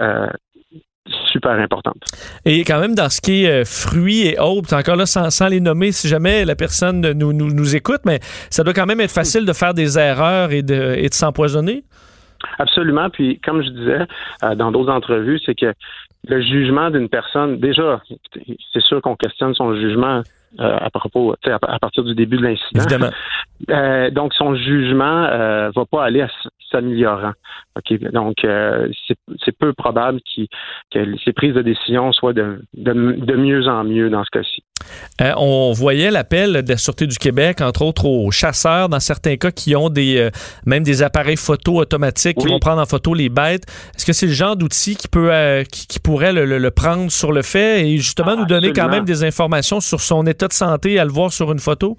[1.31, 1.97] super importante.
[2.45, 5.59] Et quand même, dans ce qui est euh, fruits et autres, encore là, sans, les
[5.59, 8.19] nommer, si jamais la personne nous, nous, nous, écoute, mais
[8.49, 11.83] ça doit quand même être facile de faire des erreurs et de, et de s'empoisonner.
[12.59, 13.09] Absolument.
[13.09, 14.07] Puis, comme je disais
[14.43, 15.73] euh, dans d'autres entrevues, c'est que
[16.27, 18.01] le jugement d'une personne, déjà,
[18.73, 20.23] c'est sûr qu'on questionne son jugement
[20.59, 22.79] euh, à propos, à, à, partir du début de l'incident.
[22.79, 23.09] Évidemment.
[23.69, 26.25] Euh, donc, son jugement euh, va pas aller
[26.75, 27.33] s'améliorant.
[28.13, 28.89] Donc euh,
[29.43, 30.19] c'est peu probable
[30.93, 34.63] que ses prises de décision soient de, de, de mieux en mieux dans ce cas-ci.
[35.21, 39.37] Euh, on voyait l'appel de la Sûreté du Québec, entre autres aux chasseurs, dans certains
[39.37, 40.29] cas, qui ont des euh,
[40.65, 43.65] même des appareils photo automatiques qui vont prendre en photo les bêtes.
[43.95, 47.41] Est-ce que c'est le genre d'outil qui peut euh, qui, pourrait le, prendre sur le
[47.41, 50.99] fait et justement ah, nous donner quand même des informations sur son état de santé
[50.99, 51.97] à le voir sur une photo?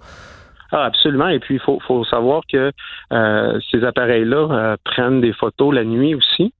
[0.78, 1.28] Ah, absolument.
[1.28, 2.70] Et puis, il faut, faut savoir que
[3.10, 6.52] euh, ces appareils-là euh, prennent des photos la nuit aussi.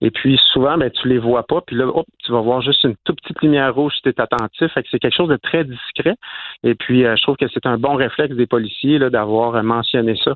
[0.00, 1.60] Et puis, souvent, ben, tu les vois pas.
[1.64, 1.86] Puis là,
[2.24, 4.74] tu vas voir juste une toute petite lumière rouge si tu es attentif.
[4.74, 6.16] Que c'est quelque chose de très discret.
[6.64, 10.34] Et puis, euh, je trouve que c'est un bon réflexe des policiers d'avoir mentionné ça.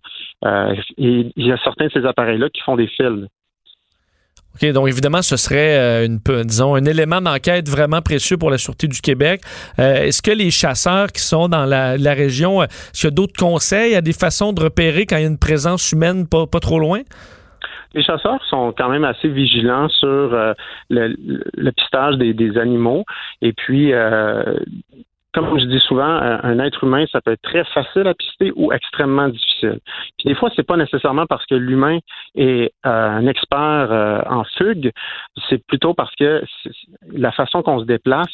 [0.96, 3.26] et il y a certains de ces appareils-là qui font des fils.
[4.54, 8.58] OK, donc évidemment, ce serait euh, une, disons, un élément d'enquête vraiment précieux pour la
[8.58, 9.40] Sûreté du Québec.
[9.80, 13.14] Euh, est-ce que les chasseurs qui sont dans la, région, euh, est-ce qu'il y a
[13.14, 16.46] d'autres conseils, a des façons de repérer quand il y a une présence humaine pas,
[16.46, 17.00] pas trop loin?
[17.94, 20.54] Les chasseurs sont quand même assez vigilants sur
[20.90, 23.04] le, pistage des, des, animaux.
[23.40, 23.92] Et puis,
[25.34, 28.72] comme je dis souvent, un, être humain, ça peut être très facile à pister ou
[28.72, 29.80] extrêmement difficile.
[30.16, 31.98] Puis des fois, c'est pas nécessairement parce que l'humain
[32.36, 33.58] est euh, un expert
[33.90, 34.92] euh, en fugue,
[35.48, 36.42] c'est plutôt parce que
[37.12, 38.30] la façon qu'on se déplace,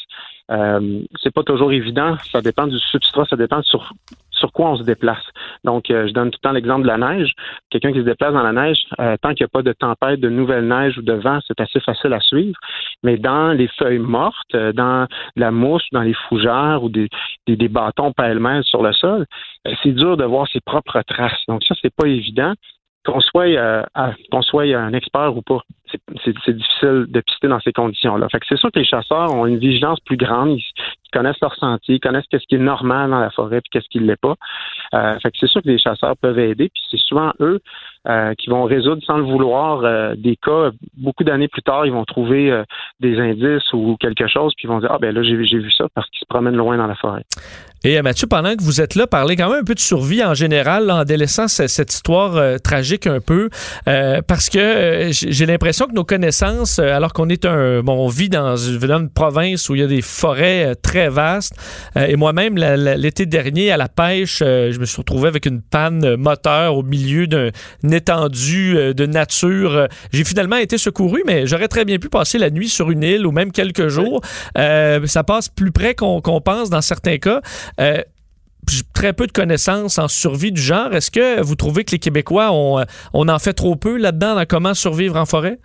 [0.50, 2.16] euh, c'est pas toujours évident.
[2.30, 3.92] Ça dépend du substrat, ça dépend sur
[4.40, 5.22] sur quoi on se déplace.
[5.64, 7.32] Donc, euh, je donne tout le temps l'exemple de la neige.
[7.70, 10.20] Quelqu'un qui se déplace dans la neige, euh, tant qu'il n'y a pas de tempête,
[10.20, 12.58] de nouvelle neige ou de vent, c'est assez facile à suivre.
[13.02, 15.06] Mais dans les feuilles mortes, euh, dans
[15.36, 17.08] la mousse, dans les fougères ou des,
[17.46, 19.26] des, bâtons pêle-mêle sur le sol,
[19.82, 21.44] c'est dur de voir ses propres traces.
[21.46, 22.54] Donc, ça, c'est pas évident
[23.04, 23.46] qu'on soit,
[24.42, 25.62] soit un expert ou pas
[26.24, 28.28] c'est difficile de pister dans ces conditions-là.
[28.28, 30.58] Fait que c'est sûr que les chasseurs ont une vigilance plus grande.
[31.10, 34.06] Connaissent leur sentier, connaissent qu'est-ce qui est normal dans la forêt puis qu'est-ce qui ne
[34.06, 34.34] l'est pas.
[34.94, 36.70] Euh, fait que c'est sûr que les chasseurs peuvent aider.
[36.72, 37.60] Puis c'est souvent eux
[38.08, 40.70] euh, qui vont résoudre sans le vouloir euh, des cas.
[40.96, 42.62] Beaucoup d'années plus tard, ils vont trouver
[43.00, 45.86] des indices ou quelque chose puis ils vont dire ah ben là j'ai vu ça
[45.94, 47.24] parce qu'ils se promènent loin dans la forêt.
[47.82, 50.34] Et Mathieu, pendant que vous êtes là, parlez quand même un peu de survie en
[50.34, 53.48] général, en délaissant cette, histoire tragique un peu,
[53.86, 58.56] parce que j'ai l'impression que nos connaissances, alors qu'on est un, bon, on vit dans
[58.56, 61.54] une, province où il y a des forêts euh, très vastes,
[61.96, 66.16] euh, et moi-même l'été dernier à la pêche, je me suis retrouvé avec une panne
[66.16, 69.88] moteur au milieu d'une étendue de nature.
[70.12, 73.26] J'ai finalement été secouru, mais j'aurais très bien pu passer la nuit sur une île
[73.26, 74.20] ou même quelques jours.
[74.54, 77.40] ça passe plus près qu'on pense dans certains cas
[78.92, 80.94] très peu de connaissances en survie du genre.
[80.94, 84.44] Est-ce que vous trouvez que les Québécois, ont, on en fait trop peu là-dedans dans
[84.46, 85.58] comment survivre en forêt?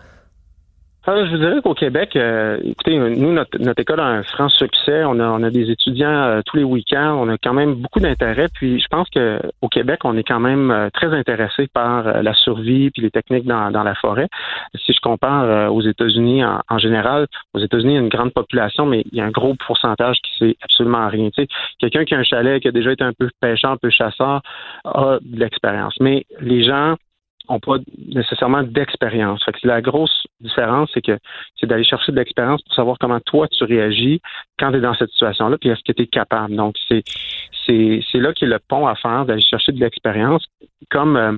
[1.08, 5.04] Je vous dirais qu'au Québec, euh, écoutez, nous, notre, école a un franc succès.
[5.06, 7.18] On a, on a des étudiants euh, tous les week-ends.
[7.20, 8.48] On a quand même beaucoup d'intérêt.
[8.54, 12.90] Puis je pense qu'au Québec, on est quand même euh, très intéressé par la survie
[12.90, 14.28] puis les techniques dans, dans la forêt.
[14.76, 18.86] Si je compare aux États-Unis en, général, aux États-Unis, il y a une grande population,
[18.86, 21.30] mais il y a un gros pourcentage qui sait absolument rien.
[21.30, 21.48] Tu sais,
[21.80, 24.42] quelqu'un qui a un chalet, qui a déjà été un peu pêcheur, un peu chasseur,
[24.86, 25.96] a de l'expérience.
[26.00, 26.96] Mais les gens
[27.50, 27.78] n'ont pas
[28.08, 29.44] nécessairement d'expérience.
[29.44, 31.18] Fait que la grosse différence, c'est que
[31.60, 34.22] c'est d'aller chercher de l'expérience pour savoir comment toi tu réagis
[34.60, 36.56] quand tu es dans cette situation-là, puis est-ce que tu es capable.
[36.56, 37.04] Donc, c'est
[37.68, 40.46] c'est là qu'il y a le pont à faire, d'aller chercher de l'expérience,
[40.92, 41.32] comme euh,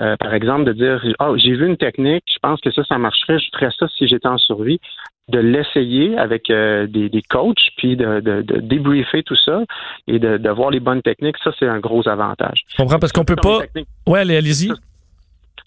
[0.00, 2.98] euh, par exemple de dire oh, j'ai vu une technique, je pense que ça, ça
[2.98, 4.80] marcherait, je ferais ça si j'étais en survie
[5.28, 9.62] de l'essayer avec euh, des, des, coachs, puis de, de, de, débriefer tout ça
[10.06, 12.62] et de, de voir les bonnes techniques, ça, c'est un gros avantage.
[12.68, 13.60] Je comprends parce qu'on peut pas.
[14.06, 14.70] Ouais, allez-y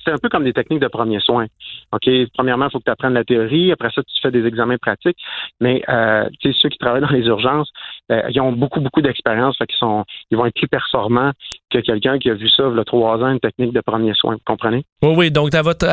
[0.08, 1.48] c'est un peu comme des techniques de premiers soins.
[1.92, 4.78] OK, premièrement, il faut que tu apprennes la théorie, après ça, tu fais des examens
[4.78, 5.18] pratiques,
[5.60, 7.70] mais euh, ceux qui travaillent dans les urgences,
[8.12, 11.32] euh, ils ont beaucoup, beaucoup d'expérience, sont ils vont être plus performants
[11.72, 14.36] que quelqu'un qui a vu ça il a trois ans, une technique de premiers soins,
[14.36, 14.86] vous comprenez?
[15.02, 15.88] Oui, oui, donc à votre,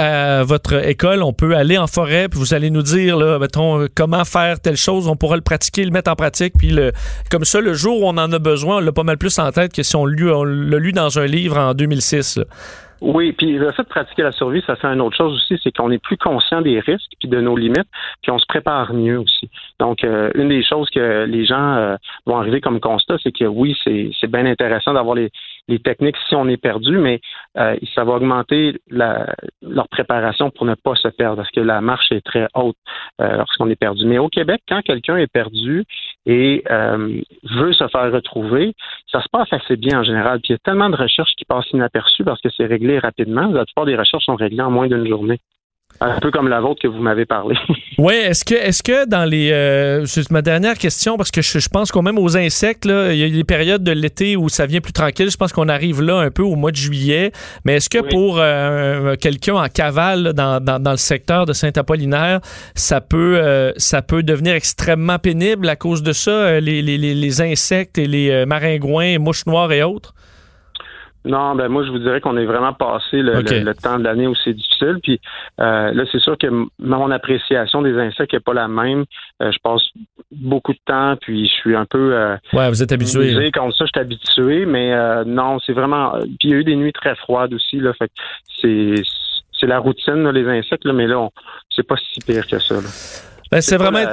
[0.44, 4.60] votre école, on peut aller en forêt, puis vous allez nous dire, mettons, comment faire
[4.60, 6.92] telle chose, on pourra le pratiquer, le mettre en pratique, puis le,
[7.30, 9.50] comme ça, le jour où on en a besoin, on l'a pas mal plus en
[9.50, 12.40] tête que si on l'a lu dans un livre en 2006.
[13.00, 15.76] Oui, puis le fait de pratiquer la survie, ça fait une autre chose aussi, c'est
[15.76, 17.88] qu'on est plus conscient des risques puis de nos limites,
[18.22, 19.50] puis on se prépare mieux aussi.
[19.78, 21.96] Donc, euh, une des choses que les gens euh,
[22.26, 25.30] vont arriver comme constat, c'est que oui, c'est bien intéressant d'avoir les,
[25.68, 27.20] les techniques si on est perdu, mais
[27.58, 32.12] euh, ça va augmenter leur préparation pour ne pas se perdre, parce que la marche
[32.12, 32.76] est très haute
[33.20, 34.04] euh, lorsqu'on est perdu.
[34.06, 35.84] Mais au Québec, quand quelqu'un est perdu
[36.26, 38.74] et euh, veut se faire retrouver,
[39.10, 40.40] ça se passe assez bien en général.
[40.40, 43.46] Puis il y a tellement de recherches qui passent inaperçues parce que c'est réglé rapidement.
[43.46, 45.40] La plupart des recherches sont réglées en moins d'une journée.
[46.00, 47.56] Un peu comme la vôtre que vous m'avez parlé.
[47.98, 49.52] oui, est-ce que, est-ce que dans les.
[49.52, 53.18] Euh, c'est ma dernière question, parce que je, pense qu'on même aux insectes, là, il
[53.18, 55.30] y a des périodes de l'été où ça vient plus tranquille.
[55.30, 57.32] Je pense qu'on arrive là un peu au mois de juillet.
[57.64, 62.40] Mais est-ce que pour euh, quelqu'un en cavale dans, dans, le secteur de Saint-Apollinaire,
[62.74, 67.40] ça peut, euh, ça peut devenir extrêmement pénible à cause de ça, les, les, les
[67.40, 70.14] insectes et les maringouins, mouches noires et autres?
[71.24, 74.26] Non, ben moi je vous dirais qu'on est vraiment passé le, le, temps de l'année
[74.26, 74.98] où c'est difficile.
[75.02, 75.20] Puis
[75.60, 76.46] euh, là, c'est sûr que
[76.78, 79.04] mon appréciation des insectes n'est pas la même.
[79.42, 79.82] Euh, je passe
[80.30, 83.50] beaucoup de temps, puis je suis un peu euh, ouais, vous êtes habitué.
[83.52, 86.12] Comme ça, je suis habitué, mais euh, non, c'est vraiment.
[86.20, 87.80] Puis il y a eu des nuits très froides aussi.
[87.80, 88.10] Là, fait
[88.60, 88.94] c'est
[89.58, 91.28] c'est la routine les insectes, là, mais là,
[91.74, 92.74] c'est pas si pire que ça.
[93.50, 94.04] Ben, c'est vraiment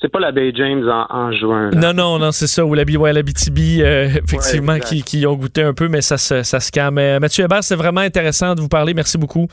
[0.00, 1.70] c'est pas la Bay James en, juin.
[1.70, 2.64] Non, non, non, c'est ça.
[2.64, 6.18] Ou la, ouais, la BTB, euh, effectivement, qui, qui, ont goûté un peu, mais ça,
[6.18, 6.98] ça, ça se calme.
[6.98, 8.92] Euh, Mathieu Hébert, c'est vraiment intéressant de vous parler.
[8.92, 9.48] Merci beaucoup.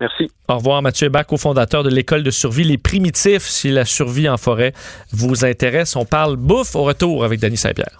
[0.00, 0.30] Merci.
[0.48, 4.36] Au revoir, Mathieu Hébert, cofondateur de l'école de survie Les Primitifs, si la survie en
[4.36, 4.72] forêt
[5.12, 5.96] vous intéresse.
[5.96, 7.98] On parle bouffe au retour avec Danny Saint-Pierre.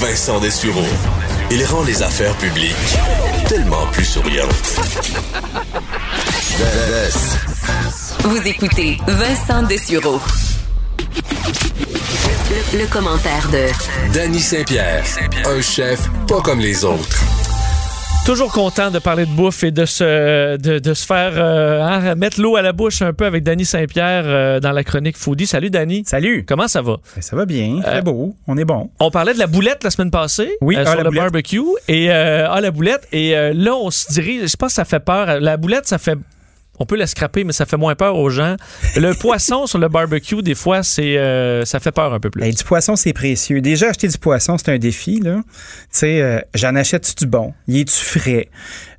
[0.00, 0.80] Vincent Dessureau.
[1.50, 2.74] Il rend les affaires publiques
[3.48, 4.80] tellement plus souriantes.
[8.20, 10.18] Vous écoutez Vincent Dessureau.
[12.72, 15.04] Le, commentaire de Danny Saint-Pierre,
[15.44, 17.22] un chef pas comme les autres.
[18.24, 22.40] Toujours content de parler de bouffe et de se, de, se faire euh, hein, mettre
[22.40, 25.46] l'eau à la bouche un peu avec Danny Saint-Pierre euh, dans la chronique Foodie.
[25.46, 26.04] Salut Danny.
[26.06, 26.46] Salut.
[26.48, 26.96] Comment ça va?
[27.14, 28.88] Ben, ça va bien, très euh, beau, on est bon.
[28.98, 32.58] On parlait de la boulette la semaine passée oui, ah, sur le barbecue et ah
[32.62, 35.38] la boulette et là on se dirige, je pense que ça fait peur.
[35.38, 36.16] La boulette ça fait
[36.78, 38.56] on peut la scraper, mais ça fait moins peur aux gens.
[38.96, 42.54] Le poisson sur le barbecue, des fois, c'est euh, ça fait peur un peu plus.
[42.54, 43.60] du poisson, c'est précieux.
[43.60, 45.20] Déjà, acheter du poisson, c'est un défi.
[45.20, 45.36] Là.
[45.36, 45.42] Tu
[45.90, 47.54] sais, euh, j'en achète du bon?
[47.68, 48.48] Y est-tu frais?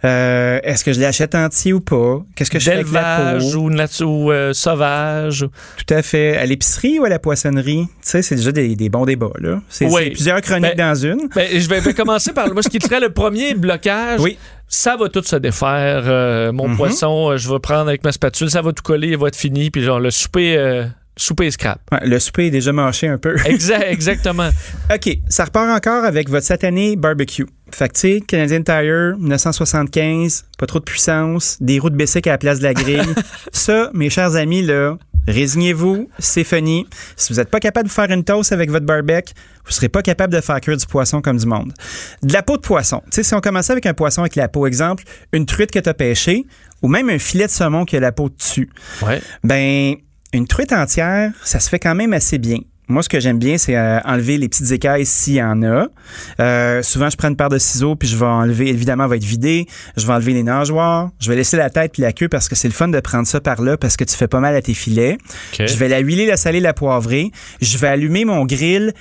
[0.06, 2.22] Euh, est-ce que je l'achète entier ou pas?
[2.36, 3.58] Qu'est-ce que je fais avec la peau?
[3.58, 5.46] ou, ou sauvage?
[5.78, 6.38] Tout à fait.
[6.38, 7.88] À l'épicerie ou à la poissonnerie?
[7.88, 9.32] Tu sais, c'est déjà des, bons débats.
[9.40, 9.62] Là.
[9.70, 11.30] C'est, plusieurs chroniques ben, dans une.
[11.36, 14.20] Ben, je vais, commencer par moi, ce qui serait le premier blocage.
[14.20, 14.38] Oui
[14.68, 16.04] ça va tout se défaire.
[16.06, 16.78] Euh, mon mhm.
[16.78, 19.36] poisson, euh, je vais prendre avec ma spatule, ça va tout coller, il va être
[19.36, 19.72] fini.
[19.72, 20.86] Puis genre, le souper, euh,
[21.16, 21.80] souper scrap.
[22.02, 23.36] le souper est déjà mâché un peu.
[23.46, 24.50] exact, exactement.
[24.94, 27.48] OK, ça repart encore avec votre satané barbecue.
[27.72, 32.38] Fait que, Canadian Tire, 1975, pas trop de puissance, des roues de Bessic à la
[32.38, 33.14] place de la grille.
[33.52, 34.98] ça, mes chers amis, là,
[35.28, 36.88] Résignez-vous, c'est funny.
[37.16, 39.34] Si vous n'êtes pas capable de faire une toast avec votre barbecue,
[39.66, 41.74] vous ne serez pas capable de faire cuire du poisson comme du monde.
[42.24, 43.02] De la peau de poisson.
[43.06, 45.80] Tu sais, si on commençait avec un poisson avec la peau, exemple, une truite que
[45.80, 46.46] tu as pêchée,
[46.82, 48.70] ou même un filet de saumon qui a la peau dessus.
[49.02, 49.22] Ouais.
[49.44, 49.96] Ben,
[50.34, 52.60] une truite entière, ça se fait quand même assez bien.
[52.90, 55.88] Moi, ce que j'aime bien, c'est euh, enlever les petites écailles s'il y en a.
[56.40, 59.16] Euh, souvent, je prends une paire de ciseaux, puis je vais enlever, évidemment, elle va
[59.18, 59.68] être vidée.
[59.98, 61.10] Je vais enlever les nageoires.
[61.20, 63.28] Je vais laisser la tête puis la queue parce que c'est le fun de prendre
[63.28, 65.18] ça par là parce que tu fais pas mal à tes filets.
[65.68, 67.32] Je vais la huiler, la saler, la poivrer.
[67.62, 68.94] Je vais allumer mon grill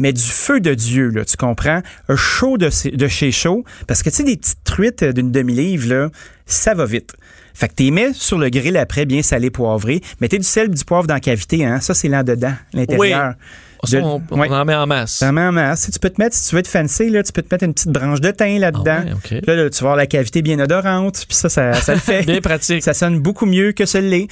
[0.00, 1.82] mais du feu de Dieu, là, tu comprends?
[2.08, 3.64] Un chaud de, de chez chaud.
[3.86, 6.08] Parce que, tu sais, des petites truites d'une demi-livre, là,
[6.46, 7.12] ça va vite.
[7.54, 10.00] Fait que tu mets sur le grill après, bien salé, poivré.
[10.20, 11.80] Mettez du sel, du poivre dans la cavité, hein.
[11.80, 13.34] Ça, c'est là-dedans, l'intérieur.
[13.82, 15.22] On, en met en masse.
[15.22, 15.82] en met en masse.
[15.82, 17.64] Si tu peux te mettre, si tu veux être fancy, là, tu peux te mettre
[17.64, 19.04] une petite branche de thym là-dedans.
[19.04, 21.24] Ah là, tu vas avoir la cavité bien odorante.
[21.28, 22.22] Puis ça, ça, le fait.
[22.26, 22.82] bien pratique.
[22.82, 24.28] Ça sonne beaucoup mieux que ce lait.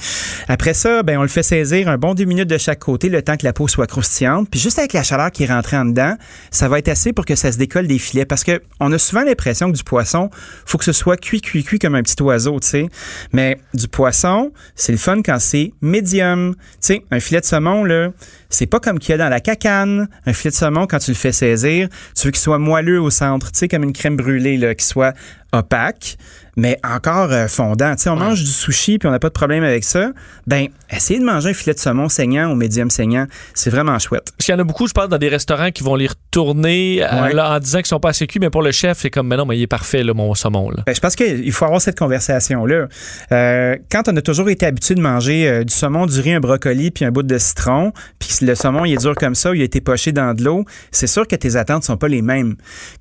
[0.47, 3.21] Après ça, ben, on le fait saisir un bon deux minutes de chaque côté, le
[3.21, 4.49] temps que la peau soit croustillante.
[4.49, 6.15] Puis juste avec la chaleur qui est rentrée en dedans,
[6.51, 8.25] ça va être assez pour que ça se décolle des filets.
[8.25, 10.29] Parce que on a souvent l'impression que du poisson,
[10.65, 12.89] faut que ce soit cuit, cuit, cuit comme un petit oiseau, tu sais.
[13.33, 16.55] Mais du poisson, c'est le fun quand c'est médium.
[16.55, 18.09] Tu sais, un filet de saumon, là,
[18.49, 20.07] c'est pas comme qu'il y a dans la cacane.
[20.25, 23.09] Un filet de saumon, quand tu le fais saisir, tu veux qu'il soit moelleux au
[23.09, 25.13] centre, tu sais, comme une crème brûlée, là, qui soit
[25.51, 26.17] opaque
[26.59, 27.95] mais encore euh, fondant.
[27.95, 30.11] Tu sais, on mange du sushi puis on n'a pas de problème avec ça.
[30.45, 33.25] Ben, essayez de manger un filet de saumon saignant ou médium saignant.
[33.53, 34.31] C'est vraiment chouette.
[34.37, 37.03] Parce qu'il y en a beaucoup, je parle, dans des restaurants qui vont les retourner
[37.03, 39.37] euh, en disant qu'ils sont pas assez cuits, mais pour le chef, c'est comme, mais
[39.37, 40.69] non, mais il est parfait, là, mon saumon.
[40.69, 40.83] Là.
[40.85, 42.87] Ben, je pense qu'il faut avoir cette conversation-là.
[43.31, 46.91] Euh, quand on a toujours été habitué de manger du saumon, du riz, un brocoli
[46.91, 49.63] puis un bout de citron, puis le saumon, il est dur comme ça, il a
[49.63, 52.55] été poché dans de l'eau, c'est sûr que tes attentes sont pas les mêmes.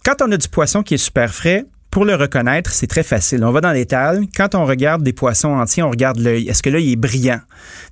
[0.05, 3.44] Quand on a du poisson qui est super frais, pour le reconnaître, c'est très facile.
[3.44, 4.24] On va dans l'étal.
[4.36, 6.48] Quand on regarde des poissons entiers, on regarde l'œil.
[6.48, 7.40] Est-ce que l'œil est brillant?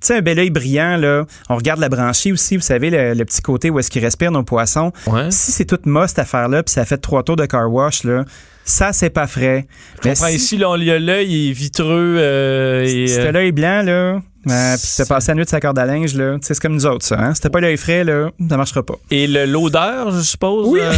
[0.01, 2.57] Tu sais, un bel œil brillant, là, on regarde la branchie aussi.
[2.57, 4.91] Vous savez, le, petit côté où est-ce qu'il respire nos poissons.
[5.29, 8.23] Si c'est toute moche, cette affaire-là, puis ça fait trois tours de car wash, là,
[8.67, 9.65] ça, c'est pas frais.
[10.03, 10.27] Je comprends.
[10.27, 12.17] Ici, là, l'œil est vitreux.
[12.19, 14.19] Euh, et, si l'œil blanc, là,
[14.49, 16.37] euh, puis tu passé la nuit de sa corde à linge, là.
[16.41, 17.19] C'est comme nous autres, ça.
[17.19, 17.33] Hein?
[17.33, 18.95] Si t'as pas l'œil frais, là, ça marchera pas.
[19.09, 20.67] Et l'odeur, je suppose.
[20.67, 20.81] Oui.
[20.81, 20.91] Euh,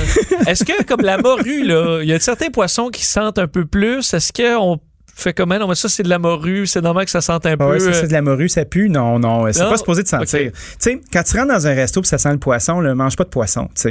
[0.47, 3.65] est-ce que, comme la morue, là, il y a certains poissons qui sentent un peu
[3.65, 4.13] plus?
[4.13, 4.79] Est-ce qu'on
[5.19, 5.57] fait comment?
[5.59, 6.65] Non, mais ça, c'est de la morue.
[6.67, 7.65] C'est normal que ça sente un Ah peu.
[7.71, 8.89] ouais, ça, euh, c'est de la morue, ça pue?
[8.89, 9.69] Non, non, c'est Non?
[9.69, 10.51] pas supposé de sentir.
[10.51, 13.15] Tu sais, quand tu rentres dans un resto et ça sent le poisson, là, mange
[13.15, 13.65] pas de poisson.
[13.75, 13.89] tu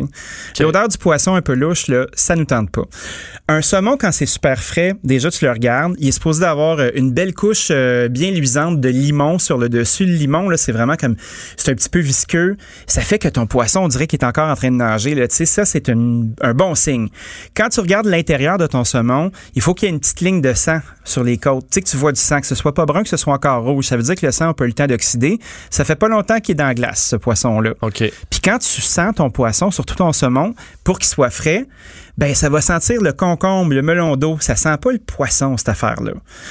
[0.55, 0.63] sais.
[0.63, 2.85] L'odeur du poisson un peu louche, là, ça nous tente pas.
[3.49, 6.91] Un saumon, quand c'est super frais, déjà tu le regardes, il est supposé d'avoir euh,
[6.95, 10.05] une belle couche euh, bien luisante de limon sur le dessus.
[10.05, 11.17] Le limon, là, c'est vraiment comme,
[11.57, 12.57] c'est un petit peu visqueux.
[12.87, 15.15] Ça fait que ton poisson, on dirait qu'il est encore en train de nager.
[15.15, 15.27] Là.
[15.29, 17.09] Tu sais, ça, c'est un bon signe.
[17.57, 20.41] Quand tu regardes l'intérieur de ton saumon, il faut qu'il y ait une petite ligne
[20.41, 21.67] de sang sur les côtes.
[21.71, 23.35] Tu sais, que tu vois du sang, que ce soit pas brun, que ce soit
[23.35, 23.87] encore rouge.
[23.87, 25.39] Ça veut dire que le sang a pas eu le temps d'oxyder.
[25.71, 27.75] Ça fait pas longtemps qu'il est dans la glace, ce poisson-là.
[27.83, 27.99] OK.
[28.31, 30.55] Puis quand tu sens ton poisson, surtout ton saumon,
[30.85, 31.67] pour qu'il soit frais,
[32.19, 34.37] ben ça va sentir le concombre, le melon d'eau.
[34.41, 36.11] Ça sent pas le poisson, cette affaire-là.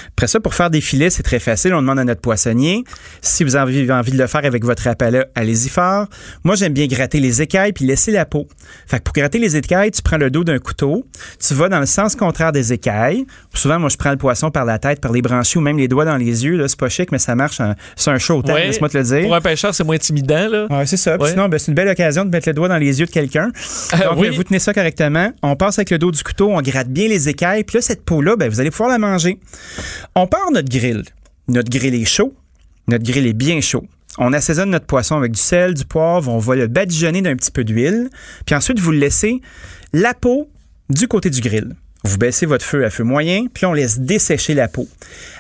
[0.09, 1.73] Après ça, pour faire des filets, c'est très facile.
[1.73, 2.85] On demande à notre poissonnier.
[3.21, 6.07] Si vous avez envie de le faire avec votre appât-là, allez-y fort.
[6.45, 8.47] Moi, j'aime bien gratter les écailles puis laisser la peau.
[8.87, 11.05] Fait que pour gratter les écailles, tu prends le dos d'un couteau,
[11.45, 13.25] tu vas dans le sens contraire des écailles.
[13.53, 15.89] Souvent, moi, je prends le poisson par la tête, par les branchies ou même les
[15.89, 16.65] doigts dans les yeux.
[16.65, 17.61] C'est pas chic, mais ça marche.
[17.97, 18.67] C'est un show Ouais.
[18.67, 19.23] laisse-moi te le dire.
[19.23, 20.67] Pour un pêcheur, c'est moins intimidant, là.
[20.69, 21.17] Ouais, c'est ça.
[21.17, 21.29] Ouais.
[21.31, 23.51] Sinon, ben, c'est une belle occasion de mettre le doigt dans les yeux de quelqu'un.
[23.91, 24.27] Ah, Donc, oui.
[24.27, 25.33] euh, vous tenez ça correctement.
[25.41, 27.63] On passe avec le dos du couteau, on gratte bien les écailles.
[27.63, 29.39] Puis là, cette peau-là, ben, vous allez pouvoir la manger.
[30.15, 31.03] On part notre grill.
[31.47, 32.33] Notre grill est chaud.
[32.87, 33.85] Notre grill est bien chaud.
[34.17, 36.31] On assaisonne notre poisson avec du sel, du poivre.
[36.31, 38.09] On va le badigeonner d'un petit peu d'huile.
[38.45, 39.41] Puis ensuite, vous le laissez
[39.93, 40.49] la peau
[40.89, 41.75] du côté du grill.
[42.07, 44.87] Vous baissez votre feu à feu moyen, puis on laisse dessécher la peau.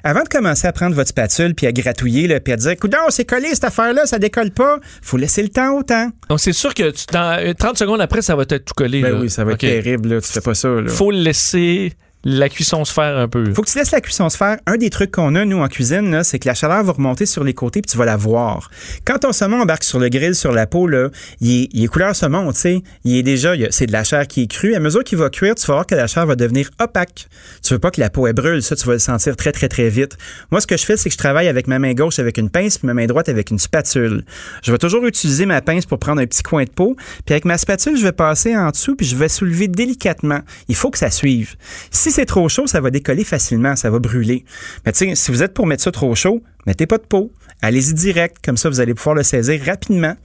[0.03, 2.97] Avant de commencer à prendre votre spatule puis à gratouiller, là, puis à dire Coudon,
[3.09, 6.09] c'est collé cette affaire-là, ça décolle pas, faut laisser le temps au temps.
[6.29, 9.01] Donc, c'est sûr que tu- dans, euh, 30 secondes après, ça va être tout collé.
[9.01, 9.19] Ben là.
[9.21, 10.67] oui, ça va être terrible, là, tu fais pas ça.
[10.69, 10.89] Là.
[10.89, 11.93] Faut le laisser
[12.29, 13.53] la cuisson se faire un peu.
[13.53, 14.57] Faut que tu laisses la cuisson se faire.
[14.65, 17.45] Un des trucs qu'on a, nous, en cuisine, c'est que la chaleur va remonter sur
[17.45, 18.69] les côtés puis tu vas la voir.
[19.05, 21.07] Quand ton saumon embarque sur le grill, sur la peau, là,
[21.39, 22.83] il, est, il couleur saumon, tu sais.
[23.05, 24.75] Il est déjà, c'est de la chair qui est crue.
[24.75, 27.27] À mesure qu'il va cuire, tu vas voir que la chair va devenir opaque.
[27.63, 28.61] Tu veux pas que la peau, elle brûle.
[28.61, 30.17] Ça, tu vas le sentir très, très, très vite.
[30.51, 32.49] Moi, ce que je fais, c'est que je travaille avec ma main gauche avec une
[32.49, 34.25] pince puis ma main droite avec une spatule.
[34.63, 36.97] Je vais toujours utiliser ma pince pour prendre un petit coin de peau.
[37.25, 40.41] Puis avec ma spatule, je vais passer en dessous puis je vais soulever délicatement.
[40.67, 41.55] Il faut que ça suive.
[41.89, 44.43] Si c'est trop chaud, ça va décoller facilement, ça va brûler.
[44.83, 47.31] Mais tu sais, si vous êtes pour mettre ça trop chaud, mettez pas de peau.
[47.61, 50.15] Allez-y direct, comme ça vous allez pouvoir le saisir rapidement.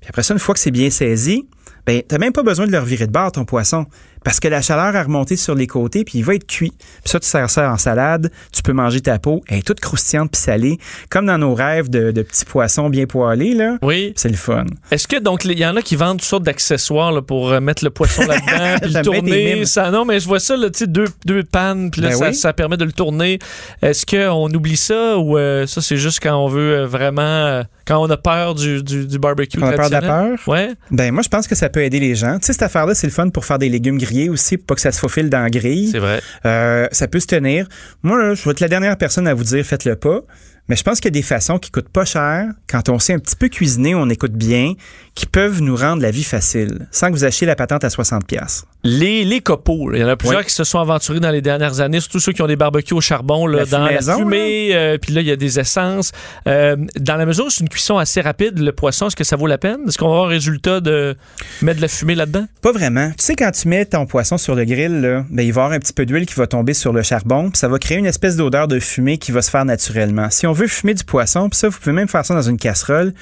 [0.00, 1.46] Puis après ça, une fois que c'est bien saisi,
[1.86, 3.84] ben t'as même pas besoin de le revirer de bord ton poisson
[4.24, 6.72] parce que la chaleur a remonté sur les côtés puis il va être cuit.
[6.78, 9.80] Puis ça tu sers ça en salade, tu peux manger ta peau, elle est toute
[9.80, 10.78] croustillante puis salée,
[11.10, 13.78] comme dans nos rêves de, de petits poissons bien poêlés là.
[13.82, 14.12] Oui.
[14.16, 14.64] C'est le fun.
[14.90, 17.84] Est-ce que donc il y en a qui vendent toutes sortes d'accessoires pour euh, mettre
[17.84, 19.64] le poisson là-dedans puis le tourner?
[19.64, 22.16] ça non mais je vois ça là, tu sais deux, deux pannes puis là Ben
[22.16, 22.34] ça, oui.
[22.34, 23.38] ça permet de le tourner.
[23.82, 27.62] Est-ce qu'on oublie ça ou euh, ça c'est juste quand on veut euh, vraiment euh,
[27.86, 30.38] quand on a peur du, du, du barbecue On a peur de la peur?
[30.46, 30.70] Ouais.
[30.90, 32.38] Ben moi je pense que ça peut aider les gens.
[32.38, 34.66] Tu sais cette affaire là, c'est le fun pour faire des légumes grillés aussi, pour
[34.66, 35.88] pas que ça se faufile dans la grille.
[35.90, 36.20] C'est vrai.
[36.44, 37.68] Euh, ça peut se tenir.
[38.02, 40.20] Moi, là, je vais être la dernière personne à vous dire faites-le pas.
[40.68, 43.12] Mais je pense qu'il y a des façons qui coûtent pas cher, quand on sait
[43.14, 44.72] un petit peu cuisiner, on écoute bien,
[45.14, 48.22] qui peuvent nous rendre la vie facile, sans que vous achetiez la patente à 60$.
[48.24, 48.66] piastres.
[48.84, 50.46] Les, les copeaux, il y en a plusieurs Oui.
[50.46, 53.00] qui se sont aventurés dans les dernières années, surtout ceux qui ont des barbecues au
[53.00, 56.12] charbon, là, La dans la fumée, euh, puis là, il y a des essences.
[56.46, 59.36] Euh, dans la mesure où c'est une cuisson assez rapide, le poisson, est-ce que ça
[59.36, 59.78] vaut la peine?
[59.88, 61.16] Est-ce qu'on va avoir un résultat de
[61.62, 62.46] mettre de la fumée là-dedans?
[62.62, 63.10] Pas vraiment.
[63.18, 65.64] Tu sais, quand tu mets ton poisson sur le grill, là, ben, il va y
[65.64, 67.98] avoir un petit peu d'huile qui va tomber sur le charbon, puis ça va créer
[67.98, 70.28] une espèce d'odeur de fumée qui va se faire naturellement.
[70.30, 72.56] Si on veut fumer du poisson, puis ça, vous pouvez même faire ça dans une
[72.56, 73.14] casserole.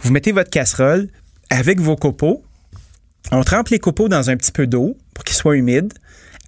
[0.00, 1.08] Vous mettez votre casserole
[1.50, 2.42] avec vos copeaux.
[3.32, 5.92] On trempe les copeaux dans un petit peu d'eau pour qu'ils soient humides.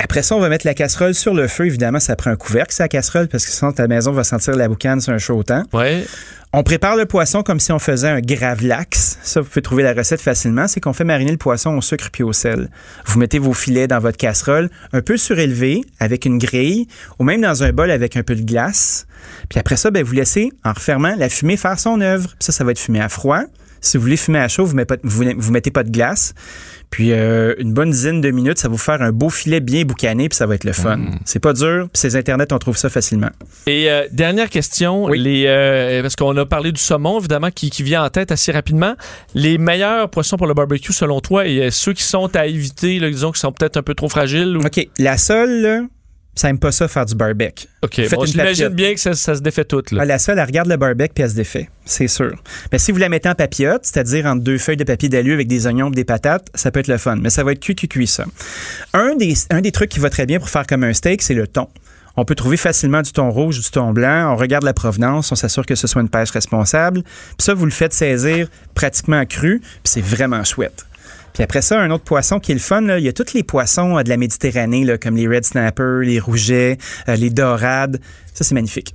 [0.00, 1.66] Après ça, on va mettre la casserole sur le feu.
[1.66, 4.68] Évidemment, ça prend un couvercle, sa casserole, parce que sinon, ta maison va sentir la
[4.68, 5.64] boucane sur un chaud temps.
[5.72, 6.04] Ouais.
[6.52, 9.18] On prépare le poisson comme si on faisait un gravlax.
[9.22, 10.68] Ça, vous pouvez trouver la recette facilement.
[10.68, 12.70] C'est qu'on fait mariner le poisson au sucre puis au sel.
[13.06, 16.86] Vous mettez vos filets dans votre casserole, un peu surélevé, avec une grille,
[17.18, 19.06] ou même dans un bol avec un peu de glace.
[19.50, 22.30] Puis après ça, ben, vous laissez, en refermant, la fumée faire son œuvre.
[22.38, 23.42] Ça, ça va être fumé à froid.
[23.80, 26.34] Si vous voulez fumer à chaud, vous mettez pas, vous, vous mettez pas de glace.
[26.90, 29.84] Puis euh, une bonne dizaine de minutes, ça va vous faire un beau filet bien
[29.84, 30.98] boucané, puis ça va être le fun.
[31.24, 33.28] C'est pas dur, puis ces internets, on trouve ça facilement.
[33.66, 37.82] Et euh, dernière question, les, euh, parce qu'on a parlé du saumon, évidemment, qui, qui
[37.82, 38.94] vient en tête assez rapidement.
[39.34, 43.10] Les meilleurs poissons pour le barbecue, selon toi, et ceux qui sont à éviter, là,
[43.10, 44.56] disons, qui sont peut-être un peu trop fragiles?
[44.56, 44.60] Ou...
[44.60, 44.88] OK.
[44.98, 45.88] La seule,
[46.38, 47.66] ça aime pas ça faire du barbecue.
[47.82, 48.00] OK.
[48.10, 49.82] Bon, J'imagine bien que ça, ça se défait tout.
[49.90, 50.02] Là.
[50.02, 52.32] Ah, la seule, elle regarde le barbecue puis elle se défait, c'est sûr.
[52.70, 55.48] Mais si vous la mettez en papillote, c'est-à-dire entre deux feuilles de papier d'alu avec
[55.48, 57.16] des oignons et des patates, ça peut être le fun.
[57.16, 58.24] Mais ça va être cuit, cuit, cuit, ça.
[58.92, 61.34] Un des, un des trucs qui va très bien pour faire comme un steak, c'est
[61.34, 61.68] le thon.
[62.16, 64.32] On peut trouver facilement du thon rouge, du thon blanc.
[64.32, 67.02] On regarde la provenance, on s'assure que ce soit une pêche responsable.
[67.02, 70.84] Puis ça, vous le faites saisir pratiquement cru, puis c'est vraiment chouette.
[71.34, 73.32] Puis après ça, un autre poisson qui est le fun, là, il y a tous
[73.34, 76.78] les poissons euh, de la Méditerranée, là, comme les red snapper, les rougets,
[77.08, 78.00] euh, les dorades.
[78.34, 78.92] Ça, c'est magnifique.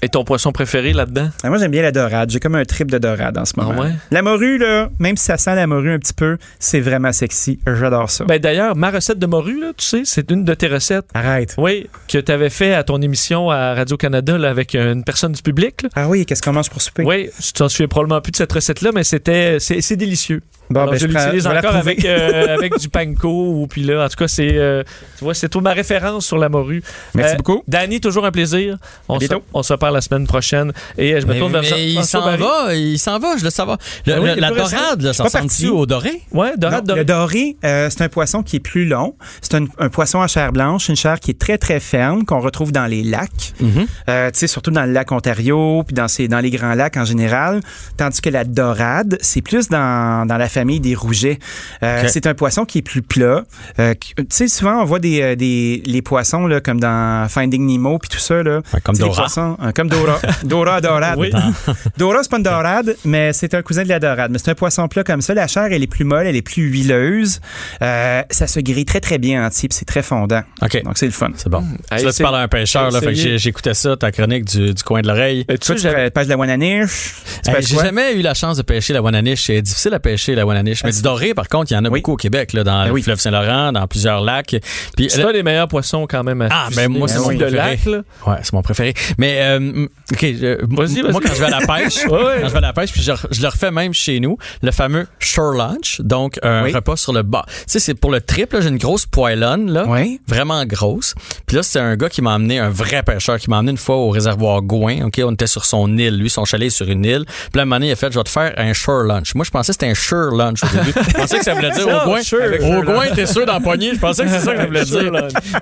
[0.00, 1.28] Et ton poisson préféré là-dedans?
[1.42, 2.30] Ah, moi, j'aime bien la dorade.
[2.30, 3.82] J'ai comme un trip de dorade en ce Ah moment.
[3.82, 3.90] ouais?
[4.12, 7.58] La morue, là, même si ça sent la morue un petit peu, c'est vraiment sexy.
[7.66, 8.24] J'adore ça.
[8.24, 11.06] Ben d'ailleurs, ma recette de morue, là, tu sais, c'est une de tes recettes.
[11.14, 11.56] Arrête.
[11.58, 15.82] Oui, que tu avais fait à ton émission à Radio-Canada avec une personne du public.
[15.82, 15.88] là.
[15.96, 17.02] Ah oui, qu'est-ce qu'on mange pour souper?
[17.02, 20.42] Oui, tu t'en souviens probablement plus de cette recette-là, mais c'était c'est délicieux.
[20.70, 24.04] Bon, Alors, ben, je je l'utilise encore avec, euh, avec du panko ou puis là,
[24.04, 24.82] en tout cas, c'est euh,
[25.16, 26.82] tu vois, c'est tout ma référence sur la morue.
[27.14, 27.62] Merci Euh, beaucoup.
[27.66, 28.76] Danny, toujours un plaisir.
[29.08, 31.92] On, se, on se parle la semaine prochaine et je me Mais, tourne vers mais
[31.92, 33.78] il s'en va, il s'en va, je le savoir.
[34.06, 35.68] Le- Ah oui, le- est la dorade, là, ça ressemble-tu parti.
[35.68, 36.22] au doré?
[36.32, 36.98] Ouais, Non, dorade, dorade.
[36.98, 39.14] Le doré, euh, c'est un poisson qui est plus long.
[39.40, 42.40] C'est un, un poisson à chair blanche, une chair qui est très, très ferme, qu'on
[42.40, 43.54] retrouve dans les lacs.
[43.60, 43.86] Mhm.
[44.08, 46.96] Euh, tu sais, surtout dans le lac Ontario, puis dans, ces, dans les grands lacs
[46.96, 47.60] en général.
[47.96, 51.38] Tandis que la dorade, c'est plus dans, dans la famille des rougets.
[51.82, 52.04] Euh.
[52.08, 53.44] C'est un poisson qui est plus plat.
[53.78, 57.64] Euh, tu sais, souvent, on voit des, euh, des les poissons, là, comme dans Finding
[57.64, 58.42] Nemo, puis tout ça.
[58.42, 58.60] Là.
[58.82, 59.14] Comme Dora.
[59.22, 60.18] poissons, euh, comme Dora.
[60.44, 61.18] Dora, dorade.
[61.18, 61.30] Oui.
[61.96, 64.30] Dora, c'est pas une dorade, mais c'est un cousin de la dorade.
[64.32, 65.32] Mais c'est un poisson plat comme ça.
[65.34, 67.40] La chair, elle est plus molle, elle est plus huileuse.
[67.82, 70.42] Euh, ça se grille très, très bien entier, puis c'est très fondant.
[70.62, 70.82] OK.
[70.84, 71.30] Donc, c'est le fun.
[71.36, 71.64] C'est bon.
[71.90, 73.30] Hey, là, tu parles à un pêcheur, là, fait que essayez.
[73.32, 75.44] j'ai- j'écoutais ça, ta chronique du, du coin de l'oreille.
[75.48, 77.14] Tu pêches de la wananiche.
[77.60, 79.44] J'ai jamais eu la chance de pêcher la wananiche.
[79.46, 80.82] C'est difficile à pêcher la wananiche.
[80.84, 82.00] Mais du doré, par contre, il y en a Oui.
[82.00, 83.02] beaucoup au Québec, là, dans Ben le oui.
[83.02, 84.56] fleuve Saint-Laurent, dans plusieurs lacs.
[84.96, 86.42] Puis, C'est un des meilleurs poissons quand même.
[86.42, 87.56] à Ah, ben, moi, c'est Un mon de préféré.
[87.56, 87.98] lac, là.
[88.26, 88.94] Ouais, c'est mon préféré.
[89.18, 90.22] Mais, euh, OK,
[90.70, 92.38] Vas-y, moi, quand je vais à la pêche, Ouais, ouais.
[92.40, 94.70] quand je vais à la pêche, puis je, je le refais même chez nous, le
[94.72, 96.72] fameux shore lunch, donc un Oui.
[96.72, 97.44] repas sur le bas.
[97.46, 99.84] Tu sais, c'est pour le trip, là, j'ai une grosse poêlonne, là,
[100.26, 101.14] vraiment grosse.
[101.46, 103.78] Puis là, c'est un gars qui m'a amené, un vrai pêcheur, qui m'a amené une
[103.78, 106.88] fois au réservoir Gouin, OK, on était sur son île, lui, son chalet est sur
[106.88, 107.24] une île.
[107.26, 109.04] Puis là, à un moment donné, il a fait, je vais te faire un shore
[109.04, 109.34] lunch.
[109.34, 110.92] Moi, je pensais que c'était un sure lunch au début.
[110.96, 111.90] Je pensais que ça voulait dire au.
[111.90, 113.12] Avec Au lunch.
[113.14, 113.94] t'es sûr d'en pogner?
[113.94, 115.12] Je pensais que c'est ça que ça voulait dire.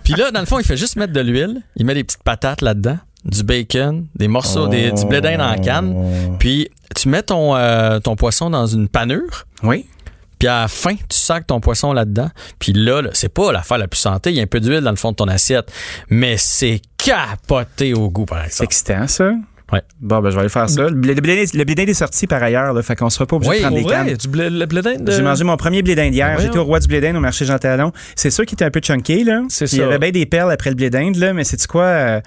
[0.05, 2.23] Puis là, dans le fond, il fait juste mettre de l'huile, il met des petites
[2.23, 6.37] patates là-dedans, du bacon, des morceaux, des, du blé d'Inde en canne.
[6.39, 9.47] Puis tu mets ton, euh, ton poisson dans une panure.
[9.63, 9.87] Oui.
[10.39, 12.29] Puis à la fin, tu sacs ton poisson là-dedans.
[12.59, 14.31] Puis là, là, c'est pas l'affaire la plus santé.
[14.31, 15.73] Il y a un peu d'huile dans le fond de ton assiette.
[16.11, 18.65] Mais c'est capoté au goût, par C'est exemple.
[18.65, 19.31] excitant, ça.
[19.73, 19.83] Ouais.
[20.01, 20.83] Bon, ben, je vais aller faire ça.
[20.83, 23.27] Le blé, le d'Inde- le blé d'Inde est sorti par ailleurs, là, fait qu'on sera
[23.27, 24.15] pas obligé Oui, de prendre des vrai, cannes.
[24.15, 25.09] du blé, le blé d'Inde.
[25.11, 26.29] J'ai euh, mangé mon premier blé d'Inde hier.
[26.35, 26.47] Voyons.
[26.47, 27.91] J'étais au roi du blé d'Inde au marché Jean Talon.
[28.15, 29.43] C'est sûr qu'il était un peu chunky, là.
[29.49, 29.87] C'est Puis Il y ça.
[29.89, 31.83] avait bien des perles après le blé d'Inde, là, mais c'est quoi?
[31.83, 32.21] euh,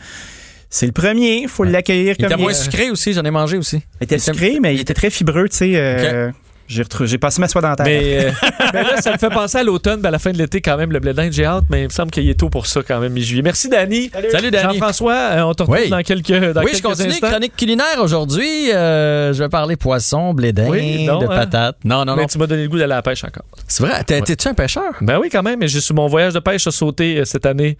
[0.70, 1.48] c'est le premier.
[1.48, 2.56] Faut l'accueillir Il comme était il moins est.
[2.56, 3.82] sucré aussi, j'en ai mangé aussi.
[4.02, 5.72] Il était sucré, mais il était très fibreux, tu sais.
[5.76, 6.32] euh,
[6.70, 7.86] J'ai retrouvé- j'ai passé ma soie dentaire.
[7.88, 8.32] Mais, euh,
[8.74, 10.78] mais là, ça me fait penser à l'automne, ben, à la fin de l'été quand
[10.78, 12.82] même, le blé d'Inde, j'ai hâte, mais il me semble qu'il est tôt pour ça
[12.88, 13.42] quand même, mi-juillet.
[13.42, 14.12] Merci, Dani.
[14.32, 14.74] Salut, Dani.
[14.76, 15.90] Jean-François, euh, on te retrouve Oui.
[15.90, 17.10] dans quelques, dans oui, quelques je continue.
[17.10, 17.30] instants.
[17.30, 18.72] Chronique culinaire aujourd'hui.
[18.72, 21.30] Euh, je vais parler poisson, blé d'Inde, Oui, non, de hein.
[21.30, 21.78] patates.
[21.84, 22.28] Non, non, Mais non.
[22.28, 23.46] tu m'as donné le goût d'aller à la pêche encore.
[23.68, 24.04] C'est vrai?
[24.04, 24.94] T'es- T'es-tu un pêcheur?
[25.02, 27.48] Ben oui, quand même, mais j'ai sur mon voyage de pêche a sauté euh, cette
[27.48, 27.78] année.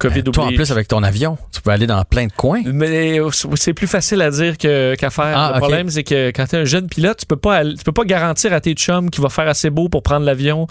[0.00, 2.62] COVID Ben, toi, en plus, avec ton avion, tu peux aller dans plein de coins.
[2.66, 3.18] Mais
[3.54, 5.24] c'est plus facile à dire qu'à faire.
[5.36, 7.74] Ah, le problème, c'est que quand tu es un jeune pilote, tu peux pas aller-
[7.76, 10.66] tu peux pas garantir à tes chums qu'il va faire assez beau pour prendre l'avion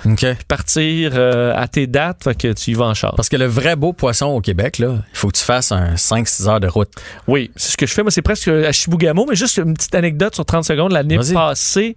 [0.48, 3.14] partir euh, à tes dates, fait que tu y vas en char.
[3.16, 5.94] Parce que le vrai beau poisson au Québec, là, il faut que tu fasses un
[5.96, 6.90] 5-6 heures de route.
[7.28, 8.02] Oui, c'est ce que je fais.
[8.02, 10.92] Moi, c'est presque à Chibougamau, mais juste une petite anecdote sur 30 secondes.
[10.92, 11.96] L'année passée,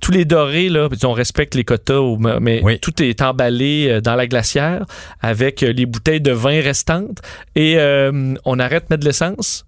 [0.00, 2.00] tous les dorés, là, on respecte les quotas,
[2.40, 2.78] mais Oui.
[2.80, 4.84] tout est emballé euh, dans la glacière
[5.20, 7.20] avec euh, les bouteilles de vin restantes.
[7.54, 9.64] Et euh, on arrête de mettre de l'essence.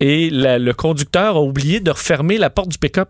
[0.00, 3.08] Et la- le conducteur a oublié de refermer la porte du pick-up.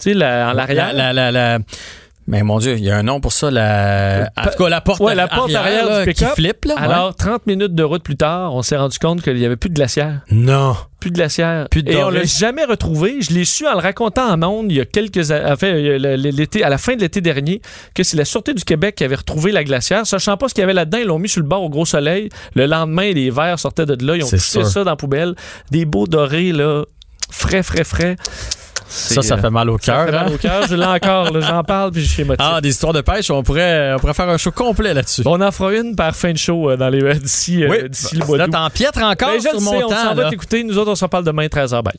[0.00, 0.92] Tu sais, la- en l'arrière.
[0.92, 1.64] La, la, la, la-
[2.28, 3.50] Mais mon Dieu, il y a un nom pour ça.
[3.50, 4.30] La...
[4.36, 6.64] En tout cas, la porte, Ouais, la porte arrière, là, du qui flippe.
[6.64, 6.80] Là, ouais.
[6.80, 9.70] Alors, 30 minutes de route plus tard, on s'est rendu compte qu'il n'y avait plus
[9.70, 10.22] de glacière.
[10.30, 10.76] Non.
[10.98, 11.68] Plus de glacière.
[11.68, 13.20] Plus de Et on l'a jamais retrouvé.
[13.20, 16.64] Je l'ai su en le racontant en ondes il y a quelques enfin, euh, l'été,
[16.64, 17.62] à la fin de l'été dernier,
[17.94, 20.04] que c'est la Sûreté du Québec qui avait retrouvé la glacière.
[20.04, 21.86] Sachant pas ce qu'il y avait là-dedans, ils l'ont mis sur le bord au gros
[21.86, 22.28] soleil.
[22.54, 24.16] Le lendemain, les verres sortaient de là.
[24.16, 24.66] Ils ont poussé sûr.
[24.66, 25.36] ça dans la poubelle.
[25.70, 26.82] Des beaux dorés, là.
[27.30, 28.16] Frais, frais, frais.
[28.88, 30.06] Ça, ça euh, fait mal au ça cœur.
[30.06, 30.32] fait mal hein?
[30.34, 30.66] au cœur.
[30.68, 31.32] Je l'ai encore.
[31.32, 31.40] là.
[31.40, 32.44] J'en parle puis je suis émotif.
[32.48, 35.22] Ah, des histoires de pêche, on pourrait, on pourrait faire un show complet là-dessus.
[35.22, 37.68] Bon, on en fera une par fin de show euh, dans les, euh, d'ici, euh,
[37.68, 38.52] oui, d'ici le mois là, d'août.
[38.52, 39.96] t'en piètres encore Ben, je sur le mon sais, on temps.
[40.04, 40.30] s'en va là.
[40.30, 40.62] t'écouter.
[40.64, 41.82] Nous autres, on s'en parle demain, 13h.
[41.82, 41.94] Bye.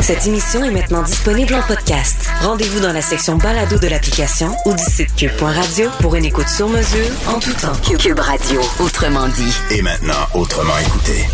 [0.00, 2.28] Cette émission est maintenant disponible en podcast.
[2.42, 6.68] Rendez-vous dans la section balado de l'application ou du site cube.radio pour une écoute sur
[6.68, 7.72] mesure en tout temps.
[7.98, 9.54] Cube Radio, autrement dit.
[9.70, 11.24] Et maintenant, autrement écouté.